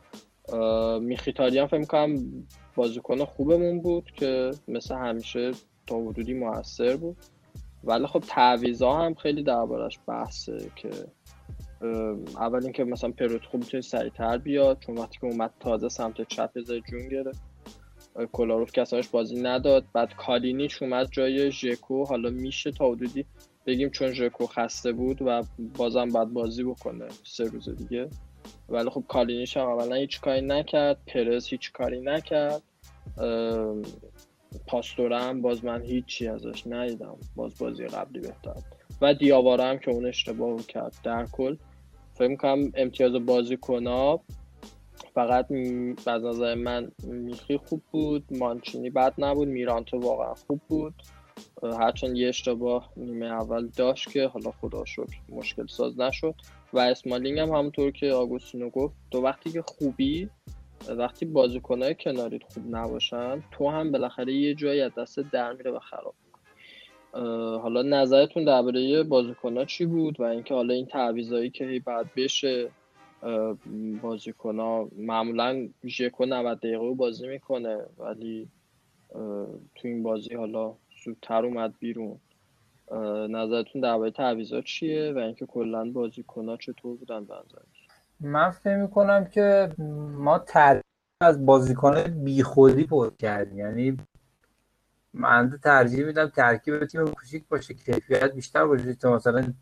میخیتاریان 1.01 1.67
فکر 1.67 1.79
می‌کنم 1.79 2.17
بازیکن 2.75 3.25
خوبمون 3.25 3.81
بود 3.81 4.11
که 4.17 4.51
مثل 4.69 4.95
همیشه 4.95 5.51
تا 5.87 6.01
حدودی 6.01 6.35
موثر 6.35 6.97
بود. 6.97 7.17
ولی 7.85 8.07
خب 8.07 8.21
تعویضا 8.29 8.93
هم 8.93 9.15
خیلی 9.15 9.43
دربارش 9.43 9.99
بحثه 10.07 10.59
که 10.77 10.91
اول 12.37 12.65
اینکه 12.65 12.85
مثلا 12.85 13.11
پروت 13.11 13.45
خوب 13.45 13.61
می‌تونه 13.61 13.81
سریعتر 13.81 14.39
بیاد 14.39 14.79
چون 14.79 14.99
وقتی 14.99 15.19
که 15.21 15.27
اومد 15.27 15.51
تازه 15.61 15.89
سمت 15.89 16.29
چپ 16.29 16.61
زای 16.61 16.83
جون 16.91 17.09
گرفت. 17.09 17.43
کلاروف 18.33 18.73
کسانش 18.73 19.09
بازی 19.09 19.43
نداد. 19.43 19.85
بعد 19.93 20.15
کالینیچ 20.15 20.83
اومد 20.83 21.09
جای 21.11 21.51
ژکو. 21.51 22.05
حالا 22.05 22.31
میشه 22.31 22.71
تا 22.71 22.91
حدودی 22.91 23.25
بگیم 23.67 23.91
چون 23.91 24.13
ژکو 24.13 24.47
خسته 24.47 24.93
بود 24.93 25.23
و 25.23 25.43
بازم 25.77 26.09
بعد 26.09 26.33
بازی 26.33 26.65
بکنه 26.65 27.09
سه 27.25 27.45
روز 27.45 27.69
دیگه. 27.69 28.09
ولی 28.69 28.91
خب 28.91 29.05
کالینیچ 29.09 29.57
هم 29.57 29.67
اولا 29.67 29.95
هیچ 29.95 30.21
کاری 30.21 30.41
نکرد. 30.41 30.99
پرز 31.07 31.47
هیچ 31.47 31.73
کاری 31.73 32.01
نکرد. 32.01 32.63
پاستورم 34.67 35.43
باز 35.43 35.65
من 35.65 35.83
هیچی 35.83 36.29
ازش 36.29 36.67
ندیدم. 36.67 37.17
باز 37.37 37.59
بازی 37.59 37.87
قبلی 37.87 38.21
بهتر. 38.21 38.55
و 39.01 39.15
دیاوارا 39.15 39.65
هم 39.65 39.79
که 39.79 39.91
اون 39.91 40.07
اشتباه 40.07 40.67
کرد. 40.67 40.97
در 41.03 41.27
کل 41.33 41.57
فکر 42.15 42.29
می‌کنم 42.29 42.73
امتیاز 42.75 43.13
بازی 43.13 43.57
کناب 43.57 44.23
فقط 45.15 45.47
از 46.07 46.25
نظر 46.25 46.55
من 46.55 46.93
میخی 47.05 47.57
خوب 47.57 47.83
بود 47.93 48.25
مانچینی 48.31 48.91
بد 48.91 49.15
نبود 49.19 49.49
میرانتو 49.49 49.99
واقعا 49.99 50.35
خوب 50.35 50.61
بود. 50.69 50.95
هرچند 51.63 52.17
یه 52.17 52.29
اشتباه 52.29 52.93
نیمه 52.97 53.27
اول 53.27 53.69
داشت 53.77 54.11
که 54.11 54.27
حالا 54.27 54.51
خدا 54.51 54.85
شد 54.85 55.09
مشکل 55.29 55.67
ساز 55.67 56.01
نشد. 56.01 56.35
و 56.73 56.79
اسمالینگ 56.79 57.39
هم 57.39 57.49
همونطور 57.49 57.91
که 57.91 58.13
آگوستینو 58.13 58.71
گفت 58.71 58.95
تو 59.11 59.23
وقتی 59.23 59.51
که 59.51 59.63
خوبی 59.63 60.31
وقتی 60.89 61.27
بازیکنهای 61.27 61.95
کناریت 61.95 62.43
خوب 62.43 62.77
نباشن 62.77 63.43
تو 63.51 63.71
هم 63.71 63.93
بالاخره 63.93 64.33
یه 64.33 64.55
جایی 64.55 64.81
از 64.81 64.95
دست 64.99 65.21
در 65.21 65.53
میره 65.53 65.71
و 65.71 65.79
خراب. 65.79 66.15
حالا 67.63 67.83
نظرتون 67.83 68.45
درباره 68.45 69.03
بازیکنها 69.03 69.65
چی 69.65 69.87
بود 69.87 70.21
و 70.21 70.23
اینکه 70.23 70.55
حالا 70.55 70.75
این 70.75 70.87
تعویضایی 70.87 71.51
که 71.51 71.65
هی 71.65 71.79
بعد 71.79 72.11
بشه 72.17 72.71
بازیکن 74.03 74.89
معمولا 74.97 75.69
ژکو 75.85 76.27
90 76.27 76.59
دقیقه 76.59 76.91
بازی 76.91 77.29
می‌کنه 77.29 77.79
ولی 77.99 78.49
تو 79.75 79.89
این 79.89 80.03
بازی 80.03 80.35
حالا 80.35 80.75
زودتر 81.05 81.47
اومد 81.47 81.75
بیرون. 81.79 82.19
نظرتون 83.29 83.81
درباره 83.83 84.11
تعویضا 84.11 84.61
چیه 84.61 85.13
و 85.13 85.19
اینکه 85.19 85.47
کلا 85.47 85.91
بازیکن 85.91 86.57
چطور 86.57 86.97
بودن 86.97 87.25
به 87.25 87.35
من 88.21 88.51
فکر 88.51 88.77
می‌کنم 88.77 89.25
که 89.25 89.69
ما 90.19 90.39
ترکیب 90.39 90.85
از 91.21 91.47
بازیکن 91.47 92.03
بیخودی 92.25 92.85
پر 92.85 93.11
کردیم. 93.19 93.59
یعنی 93.59 93.97
من 95.13 95.59
ترجیح 95.63 96.07
میدم 96.07 96.27
ترکیب 96.27 96.85
تیم 96.85 97.05
کوچیک 97.05 97.45
باشه 97.49 97.75
کیفیت 97.75 98.33
بیشتر 98.35 98.67
باشه. 98.67 98.97
مثلا 99.05 99.53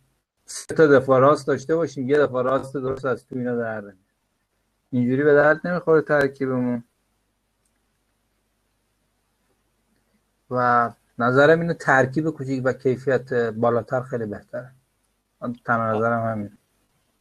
سه 0.44 0.74
تا 0.74 0.86
دفاع 0.86 1.20
راست 1.20 1.46
داشته 1.46 1.76
باشیم. 1.76 2.08
یه 2.08 2.18
دفاع 2.18 2.44
راست 2.44 2.74
درست 2.74 3.04
از 3.04 3.26
تو 3.26 3.38
اینا 3.38 3.56
در 3.56 3.82
اینجوری 4.90 5.22
به 5.22 5.34
درد 5.34 5.66
نمی‌خوره 5.66 6.02
ترکیبمون. 6.02 6.84
و 10.50 10.90
نظرم 11.18 11.60
اینو 11.60 11.74
ترکیب 11.74 12.30
کوچیک 12.30 12.62
و 12.64 12.72
کیفیت 12.72 13.32
بالاتر 13.34 14.00
خیلی 14.00 14.26
بهتره. 14.26 14.72
تنها 15.64 15.92
نظرم 15.96 16.26
همین 16.26 16.50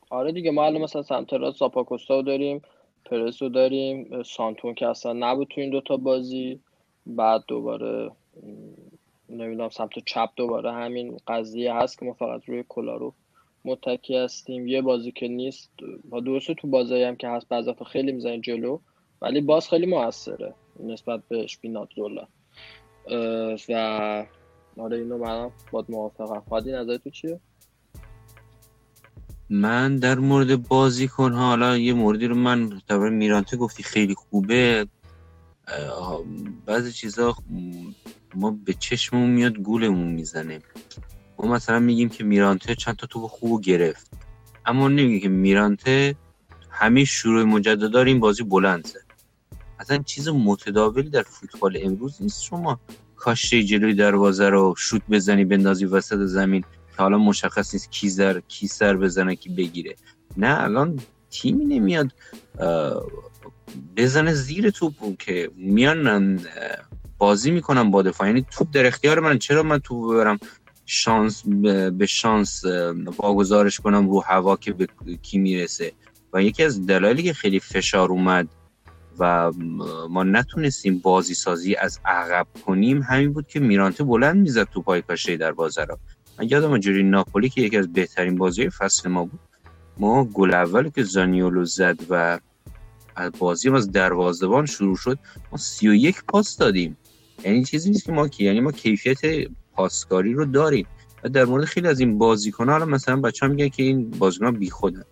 آره 0.10 0.32
دیگه 0.32 0.52
ما 0.52 0.66
الان 0.66 0.82
مثلا 0.82 1.02
سمت 1.02 1.34
راست 1.34 1.60
زاپاکوستا 1.60 2.22
داریم 2.22 2.62
پرس 3.06 3.42
رو 3.42 3.50
داریم 3.50 4.24
سانتون 4.24 4.74
که 4.74 4.88
اصلا 4.88 5.14
نبود 5.14 5.48
تو 5.48 5.62
این 5.62 5.70
دوتا 5.70 5.98
بازی. 5.98 6.62
بعد 7.06 7.44
دوباره 7.48 8.12
نمی‌دونم 9.32 9.70
سمت 9.70 10.00
چپ 10.06 10.30
دوباره 10.36 10.74
همین 10.74 11.18
قضیه 11.28 11.74
هست 11.74 12.00
که 12.00 12.06
ما 12.06 12.14
فقط 12.14 12.46
روی 12.46 12.64
کلارو 12.70 13.14
متکی 13.66 14.18
هستیم. 14.18 14.68
یه 14.68 14.82
بازی 14.82 15.12
که 15.12 15.28
نیست 15.28 15.72
با 16.10 16.20
درسته 16.20 16.54
تو 16.54 16.68
بازی 16.68 17.04
هم 17.04 17.16
که 17.16 17.28
هست 17.28 17.48
بعضی 17.50 17.74
خیلی 17.92 18.12
می‌زنه 18.12 18.40
جلو 18.40 18.80
ولی 19.22 19.42
باز 19.42 19.70
خیلی 19.70 19.86
موثره 19.86 20.54
نسبت 20.80 21.22
به 21.30 21.44
اشپینات 21.44 21.90
دولا 21.96 22.28
و 23.70 24.26
آره 24.78 24.98
اینو 24.98 25.18
من 25.18 25.50
باید 25.72 25.86
موافقم. 25.90 26.44
خواهدی 26.50 26.72
نظر 26.72 26.98
تو 26.98 27.10
چیه؟ 27.10 27.40
من 29.50 29.98
در 29.98 30.16
مورد 30.16 30.68
بازیکن 30.68 31.34
ها 31.34 31.48
حالا 31.48 31.78
یه 31.78 31.94
موردی 31.94 32.28
رو 32.28 32.36
من 32.36 32.82
در 32.88 32.98
میرانته 32.98 33.58
گفتی 33.58 33.84
خیلی 33.84 34.16
خوبه. 34.16 34.88
بعضی 36.66 36.92
چیزا 36.92 37.36
ما 38.36 38.58
به 38.66 38.74
چشممون 38.74 39.30
میاد 39.30 39.58
گولمون 39.58 40.08
می‌زنه. 40.08 40.60
ما 41.40 41.54
مثلا 41.54 41.80
میگیم 41.80 42.10
که 42.10 42.24
میرانته 42.24 42.76
چند 42.76 42.96
تا 42.96 43.08
توپ 43.08 43.26
خوب 43.30 43.62
گرفت. 43.62 44.12
اما 44.66 44.88
نمیگه 44.88 45.20
که 45.20 45.30
میرانته 45.30 46.16
همه 46.70 47.06
شروع 47.06 47.44
مجدد 47.44 47.96
این 47.96 48.20
بازی 48.20 48.44
بلند 48.44 48.88
زد 48.88 49.06
اصلا 49.80 49.98
چیز 49.98 50.30
متداولی 50.30 51.10
در 51.10 51.24
فوتبال 51.24 51.78
امروز 51.82 52.22
نیست. 52.22 52.44
شما 52.44 52.80
کاشته 53.16 53.64
جلوی 53.64 53.94
دروازه 53.94 54.50
رو 54.50 54.76
شوت 54.78 55.02
بزنی 55.10 55.46
بندازی 55.46 55.86
وسط 55.86 56.18
زمین 56.18 56.62
که 56.62 56.98
حالا 56.98 57.18
مشخص 57.18 57.74
نیست 57.74 57.92
کی 57.92 58.10
زر 58.10 58.40
کی 58.48 58.68
سر 58.68 58.98
بزنه 58.98 59.36
کی 59.36 59.50
بگیره. 59.50 59.96
نه 60.38 60.64
الان 60.64 61.00
تیمی 61.30 61.66
نمیاد 61.66 62.12
بزنه 63.98 64.34
زیر 64.34 64.70
توپ 64.70 65.18
که 65.20 65.52
میان 65.56 66.40
بازی 67.22 67.52
می‌کنم 67.52 67.92
با 67.92 68.02
دفاع. 68.02 68.28
یعنی 68.28 68.46
توپ 68.52 68.68
در 68.74 68.86
اختیار 68.86 69.20
من 69.20 69.38
چرا 69.38 69.64
من 69.64 69.80
توپ 69.80 70.14
ببرم؟ 70.14 70.40
شانس 70.86 71.44
به 71.94 72.06
شانس 72.06 72.64
واگذارش 73.18 73.80
کنم 73.80 74.10
رو 74.10 74.20
هوا 74.20 74.56
که 74.56 74.74
به 74.74 74.88
کی 75.22 75.38
می‌رسه. 75.38 75.92
و 76.34 76.44
یکی 76.44 76.64
از 76.64 76.86
دلایلی 76.86 77.24
که 77.24 77.34
خیلی 77.34 77.60
فشار 77.60 78.10
اومد 78.10 78.48
و 79.20 79.52
ما 80.10 80.24
نتونستیم 80.24 81.00
بازی 81.00 81.34
سازی 81.34 81.76
از 81.76 82.00
عقب 82.06 82.48
کنیم 82.66 83.02
همین 83.02 83.34
بود 83.34 83.48
که 83.48 83.60
میرانته 83.60 84.04
بلند 84.04 84.38
می‌زد 84.38 84.64
تو 84.64 84.82
پای 84.82 85.02
کاشه 85.02 85.38
در 85.38 85.52
بازه 85.52 85.84
را. 85.84 86.00
من 86.40 86.48
یادم 86.50 86.78
جوری 86.78 87.04
ناپولی 87.04 87.50
که 87.50 87.62
یکی 87.62 87.78
از 87.78 87.94
بهترین 87.94 88.36
بازی 88.36 88.70
فصل 88.70 89.10
ما 89.10 89.26
بود. 89.26 89.40
ما 89.98 90.26
گل 90.26 90.54
اول 90.54 90.90
که 90.90 91.04
زانیولو 91.04 91.66
زد 91.66 92.00
و 92.10 92.40
از 93.16 93.32
بازی 93.40 93.70
ما 93.70 93.78
از 93.78 93.92
دروازه‌بان 93.92 94.66
شروع 94.66 94.96
شد 94.96 95.20
ما 95.52 95.58
31 95.58 96.24
پاس 96.28 96.58
دادیم. 96.58 96.98
یعنی 97.46 97.64
چیزی 97.64 97.90
نیست 97.90 98.06
که 98.06 98.12
ما 98.12 98.28
کی 98.28 98.44
یعنی 98.44 98.60
ما 98.60 98.72
کیفیت 98.72 99.20
پاسکاری 99.74 100.34
رو 100.34 100.46
داریم. 100.46 100.88
و 101.24 101.30
در 101.30 101.46
مورد 101.46 101.66
خیلی 101.66 101.88
از 101.88 102.00
این 102.00 102.18
بازیکن‌ها 102.18 102.72
حالا 102.72 102.86
مثلا 102.86 103.16
بچه‌ها 103.16 103.52
میگن 103.52 103.70
که 103.70 103.84
این 103.84 104.10
بازیکن‌ها 104.10 104.52
بیخودن. 104.52 105.04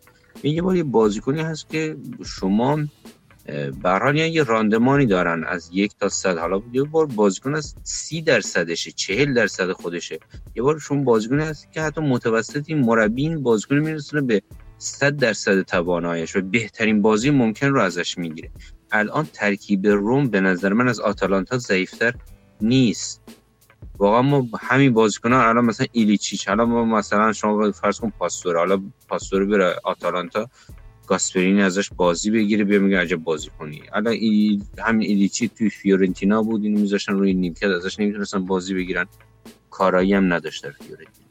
یه 0.43 0.61
بار 0.61 0.75
یه 0.75 0.83
بازیکنی 0.83 1.41
هست 1.41 1.69
که 1.69 1.97
شما 2.25 2.79
برحال 3.81 4.15
یه 4.15 4.43
راندمانی 4.43 5.05
دارن 5.05 5.43
از 5.43 5.69
یک 5.73 5.91
تا 5.99 6.09
صد. 6.09 6.37
حالا 6.37 6.61
یه 6.73 6.83
بار 6.83 7.05
بازیکن 7.05 7.55
از 7.55 7.75
سی 7.83 8.21
درصدشه 8.21 8.91
چهل 8.91 9.33
درصد 9.33 9.71
خودشه. 9.71 10.19
یه 10.55 10.63
بار 10.63 10.79
شما 10.79 11.03
بازیکنی 11.03 11.43
هست 11.43 11.71
که 11.71 11.81
حتی 11.81 12.01
متوسط 12.01 12.63
این 12.67 12.79
مربی 12.79 13.21
این 13.21 13.43
بازیکن 13.43 13.75
میرسونه 13.75 14.21
به 14.21 14.41
صد 14.77 15.15
درصد 15.15 15.61
توانایش 15.61 16.35
و 16.35 16.41
بهترین 16.41 17.01
بازی 17.01 17.29
ممکن 17.29 17.67
رو 17.67 17.81
ازش 17.81 18.17
می‌گیره. 18.17 18.51
الان 18.91 19.27
ترکیب 19.33 19.87
روم 19.87 20.29
به 20.29 20.41
نظر 20.41 20.73
من 20.73 20.87
از 20.87 20.99
آتالانتا 20.99 21.57
ضعیفتر 21.57 22.13
نیست. 22.61 23.21
واقعا 23.97 24.21
ما 24.21 24.47
همین 24.59 24.93
بازیکن 24.93 25.33
ها 25.33 25.49
الان 25.49 25.65
مثلا 25.65 25.87
ایلیچیچ 25.91 26.47
حالا 26.47 26.65
ما 26.65 26.85
مثلا 26.85 27.33
شما 27.33 27.71
فرض 27.71 27.99
کن 27.99 28.09
پاستور 28.09 28.57
حالا 28.57 28.81
پاستور 29.07 29.45
بره 29.45 29.75
آتالانتا 29.83 30.49
گاسپرینی 31.07 31.61
ازش 31.61 31.89
بازی 31.89 32.31
بگیره 32.31 32.63
بیا 32.63 32.79
میگه 32.79 32.99
عجب 32.99 33.15
بازی 33.15 33.49
کنی. 33.59 33.81
الان 33.93 34.13
ای 34.13 34.61
همین 34.77 35.07
ایلیچی 35.07 35.47
توی 35.47 35.69
فیورنتینا 35.69 36.43
بود 36.43 36.63
اینو 36.63 36.79
میذاشتن 36.79 37.13
روی 37.13 37.33
نیمکت 37.33 37.63
ازش 37.63 37.99
نمی‌تونستن 37.99 38.45
بازی 38.45 38.73
بگیرن. 38.73 39.05
کارایی 39.69 40.13
هم 40.13 40.33
نداشت 40.33 40.69
فیورنتینا. 40.69 41.28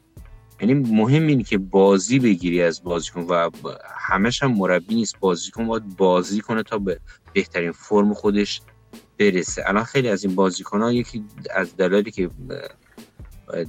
یعنی 0.60 0.74
مهم 0.74 1.26
اینه 1.26 1.42
که 1.42 1.58
بازی 1.58 2.18
بگیری 2.18 2.62
از 2.62 2.82
بازیکن 2.82 3.20
و 3.20 3.50
همش 3.96 4.42
هم 4.42 4.52
مربی 4.52 4.94
نیست. 4.94 5.20
بازیکن 5.20 5.66
باید 5.66 5.96
بازی 5.96 6.40
کنه 6.40 6.62
تا 6.62 6.78
به 6.78 7.00
بهترین 7.32 7.72
فرم 7.72 8.14
خودش 8.14 8.60
برسه. 9.18 9.62
الان 9.66 9.84
خیلی 9.84 10.08
از 10.08 10.24
این 10.24 10.34
بازیکن 10.34 10.80
ها 10.82 10.92
یکی 10.92 11.24
از 11.50 11.76
دلایلی 11.76 12.10
که 12.10 12.30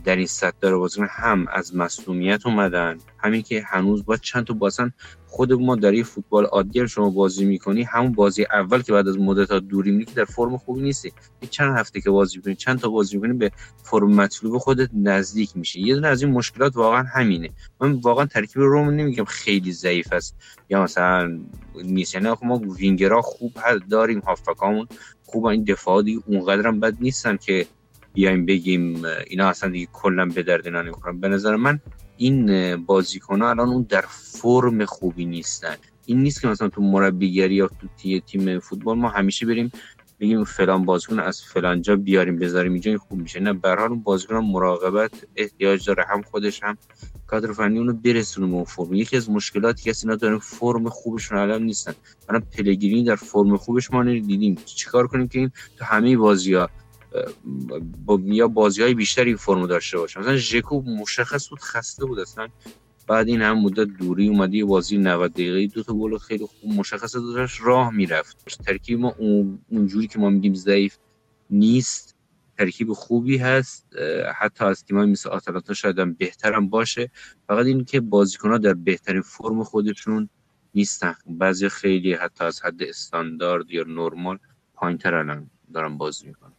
در 0.05 0.15
این 0.15 0.25
سطح 0.25 0.57
داره 0.61 0.77
بازیکن 0.77 1.07
هم 1.09 1.45
از 1.51 1.75
مصونیت 1.75 2.45
اومدن 2.45 2.97
همین 3.17 3.41
که 3.41 3.63
هنوز 3.67 4.05
با 4.05 4.17
چند 4.17 4.45
تا 4.45 4.53
بازن 4.53 4.93
خود 5.27 5.53
ما 5.53 5.75
در 5.75 5.93
یه 5.93 6.03
فوتبال 6.03 6.45
عادی 6.45 6.87
شما 6.87 7.09
بازی 7.09 7.45
می‌کنی 7.45 7.83
همون 7.83 8.11
بازی 8.11 8.45
اول 8.51 8.81
که 8.81 8.93
بعد 8.93 9.07
از 9.07 9.17
مدت 9.17 9.51
دوری 9.51 9.91
میگی 9.91 10.13
در 10.13 10.25
فرم 10.25 10.57
خوبی 10.57 10.81
نیستی. 10.81 11.11
چند 11.49 11.77
هفته 11.77 12.01
که 12.01 12.09
بازی 12.09 12.37
می‌کنی 12.37 12.55
چند 12.55 12.79
تا 12.79 12.89
بازی 12.89 13.17
می‌کنی 13.17 13.33
به 13.33 13.51
فرم 13.83 14.11
مطلوب 14.11 14.57
خودت 14.57 14.89
نزدیک 14.93 15.57
میشه 15.57 15.79
یه 15.79 15.95
دونه 15.95 16.07
از 16.07 16.23
این 16.23 16.31
مشکلات 16.31 16.75
واقعا 16.75 17.03
همینه. 17.03 17.49
من 17.81 17.91
واقعا 17.91 18.25
ترکیب 18.25 18.61
روم 18.61 18.89
نمیگم 18.89 19.25
خیلی 19.25 19.71
ضعیف 19.71 20.13
است. 20.13 20.35
یا 20.69 20.83
مثلا 20.83 21.39
نیست 21.83 22.15
یعنی 22.15 22.29
ما 22.43 22.57
وینگرها 22.57 23.21
خوب 23.21 23.53
داریم 23.89 24.19
هافکامون 24.19 24.87
خوب 25.25 25.45
این 25.45 25.63
دفاعی 25.63 26.21
اونقدرم 26.27 26.79
بد 26.79 26.97
نیستن 26.99 27.37
که 27.37 27.67
بیایم 28.13 28.45
بگیم 28.45 29.05
اینا 29.27 29.47
اصلا 29.47 29.69
دیگه 29.69 29.87
کلا 29.93 30.25
به 30.25 30.43
درد 30.43 30.67
نمی‌خورن. 30.67 31.19
به 31.19 31.27
نظر 31.27 31.55
من 31.55 31.79
این 32.17 32.75
بازیکن 32.75 33.41
ها 33.41 33.49
الان 33.49 33.69
اون 33.69 33.85
در 33.89 34.05
فرم 34.09 34.85
خوبی 34.85 35.25
نیستن. 35.25 35.75
این 36.05 36.21
نیست 36.21 36.41
که 36.41 36.47
مثلا 36.47 36.69
تو 36.69 36.81
مربیگری 36.81 37.55
یا 37.55 37.67
تو 37.67 37.87
تیم 38.19 38.59
فوتبال 38.59 38.97
ما 38.97 39.09
همیشه 39.09 39.45
بریم 39.45 39.71
بگیم 40.19 40.43
فلان 40.43 40.85
بازیکن 40.85 41.19
از 41.19 41.41
فلان 41.43 41.81
جا 41.81 41.95
بیاریم 41.95 42.39
بذاریم 42.39 42.73
اینجا 42.73 42.97
خوب 42.97 43.19
میشه. 43.19 43.39
نه 43.39 43.53
به 43.53 43.81
اون 43.81 44.03
بازیکن 44.03 44.35
مراقبت 44.35 45.11
احتیاج 45.35 45.85
داره 45.85 46.05
هم 46.09 46.21
خودش 46.21 46.63
هم 46.63 46.77
کادر 47.27 47.51
فنی 47.51 47.77
اونو 47.77 47.93
برسونه 47.93 48.57
به 48.57 48.63
فرم. 48.63 48.93
یکی 48.93 49.17
از 49.17 49.29
مشکلاتی 49.29 49.83
که 49.83 49.93
اینا 50.03 50.15
دارن 50.15 50.37
فرم 50.37 50.89
خوبشون 50.89 51.37
الان 51.37 51.63
نیستن. 51.63 51.93
الان 52.29 52.41
پلگرینی 52.41 53.03
در 53.03 53.15
فرم 53.15 53.57
خوبش 53.57 53.91
ما 53.91 54.03
دیدیم 54.03 54.55
چیکار 54.65 55.07
کنیم 55.07 55.27
که 55.27 55.39
این 55.39 55.51
تو 55.77 55.85
همه 55.85 56.17
بازی 56.17 56.53
ها 56.53 56.69
با 58.05 58.19
یا 58.23 58.47
بازی 58.47 58.81
های 58.81 58.93
بیشتری 58.93 59.35
فرمو 59.35 59.67
داشته 59.67 59.97
باشه. 59.97 60.19
مثلا 60.19 60.37
ژکو 60.37 60.81
مشخص 60.81 61.49
بود 61.49 61.59
خسته 61.59 62.05
بود 62.05 62.19
اصلا. 62.19 62.47
بعد 63.07 63.27
این 63.27 63.41
هم 63.41 63.59
مدت 63.59 63.87
دوری 63.87 64.27
اومده 64.27 64.57
یه 64.57 64.65
بازی 64.65 64.97
90 64.97 65.31
دقیقه 65.31 65.67
دو 65.67 65.83
تا 65.83 65.93
گل 65.93 66.17
خیلی 66.17 66.45
خوب 66.45 66.73
مشخص 66.73 67.15
داشت 67.15 67.61
راه 67.63 67.89
می‌رفت. 67.89 68.45
ترکیب 68.65 68.99
ما 68.99 69.15
اونجوری 69.69 70.07
که 70.07 70.19
ما 70.19 70.29
میگیم 70.29 70.53
ضعیف 70.53 70.97
نیست 71.49 72.15
ترکیب 72.57 72.93
خوبی 72.93 73.37
هست. 73.37 73.87
حتی 74.35 74.65
از 74.65 74.85
تیمای 74.85 75.05
مثل 75.05 75.29
آتالانتا 75.29 75.73
شاید 75.73 75.99
هم 75.99 76.13
بهترم 76.13 76.69
باشه. 76.69 77.11
فقط 77.47 77.65
این 77.65 77.85
که 77.85 77.99
بازیکنها 77.99 78.57
در 78.57 78.73
بهترین 78.73 79.21
فرم 79.21 79.63
خودشون 79.63 80.29
نیستن. 80.75 81.15
بعضی 81.27 81.69
خیلی 81.69 82.13
حتی 82.13 82.43
از 82.43 82.61
حد 82.61 82.83
استاندارد 82.83 83.71
یا 83.71 83.83
نرمال 83.87 84.37
پایینتر 84.73 85.15
الان 85.15 85.49
دارن 85.73 85.97
بازی 85.97 86.27
می‌کنن. 86.27 86.53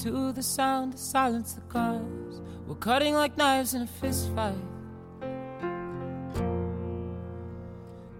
To 0.00 0.32
the 0.32 0.42
sound 0.42 0.94
of 0.94 0.98
silence 0.98 1.52
the 1.52 1.60
cars. 1.62 2.40
We're 2.66 2.74
cutting 2.74 3.14
like 3.14 3.36
knives 3.36 3.74
in 3.74 3.82
a 3.82 3.86
fist 3.86 4.30
fight. 4.34 4.54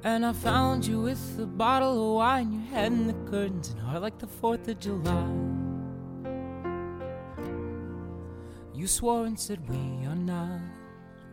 And 0.04 0.24
I 0.24 0.32
found 0.32 0.86
you 0.86 1.00
with 1.00 1.38
a 1.40 1.46
bottle 1.46 2.10
of 2.10 2.16
wine, 2.16 2.52
your 2.52 2.62
head 2.62 2.92
in 2.92 3.06
the 3.06 3.30
curtains, 3.30 3.70
and 3.70 3.80
heart 3.80 4.02
like 4.02 4.18
the 4.18 4.26
4th 4.26 4.68
of 4.68 4.78
July. 4.78 5.26
You 8.74 8.86
swore 8.86 9.24
and 9.24 9.38
said, 9.38 9.66
We 9.68 10.06
are 10.06 10.14
not, 10.14 10.60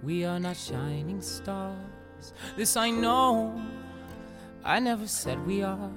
we 0.02 0.26
are 0.26 0.40
not 0.40 0.58
shining 0.58 1.22
stars. 1.22 2.34
This 2.56 2.78
I 2.78 2.90
know, 2.90 3.62
I 4.64 4.80
never 4.80 5.08
said 5.08 5.46
we 5.46 5.62
are. 5.62 5.92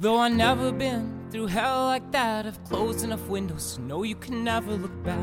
Though 0.00 0.16
I've 0.16 0.32
never 0.32 0.72
been 0.72 1.28
through 1.30 1.46
hell 1.46 1.84
like 1.84 2.10
that, 2.12 2.46
I've 2.46 2.62
closed 2.64 3.04
enough 3.04 3.26
windows 3.28 3.74
to 3.76 3.82
know 3.82 4.02
you 4.02 4.16
can 4.16 4.42
never 4.42 4.72
look 4.72 5.02
back. 5.04 5.18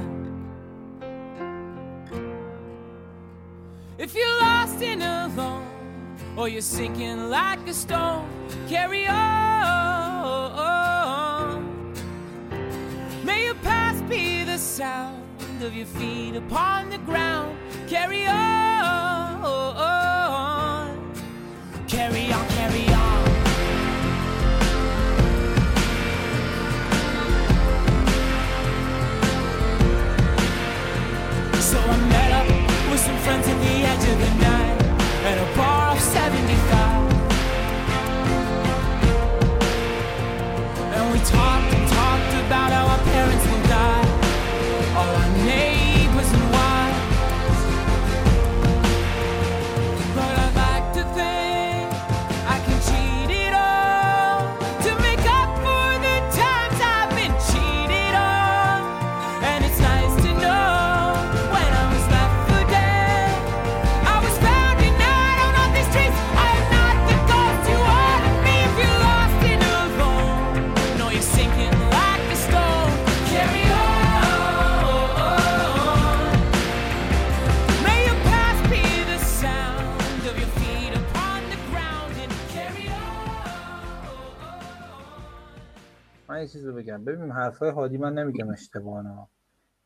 If 3.97 4.15
you're 4.15 4.39
lost 4.41 4.81
and 4.81 5.03
alone, 5.03 5.67
or 6.37 6.47
you're 6.47 6.61
sinking 6.61 7.29
like 7.29 7.67
a 7.67 7.73
stone, 7.73 8.29
carry 8.69 9.05
on. 9.07 9.59
May 13.25 13.45
your 13.45 13.55
past 13.55 14.07
be 14.07 14.45
the 14.45 14.57
sound 14.57 15.61
of 15.61 15.73
your 15.75 15.85
feet 15.85 16.37
upon 16.37 16.89
the 16.89 16.99
ground. 16.99 17.57
Carry 17.89 18.25
on, 18.25 19.41
carry 21.87 22.31
on, 22.31 22.47
carry 22.49 22.87
on. 22.93 22.98
So 31.69 31.77
I 31.77 31.97
met 32.09 32.31
up 32.31 32.47
with 32.89 32.99
some 32.99 33.15
friends 33.17 33.47
at 33.47 33.57
the 33.61 33.75
edge 33.91 34.05
of 34.11 34.17
the 34.17 34.31
night 34.41 34.81
at 35.29 35.37
a 35.37 35.55
bar 35.55 35.91
off 35.91 35.99
75. 35.99 37.13
And 40.95 41.13
we 41.13 41.19
talked 41.19 41.73
and 41.75 41.87
talked 41.87 42.33
about 42.47 42.71
our 42.73 42.97
parents. 43.13 43.48
من 86.39 86.43
یه 86.43 86.49
چیزی 86.49 86.71
بگم. 86.71 87.05
ببین 87.05 87.31
حرفای 87.31 87.69
هادی 87.69 87.97
من 87.97 88.13
نمیگم 88.13 88.49
اشتباه 88.49 89.03
نه. 89.03 89.27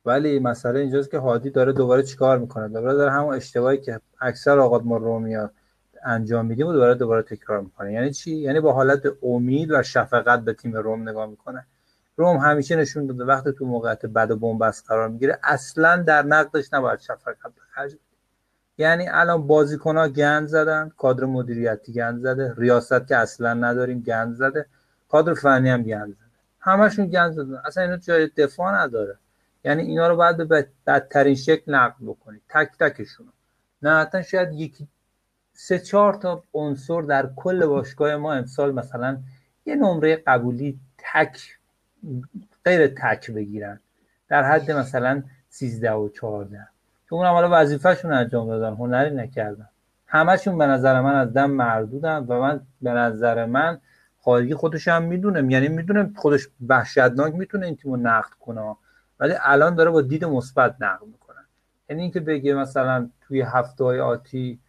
ولی 0.05 0.39
مسئله 0.39 0.79
اینجاست 0.79 1.11
که 1.11 1.17
هادی 1.17 1.49
داره 1.49 1.73
دوباره 1.73 2.03
چیکار 2.03 2.37
می‌کنه؟ 2.37 2.67
دوباره 2.67 2.93
داره 2.93 3.11
همون 3.11 3.35
اشتباهی 3.35 3.77
که 3.77 3.99
اکثر 4.21 4.59
اوقات 4.59 4.83
ما 4.85 4.97
رومیا 4.97 5.51
انجام 6.03 6.45
میدیم 6.45 6.67
و 6.67 6.73
دوباره 6.73 6.95
دوباره 6.95 7.21
تکرار 7.21 7.61
می‌کنه. 7.61 7.93
یعنی 7.93 8.11
چی؟ 8.11 8.35
یعنی 8.35 8.59
با 8.59 8.73
حالت 8.73 9.01
امید 9.23 9.71
و 9.71 9.83
شفقت 9.83 10.39
به 10.39 10.53
تیم 10.53 10.75
روم 10.75 11.09
نگاه 11.09 11.25
می‌کنه. 11.25 11.65
روم 12.17 12.37
همیشه 12.37 12.75
نشون 12.75 13.07
داده 13.07 13.23
وقتی 13.23 13.51
تو 13.51 13.65
موقعیت 13.65 14.05
بد 14.05 14.31
و 14.31 14.35
بنبست 14.35 14.87
قرار 14.87 15.09
می‌گیره 15.09 15.39
اصلا 15.43 16.03
در 16.07 16.21
نقدش 16.21 16.73
نباید 16.73 16.99
شفقت 16.99 17.51
بخرج 17.61 17.91
بدی. 17.91 18.03
یعنی 18.77 19.07
الان 19.09 19.47
بازیکن 19.47 19.97
ها 19.97 20.07
گند 20.07 20.47
زدن 20.47 20.91
کادر 20.97 21.25
مدیریتی 21.25 21.93
گند 21.93 22.21
زده 22.21 22.53
ریاست 22.57 23.07
که 23.07 23.17
اصلا 23.17 23.53
نداریم 23.53 23.99
گند 23.99 24.33
زده 24.33 24.65
کادر 25.09 25.33
فنی 25.33 25.69
هم 25.69 25.83
گند 25.83 26.13
زده 26.13 26.22
همشون 26.63 27.07
گند 27.07 27.31
زدن. 27.31 27.61
اصلا 27.65 27.83
اینا 27.83 27.97
جای 27.97 28.27
دفاع 28.27 28.83
نداره. 28.83 29.17
یعنی 29.65 29.81
اینا 29.81 30.07
رو 30.07 30.15
باید 30.15 30.37
به 30.37 30.45
بد- 30.45 30.67
بدترین 30.87 31.35
شکل 31.35 31.75
نقد 31.75 31.95
بکنید 32.05 32.41
تک 32.49 32.69
تکشون 32.79 33.27
نه 33.81 33.99
حتی 33.99 34.23
شاید 34.23 34.53
یکی 34.53 34.87
سه 35.53 35.79
چهار 35.79 36.13
تا 36.13 36.43
عنصر 36.53 37.01
در 37.01 37.29
کل 37.35 37.65
باشگاه 37.65 38.15
ما 38.15 38.33
امسال 38.33 38.73
مثلا 38.73 39.17
یه 39.65 39.75
نمره 39.75 40.15
قبولی 40.15 40.79
تک 40.97 41.57
غیر 42.65 42.87
تک 42.87 43.31
بگیرن. 43.31 43.79
در 44.27 44.43
حد 44.43 44.71
مثلا 44.71 45.23
13 45.49 45.91
و 45.91 46.09
14 46.09 46.67
که 47.09 47.13
اونم 47.13 47.31
حالا 47.31 47.49
وظیفهشون 47.51 48.13
انجام 48.13 48.47
دادن. 48.47 48.75
هنری 48.75 49.15
نکردن. 49.15 49.69
همشون 50.07 50.57
به 50.57 50.65
نظر 50.67 51.01
من 51.01 51.15
از 51.15 51.33
دم 51.33 51.51
مردودن 51.51 52.17
و 52.17 52.39
من 52.39 52.61
به 52.81 52.91
نظر 52.91 53.45
من 53.45 53.81
خارجی 54.23 54.53
خودش 54.53 54.87
هم 54.87 55.03
می‌دونه. 55.03 55.53
یعنی 55.53 55.67
می‌دونه 55.67 56.11
خودش 56.15 56.47
وحشتناک 56.67 57.33
می‌تونه 57.33 57.65
این 57.65 57.75
تیمو 57.75 57.97
نقد 57.97 58.31
کنه. 58.39 58.75
ولی 59.19 59.33
الان 59.41 59.75
داره 59.75 59.91
با 59.91 60.01
دید 60.01 60.25
مثبت 60.25 60.75
نقد 60.79 61.05
می‌کنه. 61.05 61.39
یعنی 61.89 62.01
اینکه 62.01 62.19
بگه 62.19 62.53
مثلا 62.53 63.09
توی 63.21 63.41
هفته 63.41 63.83
های 63.83 63.99
آتی 63.99 64.59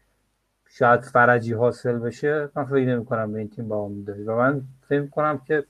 شاید 0.68 1.00
فرجی 1.00 1.52
حاصل 1.52 1.98
بشه 1.98 2.48
من 2.54 2.64
فکر 2.64 2.84
نمی 2.84 3.04
کنم 3.04 3.32
به 3.32 3.38
این 3.38 3.48
تیم 3.48 3.68
با 3.68 3.90
داری 4.06 4.22
و 4.22 4.36
من 4.36 4.62
فکر 4.88 5.00
می‌کنم 5.00 5.38
که 5.38 5.64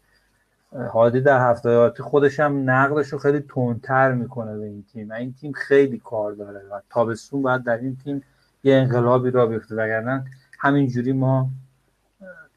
هادی 0.93 1.21
در 1.21 1.51
هفته 1.51 1.69
های 1.69 1.79
آتی 1.79 2.03
خودش 2.03 2.41
هم 2.41 2.71
نقدش 2.71 3.09
رو 3.09 3.19
خیلی 3.19 3.41
تندتر 3.41 4.13
می‌کنه 4.13 4.59
به 4.59 4.65
این 4.65 4.85
تیم. 4.93 5.11
و 5.11 5.13
این 5.13 5.35
تیم 5.41 5.53
خیلی 5.53 5.99
کار 5.99 6.33
داره 6.33 6.59
و 6.59 6.81
تابستون 6.91 7.43
باید 7.43 7.65
در 7.65 7.77
این 7.77 7.97
تیم 8.05 8.23
یه 8.65 8.75
انقلابی 8.75 9.31
را 9.31 9.47
بیفته. 9.47 9.75
وگرنه 9.75 10.25
همینجوری 10.59 11.13
ما 11.13 11.51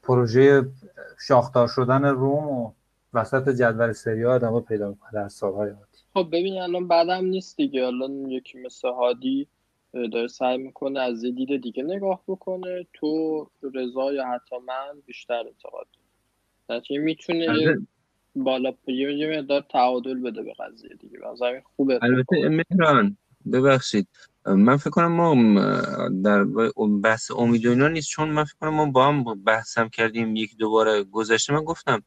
پروژه 0.02 0.66
شاختار 1.28 1.68
شدن 1.68 2.04
روم 2.04 2.48
و 2.48 2.72
وسط 3.14 3.48
جدول 3.48 3.92
سری 3.92 4.22
ها 4.22 4.34
ادامه 4.34 4.60
پیدا 4.60 4.88
می‌کنه 4.88 5.10
در 5.12 5.28
سالهای 5.28 5.70
آتی. 5.70 6.02
خب 6.14 6.28
ببین 6.32 6.58
الان 6.58 6.88
بعدم 6.88 7.24
نیست 7.24 7.56
دیگه. 7.56 7.86
الان 7.86 8.30
یکی 8.30 8.58
مثل 8.58 8.88
هادی 8.88 9.48
داره 10.12 10.26
سعی 10.26 10.58
می‌کنه 10.58 11.00
از 11.00 11.24
یه 11.24 11.30
دید 11.30 11.62
دیگه 11.62 11.82
نگاه 11.82 12.22
بکنه. 12.28 12.86
تو 12.94 13.46
رضا 13.74 14.12
یا 14.12 14.26
حتی 14.26 14.56
من 14.66 15.00
بیشتر 15.06 15.38
انتقاد 15.38 15.86
داریم. 16.68 16.84
یعنی 16.90 17.04
می‌تونه 17.04 17.76
بالا 18.36 18.72
یه 18.86 19.12
یه 19.12 19.38
مقدار 19.38 19.64
تعادل 19.68 20.20
بده 20.20 20.42
به 20.42 20.52
قضیه 20.58 20.90
دیگه. 21.00 21.18
و 21.18 21.60
خوبه. 21.76 21.98
البته 22.02 22.48
مهران 22.48 23.16
ببخشید. 23.52 24.08
من 24.56 24.76
فکر 24.76 24.90
کنم 24.90 25.12
ما 25.12 25.34
در 26.24 26.44
بحث 27.02 27.30
امید 27.30 27.66
و 27.66 27.70
اینا 27.70 27.88
نیست 27.88 28.08
چون 28.08 28.28
من 28.28 28.44
فکر 28.44 28.56
کنم 28.60 28.74
ما 28.74 28.86
با 28.86 29.06
هم 29.06 29.44
بحثم 29.44 29.88
کردیم 29.88 30.36
یک 30.36 30.56
دوباره 30.56 31.04
گذشته. 31.04 31.52
من 31.52 31.64
گفتم 31.64 32.02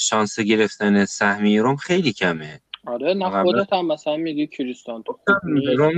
شانس 0.00 0.40
گرفتن 0.40 1.04
سهمیه 1.04 1.62
روم 1.62 1.76
خیلی 1.76 2.12
کمه. 2.12 2.60
آره 2.86 3.14
نه 3.14 3.42
خودت 3.42 3.72
هم 3.72 3.86
مثلا 3.86 4.16
میگی 4.16 4.46
کریستان 4.46 5.02
تو 5.02 5.18
روم 5.76 5.92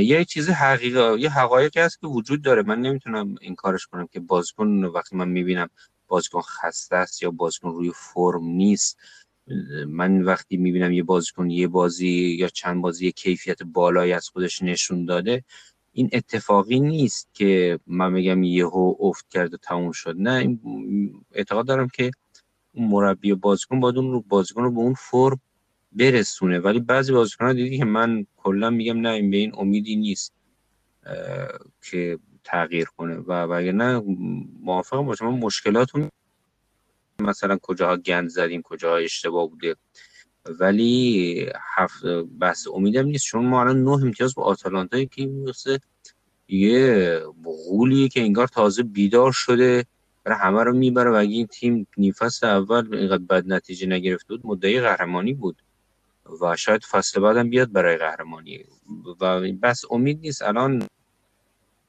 یه 0.00 0.24
چیز 0.24 0.50
حقیقی 0.50 1.20
یه 1.20 1.30
حقایقی 1.30 1.80
هست 1.80 2.00
که 2.00 2.06
وجود 2.06 2.42
داره. 2.42 2.62
من 2.62 2.80
نمی‌تونم 2.80 3.34
این 3.40 3.54
کارش 3.54 3.86
کنم 3.86 4.06
که 4.06 4.20
بازیکن 4.20 4.84
وقتی 4.84 5.16
من 5.16 5.28
می‌بینم 5.28 5.70
بازیکن 6.08 6.40
خسته 6.40 6.96
است 6.96 7.22
یا 7.22 7.30
بازیکن 7.30 7.68
روی 7.68 7.92
فرم 7.94 8.44
نیست. 8.44 8.98
من 9.88 10.22
وقتی 10.22 10.56
می‌بینم 10.56 10.92
یه 10.92 11.02
بازیکن 11.02 11.50
یه 11.50 11.68
بازی 11.68 12.36
یا 12.38 12.48
چند 12.48 12.82
بازی 12.82 13.12
کیفیت 13.12 13.62
بالایی 13.62 14.12
از 14.12 14.28
خودش 14.28 14.62
نشون 14.62 15.04
داده 15.04 15.44
این 15.92 16.10
اتفاقی 16.12 16.80
نیست 16.80 17.28
که 17.34 17.78
من 17.86 18.14
بگم 18.14 18.42
یهو 18.42 18.94
افت 19.00 19.28
کرد 19.28 19.54
و 19.54 19.56
تموم 19.56 19.92
شد. 19.92 20.14
نه 20.18 20.58
اعتقاد 21.32 21.66
دارم 21.66 21.88
که 21.88 22.10
اون 22.74 22.88
مربی 22.88 23.34
بازیکن 23.34 23.80
باید 23.80 23.96
اون 23.98 24.12
رو 24.12 24.20
بازیکن 24.20 24.62
رو 24.62 24.70
به 24.70 24.78
اون 24.80 24.94
فرم 24.94 25.40
برسونه. 25.92 26.58
ولی 26.58 26.80
بعضی 26.80 27.12
بازیکن 27.12 27.44
ها 27.44 27.52
دیدی 27.52 27.78
که 27.78 27.84
من 27.84 28.26
کلا 28.36 28.70
میگم 28.70 29.00
نه 29.00 29.08
این 29.08 29.30
به 29.30 29.36
این 29.36 29.52
امیدی 29.56 29.96
نیست 29.96 30.32
که 31.90 32.18
تغییر 32.44 32.84
کنه. 32.84 33.16
و 33.16 33.32
وگرنه 33.32 34.02
موافقم 34.60 35.06
با 35.06 35.14
شما 35.16 35.30
مشکلاتون 35.30 36.10
مثلا 37.20 37.58
کجاها 37.62 37.96
گند 37.96 38.28
زدیم 38.28 38.62
کجاها 38.62 38.96
اشتباه 38.96 39.50
بوده. 39.50 39.76
ولی 40.46 41.50
هفت 41.76 42.04
بحث 42.40 42.66
امیدم 42.74 43.06
نیست 43.06 43.24
چون 43.24 43.46
ما 43.46 43.60
الان 43.60 43.84
نه 43.84 43.90
امتیاز 43.90 44.34
با 44.34 44.42
آتالانتا 44.42 45.04
که 45.04 45.26
مثل 45.26 45.78
یه 46.48 47.20
غولیه 47.44 48.08
که 48.08 48.20
انگار 48.20 48.48
تازه 48.48 48.82
بیدار 48.82 49.32
شده. 49.32 49.84
برای 50.24 50.38
همه 50.38 50.62
رو 50.62 50.72
می‌بره 50.72 51.10
و 51.10 51.14
این 51.14 51.46
تیم 51.46 51.86
نیم 51.96 52.12
فصل 52.12 52.46
اول 52.46 52.94
اینقدر 52.94 53.22
بد 53.22 53.44
نتیجه 53.46 53.86
نگرفته 53.86 54.28
بود 54.28 54.46
مدعی 54.46 54.80
قهرمانی 54.80 55.34
بود. 55.34 55.62
و 56.42 56.56
شاید 56.56 56.84
فصل 56.84 57.20
بعدم 57.20 57.50
بیاد 57.50 57.72
برای 57.72 57.96
قهرمانی. 57.96 58.64
و 59.20 59.40
بس 59.62 59.82
امید 59.90 60.20
نیست. 60.20 60.42
الان 60.42 60.88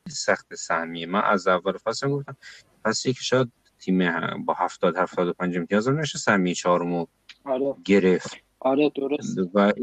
سخت 0.10 0.56
سهمیه. 0.56 1.06
من 1.06 1.22
از 1.22 1.48
اول 1.48 1.78
فصل 1.78 2.10
گفتم 2.10 2.38
فصلی 2.84 3.14
که 3.14 3.22
شاید 3.22 3.52
تیم 3.80 4.12
با 4.46 4.54
70 4.54 4.98
75 4.98 5.58
امتیاز 5.58 5.88
هم 5.88 6.00
نشه 6.00 6.18
سهمیه 6.18 6.54
چهارمو 6.54 7.06
آره. 7.46 7.76
گرفت. 7.86 8.38
آره 8.60 8.92
درست. 8.96 9.38
و 9.54 9.74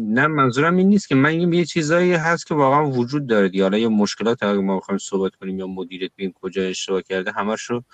نه 0.00 0.26
منظورم 0.26 0.76
این 0.76 0.88
نیست 0.88 1.08
که 1.08 1.14
من 1.14 1.52
یه 1.52 1.64
چیزایی 1.64 2.12
هست 2.12 2.46
که 2.46 2.54
واقعا 2.54 2.90
وجود 2.90 3.26
داره 3.26 3.48
دیگه. 3.48 3.62
حالا 3.62 3.78
یه 3.78 3.88
مشکلات 3.88 4.42
اگه 4.42 4.60
ما 4.60 4.76
بخوایم 4.76 4.98
صحبت 4.98 5.34
کنیم 5.34 5.58
یا 5.58 5.66
مدیریت 5.66 6.10
ببین 6.18 6.32
کجا 6.32 6.62
اشتباه 6.62 7.02
کرده 7.02 7.32
همش 7.32 7.62
رو 7.62 7.84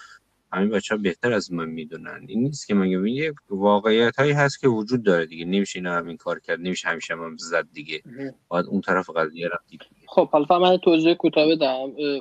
همین 0.53 0.71
بچه 0.71 0.95
ها 0.95 1.03
بهتر 1.03 1.33
از 1.33 1.53
من 1.53 1.69
می‌دونن. 1.69 2.25
این 2.29 2.43
نیست 2.43 2.67
که 2.67 2.75
من 2.75 2.89
یه 2.89 3.35
واقعیت 3.51 4.17
هایی 4.17 4.33
هست 4.33 4.61
که 4.61 4.69
وجود 4.69 5.03
داره 5.03 5.27
دیگه. 5.27 5.45
نمیشه 5.45 5.79
اینا 5.79 5.95
همین 5.97 6.17
کار 6.17 6.41
کرد 6.41 6.61
نمیشه 6.61 6.89
همیشه 6.89 7.15
هم 7.15 7.37
زد 7.37 7.67
دیگه. 7.73 8.03
باید 8.49 8.67
اون 8.67 8.81
طرف 8.81 9.11
قضیه 9.11 9.49
رفت 9.49 9.65
خب 10.09 10.31
حالا 10.31 10.59
من 10.59 10.77
توضیح 10.77 11.15
کوتاه 11.15 11.49
بدم. 11.49 11.67
اه، 11.67 12.21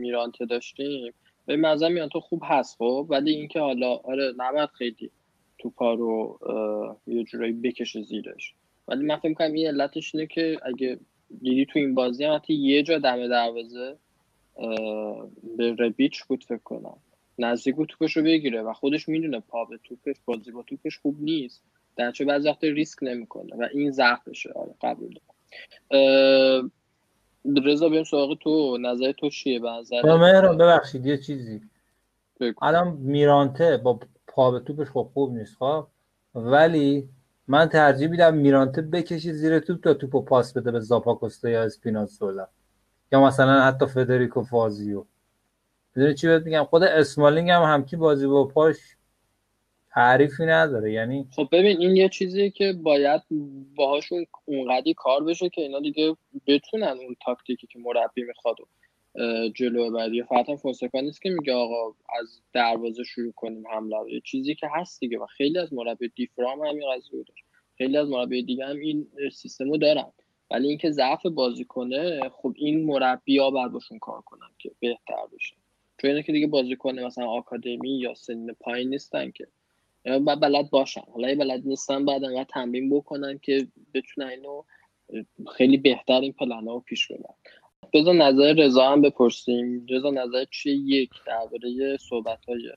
اون 0.00 0.06
میرانته 0.06 0.46
داشتیم. 0.46 1.14
به 1.46 1.56
منظر 1.56 1.88
میرانته 1.88 2.20
خوب 2.20 2.42
هست 2.44 2.76
خب 2.78 3.06
ولی 3.08 3.30
اینکه 3.30 3.60
حالا 3.60 3.96
آره 3.96 4.32
نباید 4.36 4.68
خیلی 4.68 5.10
توپا 5.58 5.94
رو 5.94 6.38
اه، 6.42 7.14
یه 7.14 7.24
جورایی 7.24 7.52
بکشه 7.52 8.02
زیرش. 8.02 8.54
ولی 8.88 9.04
من 9.04 9.16
فکر 9.16 9.34
کنم 9.34 9.52
این 9.52 9.66
علتش 9.66 10.14
اینه 10.14 10.26
که 10.26 10.58
اگه 10.62 10.98
دیدی 11.40 11.66
تو 11.66 11.78
این 11.78 11.94
بازی 11.94 12.24
هم 12.24 12.34
حتی 12.34 12.54
یه 12.54 12.82
جا 12.82 12.98
دم 12.98 13.28
دروازه 13.28 13.96
به 15.56 15.74
ربیچ 15.78 16.24
بود 16.24 16.44
فکر 16.44 16.62
کنم. 16.64 16.96
نزدیک 17.38 17.76
بود 17.76 17.88
توپش 17.88 18.16
رو 18.16 18.22
بگیره 18.22 18.62
و 18.62 18.72
خودش 18.72 19.08
می‌دونه 19.08 19.40
پا 19.40 19.64
به 19.64 19.78
توپش 19.84 20.16
بازی 20.24 20.50
با 20.50 20.62
توپش 20.62 20.98
خوب 20.98 21.16
نیست. 21.20 21.62
در 21.96 22.12
چه 22.12 22.24
بعضی 22.24 22.48
وقت 22.48 22.64
ریسک 22.64 22.98
نمی‌کنه 23.02 23.56
و 23.56 23.68
این 23.74 23.90
ضعفشه. 23.90 24.52
آره 24.52 24.74
قبول 24.82 25.14
رضا 27.64 27.88
بریم 27.88 28.04
سراغ 28.04 28.38
تو. 28.38 28.78
نظر 28.80 29.12
تو 29.12 29.30
چیه؟ 29.30 29.60
به 29.60 29.70
نظر 29.70 30.16
مهران 30.16 30.56
ببخشید 30.58 31.06
یه 31.06 31.18
چیزی. 31.18 31.60
الان 32.62 32.96
میرانته 32.96 33.76
با 33.76 34.00
پا 34.26 34.50
به 34.50 34.60
توپش 34.60 34.86
خب 34.90 35.10
خوب 35.14 35.32
نیست 35.32 35.56
خب؟ 35.56 35.86
ولی 36.34 37.08
من 37.48 37.68
ترجیح 37.68 38.08
میدم 38.08 38.34
میرانته 38.34 38.82
بکشی 38.82 39.32
زیر 39.32 39.58
توپ 39.58 39.82
تا 39.82 39.94
توپو 39.94 40.22
پاس 40.22 40.52
بده 40.56 40.70
به 40.70 40.80
زاپاکوستا 40.80 41.48
یا 41.48 41.62
اسپینازولا 41.62 42.46
یا 43.12 43.26
مثلا 43.26 43.62
حتی 43.62 43.86
فدریکو 43.86 44.42
فازیو. 44.42 45.04
می‌دونی 45.94 46.14
چی 46.14 46.26
بهت 46.26 46.42
میگم؟ 46.42 46.64
خود 46.64 46.82
اسمالینگ 46.82 47.50
هم 47.50 47.62
همکی 47.62 47.96
بازی 47.96 48.26
با 48.26 48.44
پاش 48.44 48.76
تعریفی 49.94 50.42
نداره. 50.42 50.92
یعنی 50.92 51.28
خب 51.36 51.48
ببین 51.52 51.78
این 51.78 51.96
یه 51.96 52.08
چیزیه 52.08 52.50
که 52.50 52.72
باید 52.72 53.22
باهاشون 53.76 54.26
اونقدی 54.44 54.94
کار 54.94 55.24
بشه 55.24 55.48
که 55.48 55.62
اینا 55.62 55.80
دیگه 55.80 56.16
بتونن 56.46 56.96
اون 57.02 57.16
تاکتیکی 57.24 57.66
که 57.66 57.78
مربی 57.78 58.22
می‌خواد 58.22 58.56
جلو 59.54 59.90
بعدی. 59.90 60.22
فقط 60.22 60.50
فونسکا 60.50 61.00
نیست 61.00 61.22
که 61.22 61.30
میگه 61.30 61.52
آقا 61.52 61.94
از 62.20 62.42
دروازه 62.52 63.04
شروع 63.04 63.32
کنیم 63.32 63.66
حمله. 63.66 64.12
یه 64.12 64.20
چیزی 64.20 64.54
که 64.54 64.68
هست 64.74 65.00
دیگه 65.00 65.18
و 65.18 65.26
خیلی 65.26 65.58
از 65.58 65.72
مربی 65.72 66.08
دیفرام 66.08 66.60
همین 66.60 66.82
قضیه 66.94 67.10
داره. 67.12 67.40
خیلی 67.78 67.96
از 67.96 68.08
مربی 68.08 68.42
دیگه 68.42 68.66
هم 68.66 68.76
این 68.76 69.06
سیستم 69.32 69.70
رو 69.70 69.76
دارن. 69.76 70.12
ولی 70.50 70.68
اینکه 70.68 70.90
ضعف 70.90 71.26
بازی 71.26 71.64
کنه 71.64 72.20
خب 72.28 72.54
این 72.56 72.84
مربی 72.84 73.38
ها 73.38 73.50
بر 73.50 73.68
باشون 73.68 73.98
کار 73.98 74.20
کنن 74.20 74.48
که 74.58 74.70
بهتر 74.80 75.26
بشه. 75.34 75.56
چون 76.00 76.10
اینا 76.10 76.22
که 76.22 76.32
دیگه 76.32 76.46
بازی 76.46 76.76
کنه 76.76 77.06
مثلا 77.06 77.26
آکادمی 77.26 77.98
یا 77.98 78.14
سن 78.14 78.46
پایین 78.52 78.88
نیستن 78.88 79.30
که. 79.30 79.46
باید 80.04 80.40
بلد 80.40 80.70
باشن 80.70 81.02
حالا 81.12 81.34
بلد 81.34 81.66
نیستن 81.66 82.04
بعد 82.04 82.24
انقدر 82.24 82.44
تمرین 82.44 82.90
بکنن 82.90 83.38
که 83.38 83.68
بتونن 83.94 84.26
اینو 84.26 84.62
خیلی 85.56 85.76
بهتر 85.76 86.20
این 86.20 86.32
پلن 86.32 86.66
رو 86.66 86.80
پیش 86.80 87.06
ببرن 87.06 87.34
بذار 87.92 88.14
نظر 88.14 88.52
رضا 88.52 88.88
هم 88.88 89.02
بپرسیم. 89.02 89.86
رضا 89.88 90.10
نظر 90.10 90.44
چیه 90.50 90.74
یک 90.74 91.10
درباره 91.26 91.96
صحبت 91.96 92.44
های 92.44 92.72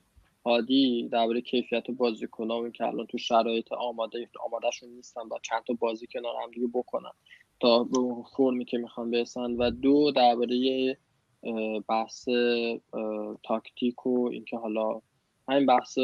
هادی 0.46 1.08
درباره 1.12 1.40
کیفیت 1.40 1.90
بازیکن‌ها؟ 1.90 2.60
و 2.60 2.62
اینکه 2.62 2.84
الان 2.84 3.06
تو 3.06 3.18
شرایط 3.18 3.72
آماده 3.72 4.28
آمادهشون 4.44 4.88
نیستن 4.88 5.20
و 5.20 5.38
چند 5.42 5.62
تا 5.66 5.74
بازی 5.80 6.06
کنار 6.06 6.34
هم 6.42 6.50
دیگه 6.50 6.66
بکنن 6.74 7.12
تا 7.60 7.84
به 7.84 7.98
فرمی 8.36 8.64
که 8.64 8.78
می‌خوان 8.78 9.10
برسن. 9.10 9.50
و 9.50 9.70
دو 9.70 10.10
درباره 10.10 10.98
بحث 11.88 12.28
تاکتیک 13.42 14.06
و 14.06 14.28
اینکه 14.32 14.56
حالا 14.56 15.00
همین 15.48 15.66
بحث 15.66 15.98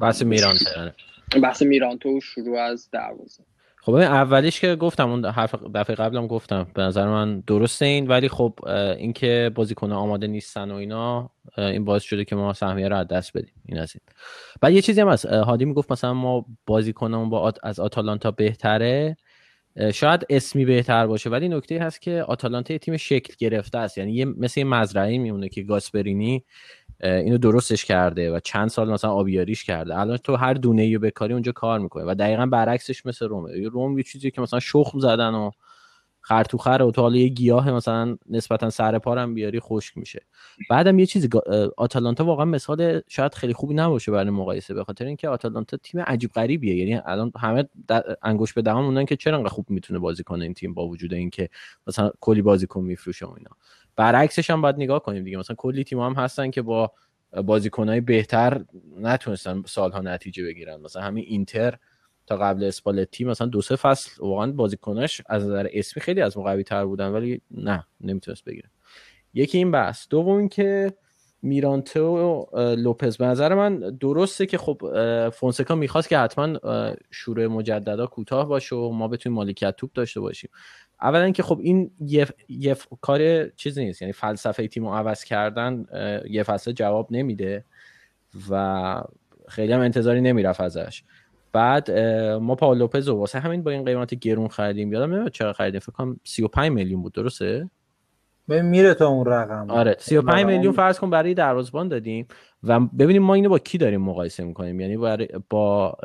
بحث 0.00 0.22
میران 0.22 0.56
تهرانه. 0.56 0.94
بحث 1.42 1.62
میرانتو 1.62 2.16
و 2.16 2.20
شروع 2.20 2.58
از 2.58 2.90
دروازه. 2.92 3.42
خب 3.82 3.94
اولیش 3.94 4.60
که 4.60 4.76
گفتم 4.76 5.10
اون 5.10 5.24
حرف 5.24 5.54
دفعه 5.74 5.96
قبلم 5.96 6.26
گفتم. 6.26 6.66
به 6.74 6.82
نظر 6.82 7.06
من 7.06 7.40
درسته 7.40 7.84
این 7.84 8.06
ولی 8.06 8.28
خب 8.28 8.58
اینکه 8.98 9.50
بازیکن 9.54 9.92
آماده 9.92 10.26
نیستن 10.26 10.70
و 10.70 10.74
اینا 10.74 11.30
این 11.56 11.84
باعث 11.84 12.02
شده 12.02 12.24
که 12.24 12.36
ما 12.36 12.52
سهمیه 12.52 12.88
رو 12.88 12.96
از 12.96 13.08
دست 13.08 13.36
بدیم. 13.36 13.54
این 13.66 13.78
از 13.78 13.92
این. 13.94 14.00
بعد 14.60 14.72
یه 14.72 14.82
چیزی 14.82 15.00
هم 15.00 15.08
هست. 15.08 15.26
هادی 15.26 15.64
می‌گفت 15.64 15.92
مثلا 15.92 16.14
ما 16.14 16.46
بازیکنمون 16.66 17.30
با 17.30 17.40
آت... 17.40 17.58
از 17.62 17.80
آتالانتا 17.80 18.30
بهتره. 18.30 19.16
شاید 19.94 20.26
اسمی 20.30 20.64
بهتر 20.64 21.06
باشه 21.06 21.30
ولی 21.30 21.48
نکته 21.48 21.78
هست 21.82 22.02
که 22.02 22.22
آتالانتا 22.22 22.74
یه 22.74 22.78
تیم 22.78 22.96
شکل 22.96 23.34
گرفته 23.38 23.78
است. 23.78 23.98
یعنی 23.98 24.12
یه 24.12 24.24
مثل 24.24 24.60
یه 24.60 24.64
مزرعه 24.64 25.18
میمونه 25.18 25.48
که 25.48 25.62
گاسپرینی 25.62 26.44
اینو 27.02 27.38
درستش 27.38 27.84
کرده 27.84 28.32
و 28.32 28.40
چند 28.40 28.68
سال 28.68 28.90
مثلا 28.90 29.10
آبیاریش 29.10 29.64
کرده. 29.64 29.98
الان 29.98 30.16
تو 30.16 30.36
هر 30.36 30.54
دونه 30.54 30.82
ای 30.82 30.98
بکاری 30.98 31.32
اونجا 31.32 31.52
کار 31.52 31.78
می‌کنه 31.78 32.04
و 32.04 32.14
دقیقا 32.14 32.46
برعکسش 32.46 33.06
مثل 33.06 33.28
رومه. 33.28 33.68
روم 33.68 33.98
یه 33.98 34.04
چیزی 34.04 34.30
که 34.30 34.40
مثلا 34.40 34.60
شخم 34.60 34.98
زدن 34.98 35.34
و 35.34 35.50
خرطوخره 36.22 36.84
و 36.84 36.90
تو 36.90 37.02
حالا 37.02 37.16
یه 37.16 37.28
گیاه 37.28 37.70
مثلا 37.70 38.16
نسبتا 38.30 38.70
سر 38.70 38.98
پارم 38.98 39.34
بیاری 39.34 39.60
خشک 39.60 39.98
میشه. 39.98 40.22
بعدم 40.70 40.98
یه 40.98 41.06
چیزی 41.06 41.28
آتالانتا 41.76 42.24
واقعا 42.24 42.44
مثال 42.44 43.00
شاید 43.08 43.34
خیلی 43.34 43.52
خوبی 43.52 43.74
نباشه 43.74 44.12
برای 44.12 44.30
مقایسه 44.30 44.74
به 44.74 44.84
خاطر 44.84 45.04
اینکه 45.04 45.28
آتالانتا 45.28 45.76
تیم 45.76 46.00
عجیب 46.00 46.30
غریبیه. 46.30 46.74
یعنی 46.76 47.00
الان 47.06 47.32
همه 47.36 47.64
انگوش 48.22 48.52
به 48.52 48.62
دهان 48.62 48.84
موندن 48.84 49.04
که 49.04 49.16
چرا 49.16 49.48
خوب 49.48 49.70
می‌تونه 49.70 49.98
بازی 49.98 50.22
کنه 50.22 50.44
این 50.44 50.54
تیم 50.54 50.74
با 50.74 50.86
وجود 50.86 51.14
اینکه 51.14 51.48
مثلا 51.86 52.10
کلی 52.20 52.42
بازیکن 52.42 52.80
میفروشه 52.84 53.26
و 53.26 53.34
اینا. 53.38 53.50
برعکسش 54.00 54.50
هم 54.50 54.62
باید 54.62 54.76
نگاه 54.76 55.02
کنیم 55.02 55.24
دیگه. 55.24 55.38
مثلا 55.38 55.56
کلی 55.56 55.84
تیم 55.84 56.00
هم 56.00 56.12
هستن 56.12 56.50
که 56.50 56.62
با 56.62 56.92
بازیکنهای 57.44 58.00
بهتر 58.00 58.64
نتونستن 58.96 59.62
سالها 59.66 60.00
نتیجه 60.00 60.44
بگیرن. 60.44 60.80
مثلا 60.80 61.02
همین 61.02 61.24
اینتر 61.28 61.74
تا 62.26 62.36
قبل 62.36 62.64
اسپالتی 62.64 63.24
مثلا 63.24 63.46
دو 63.46 63.60
سه 63.60 63.76
فصل 63.76 64.10
واقعا 64.18 64.52
بازیکناش 64.52 65.22
از 65.26 65.44
نظر 65.44 65.68
اسمی 65.72 66.02
خیلی 66.02 66.20
از 66.20 66.38
ما 66.38 66.44
قوی 66.44 66.62
تر 66.62 66.84
بودن 66.84 67.08
ولی 67.08 67.40
نه 67.50 67.86
نمی‌تونست 68.00 68.44
بگیره. 68.44 68.70
یکی 69.34 69.58
این 69.58 69.70
بحث. 69.70 70.06
دوم 70.10 70.36
اینکه 70.36 70.92
میرانته 71.42 72.00
و 72.00 72.44
لوپز 72.76 73.16
به 73.16 73.26
نظر 73.26 73.54
من 73.54 73.78
درسته 73.78 74.46
که 74.46 74.58
خب 74.58 74.80
فونسکا 75.30 75.74
می‌خواست 75.74 76.08
که 76.08 76.18
حتما 76.18 76.58
شروع 77.10 77.46
مجددا 77.46 78.06
کوتاه 78.06 78.48
باشه 78.48 78.76
و 78.76 78.90
ما 78.90 79.08
بتونیم 79.08 79.36
مالکیت 79.36 79.76
توپ 79.76 79.92
داشته 79.92 80.20
باشیم. 80.20 80.50
اولا 81.02 81.30
که 81.30 81.42
خب 81.42 81.58
این 81.62 81.90
یه, 82.00 82.26
یه 82.48 82.76
کار 83.00 83.48
چیزی 83.48 83.84
نیست. 83.84 84.02
یعنی 84.02 84.12
فلسفه 84.12 84.68
تیم 84.68 84.86
رو 84.86 84.94
عوض 84.94 85.24
کردن 85.24 85.84
یه 86.30 86.42
فصل 86.42 86.72
جواب 86.72 87.08
نمیده 87.10 87.64
و 88.50 89.02
خیلی 89.48 89.72
هم 89.72 89.80
انتظاری 89.80 90.20
نمی‌رفت 90.20 90.60
ازش. 90.60 91.02
بعد 91.52 91.90
ما 92.40 92.54
پاول 92.54 92.78
لوپز 92.78 93.08
رو 93.08 93.14
واسه 93.14 93.38
همین 93.40 93.62
با 93.62 93.70
این 93.70 93.84
قیمت 93.84 94.14
گرون 94.14 94.48
خریدیم. 94.48 94.92
یادم 94.92 95.14
نمیاد 95.14 95.30
چقدر 95.30 95.52
خریدیم؟ 95.52 95.80
فکر 95.80 95.92
کنم 95.92 96.20
35 96.24 96.72
میلیون 96.72 97.02
بود. 97.02 97.12
درسته؟ 97.12 97.70
میره 98.48 98.94
تا 98.94 99.08
اون 99.08 99.26
رقم. 99.26 99.70
آره. 99.70 99.96
35 99.98 100.40
رقم- 100.40 100.46
میلیون 100.46 100.72
فرض 100.72 100.98
کن 100.98 101.10
برای 101.10 101.34
دروازه‌بان 101.34 101.88
دادیم 101.88 102.26
و 102.62 102.80
ببینیم 102.80 103.22
ما 103.22 103.34
اینو 103.34 103.48
با 103.48 103.58
کی 103.58 103.78
داریم 103.78 104.00
مقایسه 104.02 104.44
می‌کنیم. 104.44 104.80
یعنی 104.80 104.96
برای 104.96 105.28
با 105.50 105.96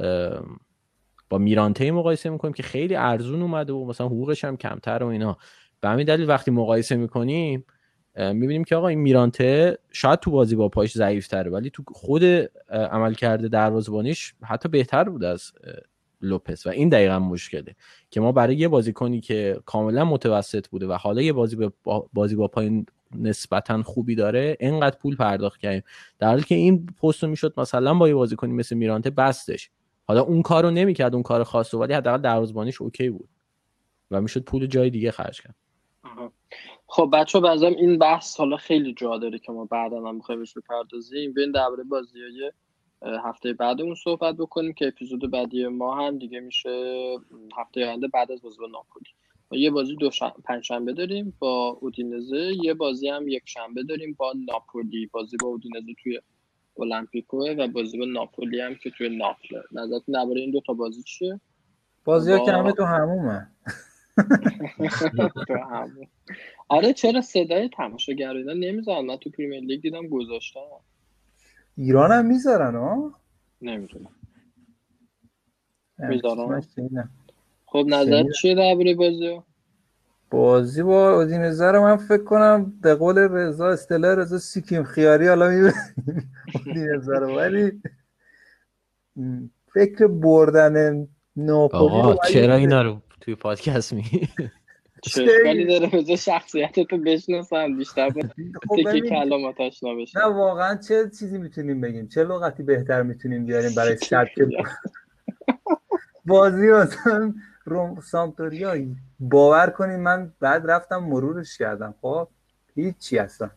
با 1.29 1.37
میرانته 1.37 1.91
مقایسه 1.91 2.29
می‌کنیم 2.29 2.53
که 2.53 2.63
خیلی 2.63 2.95
ارزون 2.95 3.41
اومده 3.41 3.73
و 3.73 3.85
مثلا 3.85 4.07
حقوقش 4.07 4.45
هم 4.45 4.57
کمتر 4.57 5.03
و 5.03 5.07
اینا. 5.07 5.37
به 5.81 5.89
همین 5.89 6.05
دلیل 6.05 6.29
وقتی 6.29 6.51
مقایسه 6.51 6.95
می‌کنیم 6.95 7.65
می‌بینیم 8.17 8.63
که 8.63 8.75
آقا 8.75 8.87
این 8.87 8.99
میرانته 8.99 9.77
شاید 9.91 10.19
تو 10.19 10.31
بازی 10.31 10.55
با 10.55 10.69
پاش 10.69 10.93
ضعیف 10.93 11.27
تره 11.27 11.51
ولی 11.51 11.69
تو 11.69 11.83
خود 11.93 12.23
عمل 12.69 13.13
کرده 13.13 13.47
دروازه‌بانیش 13.47 14.33
حتی 14.43 14.69
بهتر 14.69 15.03
بود 15.03 15.23
از 15.23 15.51
لوپس 16.21 16.67
و 16.67 16.69
این 16.69 16.89
دقیقا 16.89 17.19
مشکله 17.19 17.75
که 18.11 18.21
ما 18.21 18.31
برای 18.31 18.55
یه 18.55 18.67
بازیکنی 18.67 19.21
که 19.21 19.59
کاملا 19.65 20.05
متوسط 20.05 20.67
بوده 20.67 20.87
و 20.87 20.93
حالا 20.93 21.21
یه 21.21 21.33
بازی 21.33 21.71
با 21.83 22.09
بازی 22.13 22.35
با 22.35 22.47
پای 22.47 22.85
نسبتا 23.15 23.83
خوبی 23.83 24.15
داره 24.15 24.57
اینقدر 24.59 24.97
پول 24.97 25.15
پرداخت 25.15 25.59
کردیم. 25.59 25.83
در 26.19 26.27
حالی 26.27 26.43
که 26.43 26.55
این 26.55 26.85
پست 26.85 27.23
می‌شد 27.23 27.53
مثلا 27.57 27.93
با 27.93 28.07
یه 28.07 28.15
بازیکنی 28.15 28.53
مثل 28.53 28.75
میرانته 28.75 29.09
بستش. 29.09 29.69
حالا 30.07 30.21
اون 30.21 30.41
کارو 30.41 30.71
نمی‌کرد 30.71 31.13
اون 31.13 31.23
کار 31.23 31.43
خاص 31.43 31.73
ولی 31.73 31.93
حداقل 31.93 32.21
دروازه‌بانیش 32.21 32.81
اوکی 32.81 33.09
بود. 33.09 33.29
و 34.11 34.21
می‌شد 34.21 34.43
پول 34.43 34.65
جای 34.65 34.89
دیگه 34.89 35.11
خرج 35.11 35.41
کرد. 35.41 35.55
خب 36.87 37.09
بچه 37.13 37.39
بنظرم 37.39 37.75
این 37.75 37.97
بحث 37.97 38.37
حالا 38.37 38.57
خیلی 38.57 38.93
جا 38.93 39.17
داره 39.17 39.39
که 39.39 39.51
ما 39.51 39.65
بعدا 39.65 40.07
هم 40.07 40.19
بخوایم 40.19 40.41
بهش 40.41 40.53
بپردازیم. 40.53 41.33
بیاین 41.33 41.51
درباره 41.51 41.83
بازی 41.83 42.19
های 42.21 42.51
هفته 43.23 43.53
بعدمون 43.53 43.95
صحبت 43.95 44.35
بکنیم 44.35 44.73
که 44.73 44.87
اپیزود 44.87 45.31
بعدی 45.31 45.67
ما 45.67 45.95
هم 45.95 46.17
دیگه 46.17 46.39
میشه 46.39 46.69
هفته 47.57 47.85
آینده 47.85 48.07
بعد 48.07 48.31
از 48.31 48.41
بازی 48.41 48.57
با 48.59 48.67
ناپولی. 48.67 49.09
ما 49.51 49.57
یه 49.57 49.71
بازی 49.71 49.95
دو 49.95 50.11
شن... 50.11 50.31
پنجشنبه 50.43 50.93
داریم 50.93 51.33
با 51.39 51.77
اودینزه 51.81 52.53
یه 52.63 52.73
بازی 52.73 53.09
هم 53.09 53.27
یک 53.27 53.43
شنبه 53.45 53.83
داریم 53.83 54.15
با 54.19 54.33
ناپولی. 54.51 55.05
بازی 55.05 55.37
با 55.41 55.47
اودینزه 55.47 55.93
توی 56.03 56.19
المپیکوه 56.81 57.51
و 57.51 57.67
بازی 57.67 57.97
با 57.97 58.05
ناپولی 58.05 58.61
هم 58.61 58.75
که 58.75 58.89
توی 58.89 59.17
ناپله 59.17 59.63
نظرتون 59.71 60.15
درباره 60.15 60.41
این 60.41 60.51
دو 60.51 60.61
تا 60.67 60.73
بازی 60.73 61.03
چیه؟ 61.03 61.39
بازی 62.05 62.31
ها 62.31 62.37
با- 62.37 62.45
که 62.45 62.51
همه 62.51 62.71
تو 62.71 62.83
همومه. 62.83 63.47
آره 66.69 66.93
چرا 66.93 67.21
صدای 67.21 67.69
تماشاگر 67.69 68.29
اینا 68.35 68.53
نمی‌ذارن؟ 68.53 69.05
من 69.05 69.17
تو 69.17 69.29
پریمیر 69.29 69.59
لیگ 69.59 69.81
دیدم 69.81 70.07
گذاشتن. 70.07 70.59
ایران 71.77 72.11
هم 72.11 72.25
می‌ذارن 72.25 72.75
ها 72.75 73.13
نمی‌دونم. 73.61 74.15
می‌ذارن؟ 75.97 76.63
خب 77.65 77.85
نظر. 77.87 78.23
چیه 78.41 78.55
درباره 78.55 78.95
بازی 78.95 79.41
بازی 80.29 80.83
با 80.83 81.15
اودینزه 81.15 81.71
رو 81.71 81.81
من 81.81 81.97
فکر 81.97 82.23
کنم 82.23 82.73
به 82.81 82.95
قول 82.95 83.17
رضا 83.17 83.69
اصطلاح 83.69 84.15
رضا 84.15 84.37
سیکیم 84.37 84.83
خیاری 84.83 85.27
حالا 85.27 85.49
می‌بریم 85.49 86.31
اودینزه 86.65 87.19
رو. 87.19 87.35
ولی 87.35 87.81
فکر 89.73 90.07
بردن 90.07 91.07
ناپولی 91.35 92.01
رو 92.01 92.09
آقا 92.09 92.27
چرا 92.27 92.55
اینا 92.55 92.81
رو 92.81 93.01
توی 93.21 93.35
پادکست 93.35 93.93
میگی 93.93 94.27
چه 95.01 95.25
داره 95.67 95.89
بذار 95.93 96.15
شخصیت 96.15 96.79
تو 96.79 96.97
بشناسم 96.97 97.77
بیشتر 97.77 98.09
خب 98.09 98.75
تکی 98.75 98.83
ببین، 98.83 99.09
کلامات 99.09 99.61
آشنا 99.61 99.89
نه 100.15 100.25
واقعا 100.25 100.75
چه 100.75 101.09
چیزی 101.19 101.37
می‌تونیم 101.37 101.81
بگیم؟ 101.81 102.07
چه 102.07 102.23
لغتی 102.23 102.63
بهتر 102.63 103.03
می‌تونیم 103.03 103.45
بیاریم 103.45 103.75
برای 103.75 103.95
سبک 103.95 104.35
بازی؟ 106.25 106.67
مثلا 106.71 107.33
روم 107.65 107.99
سامتوریا 108.01 108.71
باور 109.19 109.69
کنید 109.69 109.99
من 109.99 110.33
بعد 110.39 110.71
رفتم 110.71 110.97
مرورش 110.97 111.57
کردم. 111.57 111.93
خب 112.01 112.27
هیچی 112.75 113.19
اصلا. 113.19 113.49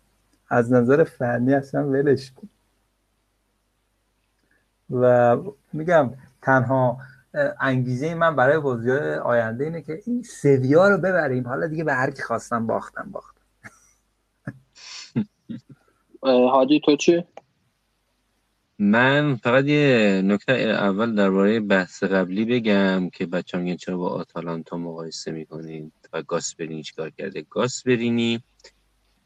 از 0.48 0.72
نظر 0.72 1.04
فنی 1.04 1.54
اصلا 1.54 1.88
ولش 1.88 2.32
کن. 2.32 2.48
و 4.90 5.36
میگم 5.72 6.10
تنها 6.42 6.98
انگیزه 7.60 8.14
من 8.14 8.36
برای 8.36 8.58
بازی 8.58 8.90
آینده 9.24 9.64
اینه 9.64 9.82
که 9.82 10.02
این 10.06 10.22
سویا 10.22 10.88
رو 10.88 10.98
ببریم. 10.98 11.48
حالا 11.48 11.66
دیگه 11.66 11.84
به 11.84 11.94
هر 11.94 12.10
کی 12.10 12.22
خواستم 12.22 12.66
باختم 12.66 13.10
باختم. 13.12 13.42
هادی 16.22 16.80
تو 16.84 16.96
چی؟ 16.96 17.24
من 18.78 19.36
فقط 19.36 19.64
یه 19.64 20.22
نکته 20.24 20.52
اول 20.52 21.14
درباره 21.14 21.60
بحث 21.60 22.02
قبلی 22.04 22.44
بگم 22.44 23.10
که 23.10 23.26
بچه 23.26 23.58
میگن 23.58 23.76
چرا 23.76 23.96
با 23.96 24.08
آتالانتا 24.10 24.76
مقایسه 24.76 25.30
می‌کنین 25.32 25.92
و 26.12 26.22
گاسپرینی 26.22 26.82
چیکار 26.82 27.10
کرده. 27.10 27.46
گاسپرینی 27.50 28.42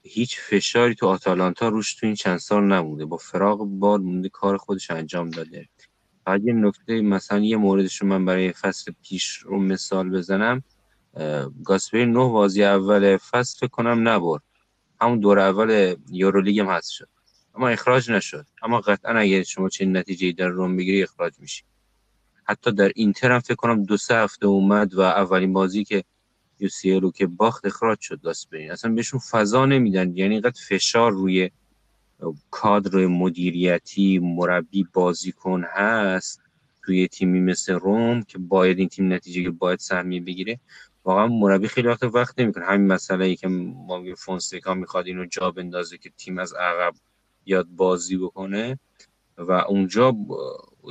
هیچ 0.05 0.41
فشاری 0.41 0.95
تو 0.95 1.07
آتالانتا 1.07 1.69
روش 1.69 1.95
تو 1.95 2.07
این 2.07 2.15
چند 2.15 2.39
سال 2.39 2.65
نبوده. 2.65 3.05
با 3.05 3.17
فراغ 3.17 3.65
بال 3.65 4.01
مونده 4.03 4.29
کار 4.29 4.57
خودش 4.57 4.91
انجام 4.91 5.31
داده. 5.31 5.69
فقط 6.27 6.41
یه 6.45 6.53
نکته 6.53 7.01
مثلا 7.01 7.39
یه 7.39 7.57
موردش 7.57 7.97
رو 8.03 8.09
من 8.09 8.25
برای 8.25 8.53
فصل 8.53 8.93
پیش 9.03 9.37
رو 9.37 9.61
مثال 9.61 10.11
بزنم. 10.11 10.63
گاسپرین 11.65 12.13
نه 12.13 12.29
بازی 12.31 12.65
اول 12.65 13.17
فصل 13.17 13.67
کنم 13.67 14.09
نبرد. 14.09 14.43
همون 15.01 15.21
دور 15.21 15.39
اول 15.39 15.97
یورولیگ 16.11 16.61
هم 16.61 16.67
هست 16.67 16.91
شد. 16.91 17.09
اما 17.55 17.69
اخراج 17.69 18.11
نشد. 18.11 18.47
اما 18.63 18.81
قطعا 18.81 19.19
اگر 19.19 19.43
شما 19.43 19.69
چنین 19.69 19.97
نتیجه 19.97 20.33
در 20.33 20.49
روم 20.49 20.77
بگیری 20.77 21.03
اخراج 21.03 21.33
میشی. 21.39 21.63
حتی 22.45 22.73
در 22.73 22.93
اینتر 22.97 23.33
هم 23.33 23.41
فکر 23.41 23.55
کنم 23.55 23.85
دو 23.85 23.97
سه 23.97 24.15
هفته 24.15 24.47
اومد 24.47 24.95
و 24.95 25.01
اولین 25.01 25.53
بازی 25.53 25.85
که 25.85 26.05
یو 26.59 26.69
سی 26.69 26.93
رو 26.93 27.11
که 27.11 27.27
باخت 27.27 27.67
اخراج 27.67 28.01
شد 28.01 28.21
گاسپرین 28.23 28.71
اصلا 28.71 28.93
بهشون 28.93 29.21
فضا 29.31 29.67
نمیدن. 29.67 30.17
یعنی 30.17 30.35
اینقدر 30.35 30.61
فشار 30.69 31.13
روی 31.13 31.51
کادر 32.51 33.07
مدیریتی 33.07 34.19
مربی 34.19 34.87
بازیکن 34.93 35.65
هست 35.65 36.41
توی 36.85 37.09
تیمی 37.09 37.41
مثل 37.41 37.73
روم 37.73 38.23
که 38.23 38.39
باید 38.39 38.79
این 38.79 38.89
تیم 38.89 39.13
نتیجه 39.13 39.41
گیر، 39.41 39.51
باید 39.51 39.79
سهمیه 39.79 40.21
بگیره. 40.21 40.61
واقعا 41.05 41.27
مربی 41.27 41.69
خیلی 41.69 41.89
وقت 41.89 42.03
وقت 42.03 42.39
نمی‌کنه. 42.39 42.65
همین 42.65 42.87
مسئله 42.87 43.25
ای 43.25 43.37
که 43.37 43.49
ما 43.49 44.05
فونسکا 44.15 44.75
می‌خواد 44.75 45.07
اینو 45.07 45.27
جا 45.27 45.51
بندازه 45.51 45.99
که 45.99 46.11
تیم 46.11 46.39
از 46.39 46.53
عقب 46.53 46.95
بیاد 47.45 47.67
بازی 47.77 48.17
بکنه 48.17 48.79
و 49.39 49.53
اونجا 49.53 50.17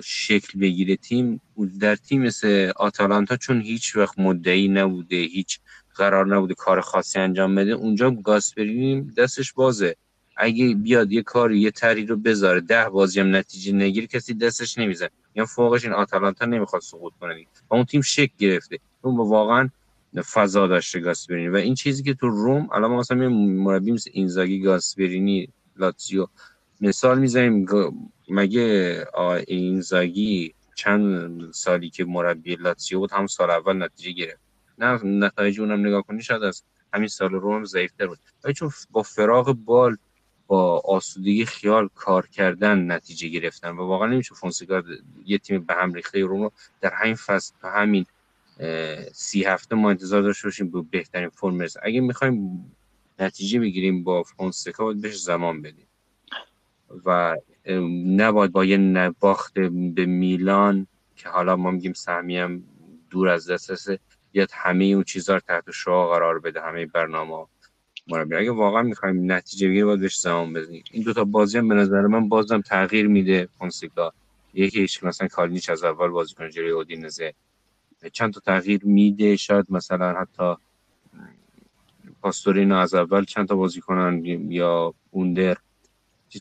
شکل 0.03 0.59
بگیره 0.59 0.95
تیم. 0.95 1.41
در 1.79 1.95
تیم 1.95 2.21
مثل 2.21 2.71
آتالانتا 2.75 3.37
چون 3.37 3.61
هیچ 3.61 3.95
وقت 3.95 4.19
مدعی 4.19 4.67
نبوده 4.67 5.15
هیچ 5.15 5.59
قرار 5.95 6.35
نبوده 6.35 6.53
کار 6.53 6.81
خاصی 6.81 7.19
انجام 7.19 7.55
بده 7.55 7.71
اونجا 7.71 8.11
گاسپرینی 8.11 9.01
دستش 9.01 9.53
بازه. 9.53 9.95
اگه 10.37 10.75
بیاد 10.75 11.11
یه 11.11 11.21
کاری 11.21 11.59
یه 11.59 11.71
تری 11.71 12.05
رو 12.05 12.17
بذاره 12.17 12.61
ده 12.61 12.89
بازی 12.89 13.19
هم 13.19 13.35
نتیجه 13.35 13.71
نگیر 13.71 14.05
کسی 14.05 14.33
دستش 14.33 14.77
نمیزن 14.77 15.07
یا 15.35 15.45
فوقش 15.45 15.83
این 15.83 15.93
آتالانتا 15.93 16.45
نمی‌خواد 16.45 16.81
سقوط 16.81 17.13
کنه. 17.21 17.45
و 17.69 17.75
اون 17.75 17.85
تیم 17.85 18.01
شک 18.01 18.31
گرفته. 18.37 18.79
اون 19.01 19.17
واقعا 19.17 19.69
فضا 20.33 20.67
داشته 20.67 20.99
گاسپرینی. 20.99 21.47
و 21.47 21.55
این 21.55 21.75
چیزی 21.75 22.03
که 22.03 22.13
تو 22.13 22.29
روم 22.29 22.69
الان 22.71 22.91
مثلا 22.91 23.29
مربی 23.29 23.91
مثل 23.91 24.09
اینزاگی 24.13 24.59
گاسپرینی 24.61 25.49
لاتزیو. 25.75 26.27
مثال 26.81 27.19
می‌زنیم 27.19 27.65
مگه 28.29 29.03
آقای 29.13 29.43
اینزاگی 29.47 30.53
چند 30.75 31.51
سالی 31.51 31.89
که 31.89 32.05
مربی 32.05 32.55
لاتزیو 32.55 32.99
بود 32.99 33.11
هم 33.11 33.27
سال 33.27 33.49
اول 33.49 33.83
نتیجه 33.83 34.11
گرفت. 34.11 34.41
نه 34.77 35.03
نتایج 35.03 35.59
اونم 35.59 35.87
نگاه 35.87 36.01
کنی 36.01 36.21
شاید 36.21 36.43
از 36.43 36.63
همین 36.93 37.07
سال 37.07 37.31
روم 37.31 37.65
ضعیفتر 37.65 38.07
بود. 38.07 38.19
ولی 38.43 38.53
چون 38.53 38.71
با 38.91 39.03
فراغ 39.03 39.53
بال 39.53 39.97
با 40.47 40.79
آسودگی 40.79 41.45
خیال 41.45 41.89
کار 41.95 42.27
کردن 42.27 42.91
نتیجه 42.91 43.27
گرفتن 43.27 43.69
و 43.69 43.87
واقعا 43.87 44.07
نمیشه 44.07 44.35
فونسکا 44.35 44.83
یه 45.25 45.37
تیم 45.37 45.63
به 45.63 45.73
هم 45.73 45.93
ریخته 45.93 46.19
روم 46.19 46.41
رو 46.41 46.51
در 46.81 46.93
همین 46.93 47.15
فصل 47.15 47.53
تا 47.61 47.71
همین 47.71 48.05
سی 49.13 49.43
هفته 49.43 49.75
ما 49.75 49.89
انتظار 49.89 50.21
داشته 50.21 50.47
باشیم 50.47 50.71
به 50.71 50.81
بهترین 50.91 51.29
فرم 51.29 51.57
برسه. 51.57 51.79
اگه 51.83 52.01
می‌خوایم 52.01 52.65
نتیجه 53.21 53.59
بگیریم 53.59 54.03
با 54.03 54.23
فونسکا 54.23 54.83
باید 54.83 55.01
بهش 55.01 55.21
زمان 55.21 55.61
بدیم. 55.61 55.87
و 57.05 57.35
نباید 58.05 58.51
با 58.51 58.65
یه 58.65 58.77
نباخت 58.77 59.53
به 59.95 60.05
میلان 60.05 60.87
که 61.15 61.29
حالا 61.29 61.55
ما 61.55 61.71
میگیم 61.71 61.93
سهمی 61.93 62.37
هم 62.37 62.63
دور 63.09 63.29
از 63.29 63.49
دسترسه 63.49 63.99
بیاد 64.31 64.49
همه 64.53 64.85
اون 64.85 65.03
چیزها 65.03 65.35
رو 65.35 65.41
تحت 65.41 65.71
شعا 65.71 66.09
قرار 66.09 66.39
بده 66.39 66.61
همه 66.61 66.85
برنامه 66.85 67.47
مربی 68.07 68.35
اگه 68.35 68.51
واقعا 68.51 68.81
می‌خوایم 68.81 69.31
نتیجه 69.31 69.67
بگیریم 69.67 69.85
باید 69.85 69.99
بهش 69.99 70.19
زمان 70.19 70.53
بدیم. 70.53 70.83
این 70.91 71.03
دوتا 71.03 71.23
بازی 71.23 71.57
هم 71.57 71.67
به 71.67 71.75
نظر 71.75 72.01
من 72.01 72.29
بازم 72.29 72.61
تغییر 72.61 73.07
میده 73.07 73.49
فونسکا. 73.57 74.13
یکیش 74.53 75.03
مثلا 75.03 75.27
کالینیچ 75.27 75.69
از 75.69 75.83
اول 75.83 76.07
بازی 76.07 76.35
کنه 76.35 76.51
جلوی 76.51 76.69
اودینزه. 76.69 77.33
چند 78.13 78.33
تا 78.33 78.39
تغییر 78.39 78.85
میده 78.85 79.35
شاید 79.35 79.65
مثلا 79.69 80.13
حتی 80.13 80.55
پاستورینو 82.21 82.75
از 82.75 82.93
اول 82.93 83.23
چند 83.23 83.47
تا 83.47 83.55
بازی 83.55 83.81
کنن 83.81 84.25
یا 84.51 84.93
اوندر. 85.11 85.57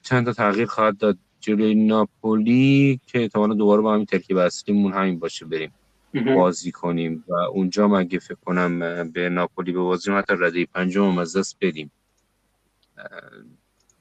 چند 0.03 0.26
تا 0.26 0.33
تغییر 0.33 0.66
خواهد 0.66 0.99
داد. 0.99 1.18
جلوی 1.41 1.74
ناپولی 1.74 3.01
که 3.07 3.20
احتمالا 3.20 3.55
دوباره 3.55 3.83
با 3.83 3.95
همین 3.95 4.07
ترکیب 4.07 4.37
اصلیمون 4.37 4.93
همین 4.93 5.18
باشه 5.18 5.47
بریم 5.47 5.72
بازی 6.35 6.72
کنیم. 6.72 7.24
و 7.28 7.35
اونجا 7.35 7.89
من 7.89 8.01
اگه 8.01 8.18
فکر 8.18 8.39
کنم 8.45 9.11
به 9.11 9.28
ناپولی 9.28 9.72
به 9.72 9.81
بازیم 9.81 10.18
حتی 10.18 10.35
رده 10.39 10.66
پنجم 10.66 11.05
هم 11.05 11.18
از 11.18 11.37
دست 11.37 11.57
بدیم. 11.61 11.91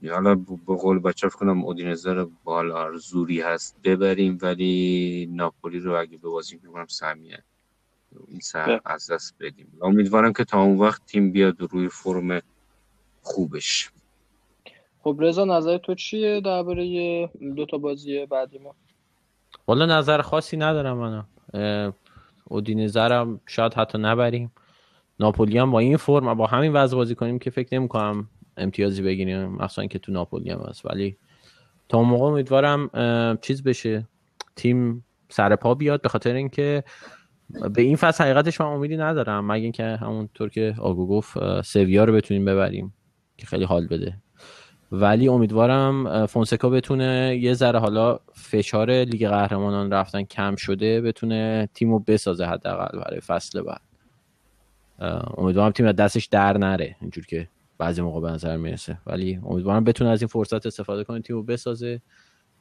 حالا 0.10 0.36
به 0.36 0.76
قول 0.76 1.00
بچه 1.00 1.28
فکر 1.28 1.38
کنم 1.38 1.64
اودینزه 1.64 2.14
رو 2.14 2.32
با 2.44 2.54
حالا 2.56 2.98
زوری 2.98 3.42
هست 3.42 3.76
ببریم 3.84 4.38
ولی 4.42 5.30
ناپولی 5.32 5.80
رو 5.80 6.00
اگه 6.00 6.18
به 6.18 6.30
بازی 6.30 6.60
می‌کنم 6.64 6.88
سهمیه 6.88 7.44
این 8.28 8.40
سهم 8.40 8.66
بله. 8.66 8.82
از 8.86 9.12
دست 9.12 9.36
بدیم. 9.40 9.68
امیدوارم 9.82 10.34
که 10.34 10.44
تا 10.44 10.62
اون 10.62 10.78
وقت 10.78 11.06
تیم 11.06 11.32
بیاد 11.32 11.56
روی 11.60 11.90
فرم 11.90 12.42
خوبش. 13.22 13.92
خب 15.04 15.18
رضا 15.20 15.46
نظر 15.46 15.78
تو 15.78 15.96
چیه 15.96 16.42
درباره 16.42 17.28
دو 17.56 17.66
تا 17.66 17.78
بازی 17.78 18.26
بعدی 18.26 18.58
ما؟ 18.58 18.76
والا 19.68 19.86
نظر 19.86 20.22
خاصی 20.22 20.58
ندارم 20.58 20.98
من 20.98 21.94
اودینزه 22.46 23.02
هم 23.02 23.42
شاید 23.48 23.74
حتی 23.74 23.98
نبریم. 23.98 24.52
ناپولی 25.20 25.58
هم 25.58 25.72
با 25.72 25.80
این 25.80 25.98
فرم 25.98 26.34
با 26.34 26.48
همین 26.48 26.74
وضع 26.74 26.96
بازی 26.96 27.16
کنیم 27.16 27.40
که 27.40 27.50
فکر 27.50 27.80
نمی‌کنم 27.80 28.30
امتیازی 28.58 29.02
بگیریم 29.02 29.46
مخصوصا 29.46 29.86
که 29.86 30.00
تو 30.00 30.12
ناپولی 30.12 30.52
هم 30.52 30.60
هست. 30.60 30.86
ولی 30.86 31.18
تا 31.90 31.98
اون 31.98 32.08
موقع 32.08 32.26
امیدوارم 32.26 32.90
چیز 33.42 33.64
بشه. 33.64 34.08
تیم 34.56 35.06
سر 35.30 35.56
پا 35.56 35.76
بیاد 35.76 36.02
به 36.02 36.10
خاطر 36.10 36.34
اینکه 36.34 36.84
به 37.74 37.82
این 37.82 37.96
فصل 37.96 38.24
حقیقتش 38.24 38.62
من 38.62 38.68
امیدی 38.68 38.98
ندارم 38.98 39.52
مگه 39.52 39.64
اینکه 39.64 39.84
همونطور 39.84 40.50
که 40.50 40.76
آگو 40.80 41.08
گفت 41.08 41.62
سویا 41.62 42.04
رو 42.04 42.14
بتونیم 42.14 42.46
ببریم 42.46 42.94
که 43.38 43.46
خیلی 43.46 43.64
حال 43.64 43.88
بده. 43.88 44.18
ولی 44.92 45.28
امیدوارم 45.28 46.26
فونسکا 46.26 46.70
بتونه 46.70 47.40
یه 47.42 47.54
ذره 47.54 47.80
حالا 47.80 48.20
فشار 48.34 48.92
لیگ 48.92 49.28
قهرمانان 49.28 49.94
رفتن 49.94 50.24
کم 50.24 50.56
شده 50.56 51.02
بتونه 51.02 51.70
تیمو 51.74 52.00
بسازه 52.00 52.46
حداقل 52.46 53.00
برای 53.00 53.20
فصل 53.20 53.62
بعد. 53.62 53.82
امیدوارم 55.38 55.72
تیم 55.72 55.92
دستش 55.92 56.26
در 56.26 56.58
نره 56.58 56.96
اینجور 57.02 57.26
که 57.26 57.48
بعضی 57.78 58.02
موقع 58.02 58.22
به 58.22 58.32
نظر 58.32 58.58
می‌رسه. 58.58 58.98
ولی 59.08 59.40
امیدوارم 59.46 59.84
بتونه 59.84 60.10
از 60.10 60.22
این 60.22 60.28
فرصت 60.28 60.66
استفاده 60.66 61.04
کنه 61.04 61.22
تیمو 61.22 61.44
بسازه 61.44 62.02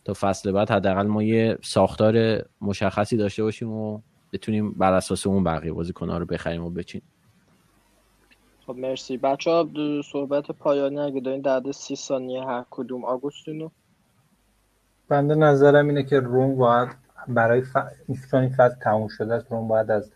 تا 0.05 0.15
فصل 0.15 0.53
بعد 0.53 0.71
حداقل 0.71 1.07
ما 1.07 1.23
یه 1.23 1.59
ساختار 1.63 2.45
مشخصی 2.61 3.17
داشته 3.17 3.43
باشیم 3.43 3.71
و 3.73 4.01
بتونیم 4.33 4.73
بر 4.73 4.93
اساس 4.93 5.27
اون 5.27 5.45
بقیه 5.45 5.73
بازیکن‌ها 5.73 6.19
رو 6.19 6.27
بخریم 6.27 6.65
و 6.65 6.71
بچینیم 6.71 7.09
خب 8.67 8.77
مرسی. 8.77 9.17
بچه 9.17 9.51
ها 9.51 9.69
صحبت 10.05 10.51
پایانی 10.51 10.99
اگه 10.99 11.21
دارین 11.21 11.41
در 11.41 11.63
سی 11.73 11.97
ثانیه 11.97 12.45
هر 12.45 12.65
کدوم. 12.71 13.05
آگوستینو؟ 13.05 13.69
بنده 15.09 15.35
نظرم 15.35 15.89
اینه 15.89 16.03
که 16.03 16.21
روم 16.21 16.57
باید 16.57 16.89
برای 17.29 17.63
ف... 17.63 17.77
چون 18.31 18.41
این 18.41 18.53
فصل 18.53 18.75
تموم 18.75 19.09
شده 19.09 19.35
است 19.35 19.53
روم 19.53 19.69
باید 19.69 19.91
از 19.91 20.13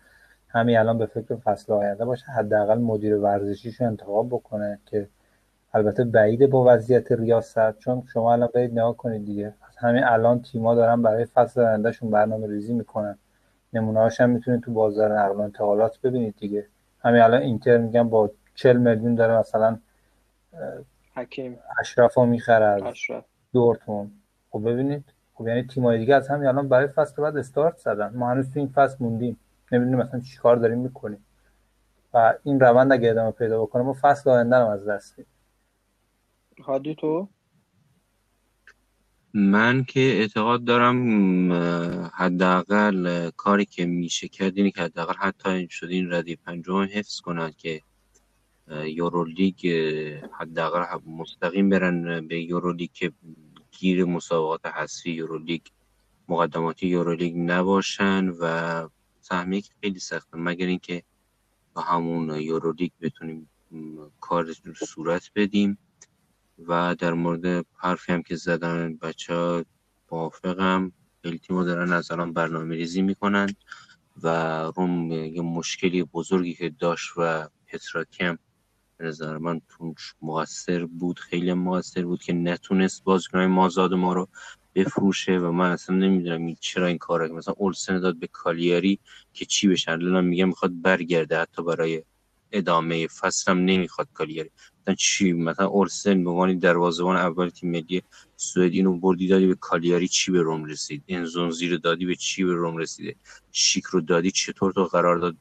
همین 0.47 0.77
الان 0.77 0.97
به 0.97 1.05
فکر 1.05 1.35
فصل 1.35 1.73
آینده 1.73 2.05
باشه 2.05 2.25
حداقل 2.25 2.77
مدیر 2.77 3.17
ورزشیش 3.17 3.81
رو 3.81 3.87
انتخاب 3.87 4.27
بکنه 4.27 4.79
که 4.85 5.07
البته 5.73 6.03
بعیده 6.03 6.47
با 6.47 6.63
وضعیت 6.67 7.11
ریاست 7.11 7.79
چون 7.79 8.03
شما 8.13 8.33
الان 8.33 8.49
برید 8.53 8.71
نگاه 8.71 8.97
کنید 8.97 9.25
دیگه. 9.25 9.53
از 9.69 9.77
همین 9.77 10.03
الان 10.03 10.41
تیما 10.41 10.75
دارن 10.75 11.01
برای 11.01 11.25
فصل 11.25 11.61
آیندهشون 11.61 12.11
برنامه 12.11 12.47
ریزی 12.47 12.73
می‌کنن. 12.73 13.17
نمونه 13.75 14.09
هم 14.19 14.29
می‌تونید 14.29 14.61
تو 14.61 14.73
بازار 14.73 15.19
نقل 15.19 15.35
و 15.35 15.41
انتقالات 15.41 16.01
ببینید 16.01 16.35
دیگه. 16.37 16.67
همین 17.03 17.21
الان 17.21 17.41
اینتر 17.41 17.77
میگن 17.77 18.09
با 18.09 18.31
40 18.55 18.77
میلیون 18.77 19.15
داره 19.15 19.37
مثلا 19.37 19.79
حکیم. 21.15 21.59
اشرف 21.79 22.13
رو 22.13 22.25
می‌خره 22.25 22.65
از 22.65 22.83
اشرف. 22.83 23.25
دورتموند. 23.53 24.11
خب 24.49 24.69
ببینید. 24.69 25.03
خب 25.33 25.47
یعنی 25.47 25.63
تیمای 25.63 25.97
دیگه 25.97 26.15
از 26.15 26.27
همین 26.27 26.47
الان 26.47 26.69
برای 26.69 26.87
فصل 26.87 27.21
بعد 27.21 27.37
استارت 27.37 27.77
زدن. 27.77 28.13
ما 28.15 28.29
هنوز 28.29 28.53
تو 28.53 28.59
این 28.59 28.69
فصل 28.69 28.97
موندیم. 28.99 29.39
نمی‌دونیم 29.71 29.99
مثلا 29.99 30.19
چیکار 30.19 30.55
داریم 30.55 30.79
می‌کنیم. 30.79 31.25
و 32.13 32.33
این 32.43 32.59
روند 32.59 32.91
اگه 32.91 33.09
ادامه 33.09 33.31
پیدا 33.31 33.61
بکنه 33.61 33.83
ما 33.83 33.95
فصل 34.01 34.29
آینده 34.29 34.55
رو 34.55 34.67
از 34.67 34.87
دست 34.87 35.19
میدیم. 35.19 35.33
هادی 36.63 36.95
تو؟ 36.95 37.27
من 39.33 39.83
که 39.83 39.99
اعتقاد 39.99 40.63
دارم 40.63 41.53
حداقل 42.13 43.29
کاری 43.29 43.65
که 43.65 43.85
میشه 43.85 44.27
کرد 44.27 44.57
اینه 44.57 44.71
که 44.71 44.81
حداقل 44.81 45.13
حتی 45.13 45.49
این 45.49 45.67
شد 45.67 45.89
این 45.89 46.13
ردی 46.13 46.35
پنجم 46.35 46.87
حفظ 46.93 47.19
کنند 47.21 47.55
که 47.55 47.81
یورولیگ 48.85 49.67
حداقل 50.39 50.99
مستقیم 51.05 51.69
برن 51.69 52.27
به 52.27 52.41
یورولیگ 52.41 52.89
که 52.93 53.11
گیر 53.71 54.05
مسابقات 54.05 54.65
حذفی 54.65 55.11
یورولیگ 55.11 55.61
مقدماتی 56.27 56.87
یورولیگ 56.87 57.33
نباشن 57.37 58.29
و 58.29 58.87
سهمیه 59.21 59.61
که 59.61 59.69
خیلی 59.81 59.99
سخته. 59.99 60.37
مگر 60.37 60.65
اینکه 60.65 61.03
با 61.73 61.81
همون 61.81 62.41
یورولیگ 62.41 62.91
بتونیم 63.01 63.49
کار 64.19 64.53
صورت 64.87 65.31
بدیم. 65.35 65.77
و 66.59 66.95
در 66.99 67.13
مورد 67.13 67.65
حرفی 67.75 68.13
هم 68.13 68.23
که 68.23 68.35
زدن 68.35 68.97
بچه 68.97 69.35
ها 69.35 69.65
موافقم. 70.11 70.91
خیلی 71.21 71.39
تیما 71.39 71.63
دارن 71.63 71.93
از 71.93 72.11
الان 72.11 72.33
برنامه 72.33 72.75
ریزی 72.75 73.01
می‌کنن 73.01 73.55
و 74.23 74.27
روم 74.75 75.11
یه 75.11 75.41
مشکلی 75.41 76.03
بزرگی 76.03 76.53
که 76.53 76.69
داشت 76.69 77.11
و 77.17 77.49
به 78.97 79.05
نظر 79.05 79.37
من 79.37 79.61
توش 79.69 80.15
مقصر 80.21 80.85
بود 80.85 81.19
خیلی 81.19 81.53
مقصر 81.53 82.05
بود 82.05 82.21
که 82.23 82.33
نتونست 82.33 83.03
بازیکنهای 83.03 83.47
مازاد 83.47 83.93
ما 83.93 84.13
رو 84.13 84.27
بفروشه 84.75 85.37
و 85.37 85.51
من 85.51 85.71
اصلا 85.71 85.95
نمی‌دونم 85.95 86.55
چرا 86.59 86.87
این 86.87 86.97
کار 86.97 87.27
مثلا 87.27 87.53
اولسن 87.57 87.99
داد 87.99 88.19
به 88.19 88.27
کالیاری 88.27 88.99
که 89.33 89.45
چی 89.45 89.67
بشه؟ 89.67 89.91
الان 89.91 90.25
میگه 90.25 90.45
می‌خواد 90.45 90.81
برگرده 90.81 91.39
حتی 91.39 91.63
برای 91.63 92.03
ادامه 92.51 93.07
فصل 93.07 93.51
هم 93.51 93.57
نمی‌خواد 93.57 94.07
کالیاری. 94.13 94.51
مثلا 94.83 94.95
چی؟ 94.95 95.33
مثلا 95.33 95.67
اولسن 95.67 96.23
به 96.23 96.29
عنوان 96.29 96.59
دروازه‌بان 96.59 97.15
اول 97.15 97.49
تیم 97.49 97.71
ملی 97.71 98.01
سوئد 98.35 98.73
اینو 98.73 98.97
بردی 98.99 99.27
دادی 99.27 99.47
به 99.47 99.55
کالیاری 99.55 100.07
چی 100.07 100.31
به 100.31 100.41
روم 100.41 100.65
رسید؟ 100.65 101.03
انزونزی 101.07 101.69
رو 101.69 101.77
دادی 101.77 102.05
به 102.05 102.15
چی 102.15 102.43
به 102.43 102.53
روم 102.53 102.77
رسیده؟ 102.77 103.15
شیک 103.51 103.83
رو 103.83 104.01
دادی 104.01 104.31
چطور 104.31 104.73
تو 104.73 104.85
قرار 104.85 105.17
داد 105.17 105.35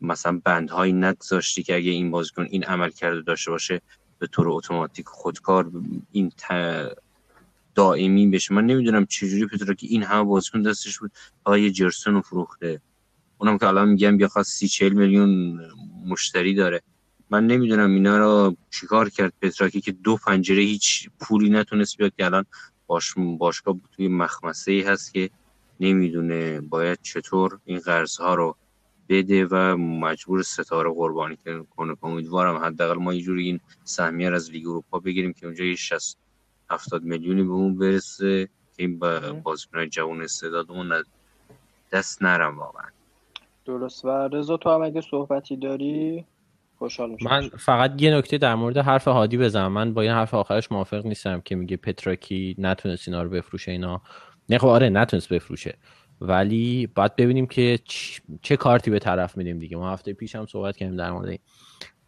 مثلا 0.00 0.40
بندهایی 0.44 0.92
نگذاشتی 0.92 1.62
که 1.62 1.76
اگه 1.76 1.90
این 1.90 2.10
بازیکن 2.10 2.46
این 2.50 2.64
عمل 2.64 2.90
کرده 2.90 3.22
داشته 3.22 3.50
باشه 3.50 3.80
به 4.18 4.26
طور 4.26 4.48
اتوماتیک 4.48 5.06
خودکار 5.06 5.70
این. 6.12 6.32
دائمی 7.74 8.30
بشه؟ 8.30 8.54
من 8.54 8.66
نمی‌دونم 8.66 9.06
چجوری 9.06 9.46
پترا 9.46 9.74
که 9.74 9.86
این 9.90 10.02
همه 10.02 10.24
بازیکن 10.24 10.62
دستش 10.62 10.98
بود 10.98 11.10
فقط 11.44 11.58
یه 11.58 11.72
رو 12.06 12.20
فروخته. 12.20 12.80
اونم 13.38 13.58
که 13.58 13.66
الان 13.66 13.88
میگم 13.88 14.16
بیا 14.16 14.28
خواست 14.28 14.52
سی 14.52 14.68
چهل 14.68 14.92
میلیون 14.92 15.60
مشتری 16.06 16.54
داره. 16.54 16.82
من 17.32 17.46
نمی‌دونم 17.46 17.94
اینا 17.94 18.18
رو 18.18 18.56
چیکار 18.70 19.08
کرد 19.08 19.32
پتراکی 19.42 19.80
که 19.80 19.92
دو 19.92 20.16
پنجره 20.16 20.62
هیچ 20.62 21.08
پولی 21.20 21.50
نتونست 21.50 21.96
بیاد 21.96 22.12
که 22.16 22.24
الان 22.24 22.44
باش 22.86 23.14
باشگاه 23.38 23.76
توی 23.96 24.08
مخمسه 24.08 24.72
ای 24.72 24.80
هست 24.80 25.14
که 25.14 25.30
نمی‌دونه 25.80 26.60
باید 26.60 26.98
چطور 27.02 27.58
این 27.64 27.78
قرضها 27.78 28.34
رو 28.34 28.56
بده 29.08 29.46
و 29.46 29.76
مجبور 29.76 30.42
ستاره 30.42 30.90
قربانی 30.90 31.38
کنه. 31.76 31.96
امیدوارم 32.02 32.56
حداقل 32.56 32.98
ما 32.98 33.14
یه 33.14 33.22
جوری 33.22 33.44
این 33.44 33.60
سهمیه 33.84 34.28
رو 34.28 34.36
از 34.36 34.50
لیگ 34.50 34.68
اروپا 34.68 34.98
بگیریم 34.98 35.32
که 35.32 35.46
اونجا 35.46 35.64
یه 35.64 35.74
60 35.74 36.18
70 36.70 37.02
میلیونی 37.02 37.42
به 37.42 37.52
اون 37.52 37.78
برسه 37.78 38.48
که 38.76 38.82
این 38.82 38.98
با 38.98 39.20
بازیکن‌های 39.32 39.88
جوان 39.88 40.22
استعدادمون 40.22 41.04
دست 41.92 42.22
نرم 42.22 42.58
واقعا. 42.58 42.86
درست. 43.64 44.04
و 44.04 44.08
رضا 44.08 44.56
تو 44.56 44.70
هم 44.70 44.82
اگه 44.82 45.00
صحبتی 45.00 45.56
داری؟ 45.56 46.24
خوشحال 46.82 47.10
میشم. 47.10 47.30
من 47.30 47.48
فقط 47.48 48.02
یه 48.02 48.16
نکته 48.16 48.38
در 48.38 48.54
مورد 48.54 48.78
حرف 48.78 49.08
هادی 49.08 49.36
بزنم. 49.36 49.72
من 49.72 49.94
با 49.94 50.02
این 50.02 50.10
حرف 50.10 50.34
آخرش 50.34 50.72
موافق 50.72 51.06
نیستم 51.06 51.40
که 51.40 51.56
میگه 51.56 51.76
پتراکی 51.76 52.54
نتونست 52.58 53.08
اینا 53.08 53.22
رو 53.22 53.30
بفروشه 53.30 53.72
اینا. 53.72 54.02
نه 54.48 54.58
خب 54.58 54.66
آره 54.66 54.88
نتونست 54.88 55.32
بفروشه. 55.32 55.78
ولی 56.20 56.86
باید 56.86 57.16
ببینیم 57.16 57.46
که 57.46 57.78
چ- 57.88 58.20
چه 58.42 58.56
کارتی 58.56 58.90
به 58.90 58.98
طرف 58.98 59.36
میدیم 59.36 59.58
دیگه. 59.58 59.76
ما 59.76 59.92
هفته 59.92 60.12
پیش 60.12 60.36
هم 60.36 60.46
صحبت 60.46 60.76
کردیم 60.76 60.96
در 60.96 61.10
مورد 61.10 61.38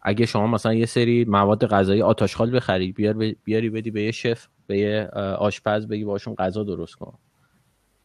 اگه 0.01 0.25
شما 0.25 0.47
مثلا 0.47 0.73
یه 0.73 0.85
سری 0.85 1.25
مواد 1.25 1.67
غذایی 1.67 2.01
آتاشخال 2.01 2.55
بخری 2.55 2.91
بیار 2.91 3.13
ب- 3.13 3.35
بیاری 3.43 3.69
بدی 3.69 3.91
به 3.91 4.01
یه 4.01 4.11
شف 4.11 4.47
به 4.67 4.77
یه 4.77 5.05
آشپز 5.39 5.87
بگی 5.87 6.03
باشون 6.03 6.35
غذا 6.35 6.63
درست 6.63 6.95
کن. 6.95 7.17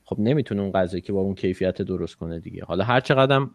خب 0.05 0.17
نمی‌تونه 0.19 0.63
اون 0.63 0.73
غذایی 0.73 1.01
که 1.01 1.13
با 1.13 1.21
اون 1.21 1.35
کیفیت 1.35 1.83
درست 1.83 2.15
کنه 2.15 2.41
دیگه. 2.41 2.65
حالا 2.65 2.85
هر 2.85 3.01
چقدرم 3.01 3.51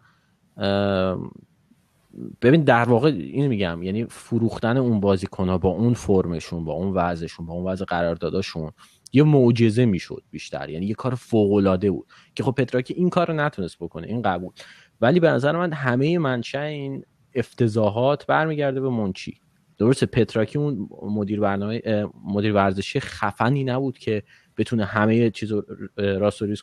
ببین 2.42 2.64
در 2.64 2.84
واقع 2.84 3.08
این 3.08 3.46
میگم 3.46 3.82
یعنی 3.82 4.04
فروختن 4.04 4.76
اون 4.76 5.00
بازیکن 5.00 5.48
ها 5.48 5.58
با 5.58 5.68
اون 5.68 5.94
فرمشون 5.94 6.64
با 6.64 6.72
اون 6.72 6.92
وضعشون 6.94 7.46
با 7.46 7.52
اون 7.52 7.64
وضع 7.64 7.84
قرارداداشون 7.84 8.72
یه 9.12 9.22
معجزه 9.22 9.84
می‌شد 9.84 10.22
بیشتر. 10.30 10.70
یعنی 10.70 10.86
یه 10.86 10.94
کار 10.94 11.14
فوق 11.14 11.52
العاده 11.52 11.90
بود 11.90 12.06
که 12.34 12.42
خب 12.42 12.52
پتراکی 12.52 12.94
این 12.94 13.10
کار 13.10 13.28
رو 13.28 13.34
نتونست 13.34 13.78
بکنه 13.78 14.06
این 14.06 14.22
قبول. 14.22 14.52
ولی 15.00 15.20
به 15.20 15.28
نظر 15.28 15.56
من 15.56 15.72
همه 15.72 16.18
منشأ 16.18 16.62
این 16.62 17.04
افتضاحات 17.34 18.26
برمیگرده 18.26 18.80
به 18.80 18.88
منچی. 18.88 19.40
درسته 19.78 20.06
پتراکی 20.06 20.58
اون 20.58 20.88
مدیر 21.02 21.40
برنامه 21.40 21.82
مدیر 22.24 22.52
ورزشی 22.52 23.00
خفنی 23.00 23.64
نبود 23.64 23.98
که 23.98 24.22
بتونه 24.56 24.84
همه 24.84 25.30
چیز 25.30 25.52
رو 25.52 25.64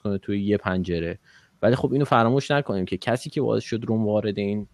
کنه 0.04 0.18
توی 0.18 0.44
یه 0.44 0.58
پنجره. 0.58 1.20
ولی 1.62 1.76
خب 1.76 1.94
اینو 1.94 2.06
فراموش 2.06 2.52
نکنیم 2.52 2.86
که 2.86 2.98
کسی 2.98 3.30
که 3.30 3.42
باعث 3.42 3.64
شد 3.64 3.86
روم 3.86 4.06
وارد 4.06 4.38
این 4.38 4.68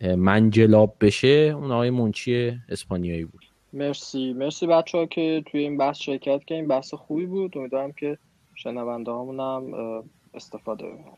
منجلاب 0.00 0.96
بشه 1.00 1.54
اون 1.56 1.70
آقای 1.70 1.90
منچی 1.90 2.58
اسپانیایی 2.68 3.24
بود. 3.24 3.44
مرسی. 3.72 4.32
مرسی 4.32 4.66
بچه 4.66 4.98
ها 4.98 5.06
که 5.06 5.42
توی 5.46 5.60
این 5.60 5.78
بحث 5.78 5.98
شرکت 5.98 6.44
کردین. 6.44 6.68
بحث 6.68 6.94
خوبی 6.94 7.26
بود. 7.26 7.58
امیدوارم 7.58 7.92
که 7.92 8.18
شنونده 8.54 9.10
هامون 9.10 9.40
هم 9.40 9.74
استفاده 10.34 10.86
ببرن 10.86 11.16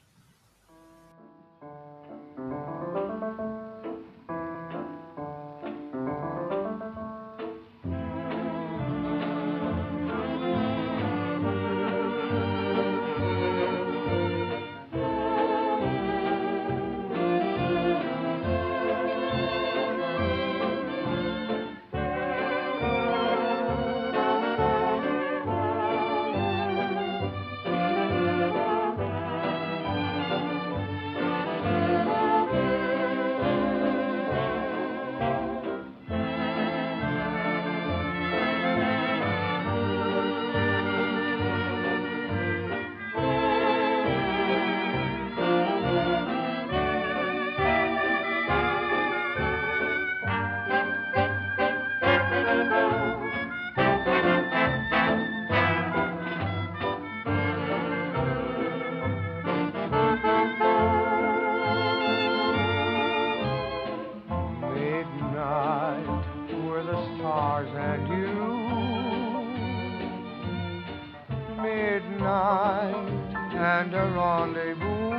Midnight 72.81 73.37
and 73.55 73.95
a 73.95 74.05
rendezvous. 74.17 75.11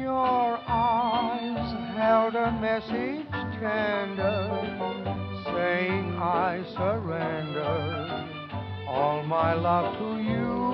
Your 0.00 0.58
eyes 0.66 1.72
held 1.94 2.34
a 2.34 2.50
message 2.52 3.26
tender, 3.60 4.48
saying 5.44 6.16
I 6.18 6.62
surrender 6.74 7.74
all 8.88 9.22
my 9.24 9.52
love 9.52 9.98
to 9.98 10.22
you. 10.22 10.72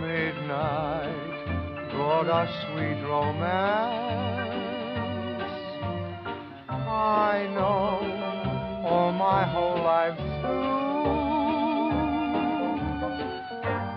Midnight 0.00 1.44
brought 1.92 2.26
a 2.26 2.48
sweet 2.62 3.00
romance. 3.06 3.86
I 6.68 7.46
know 7.54 8.25
all 8.86 9.10
my 9.10 9.42
whole 9.42 9.82
life 9.82 10.16
through. 10.16 10.76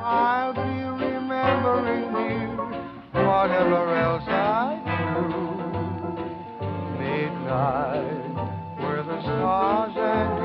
I'll 0.03 0.53
be 0.53 0.59
remembering 1.05 2.09
you, 2.27 2.57
whatever 3.13 3.95
else 3.95 4.27
I 4.27 4.81
do. 4.89 5.21
Midnight, 6.97 8.33
where 8.79 9.03
the 9.03 9.21
stars 9.21 9.95
and 9.95 10.38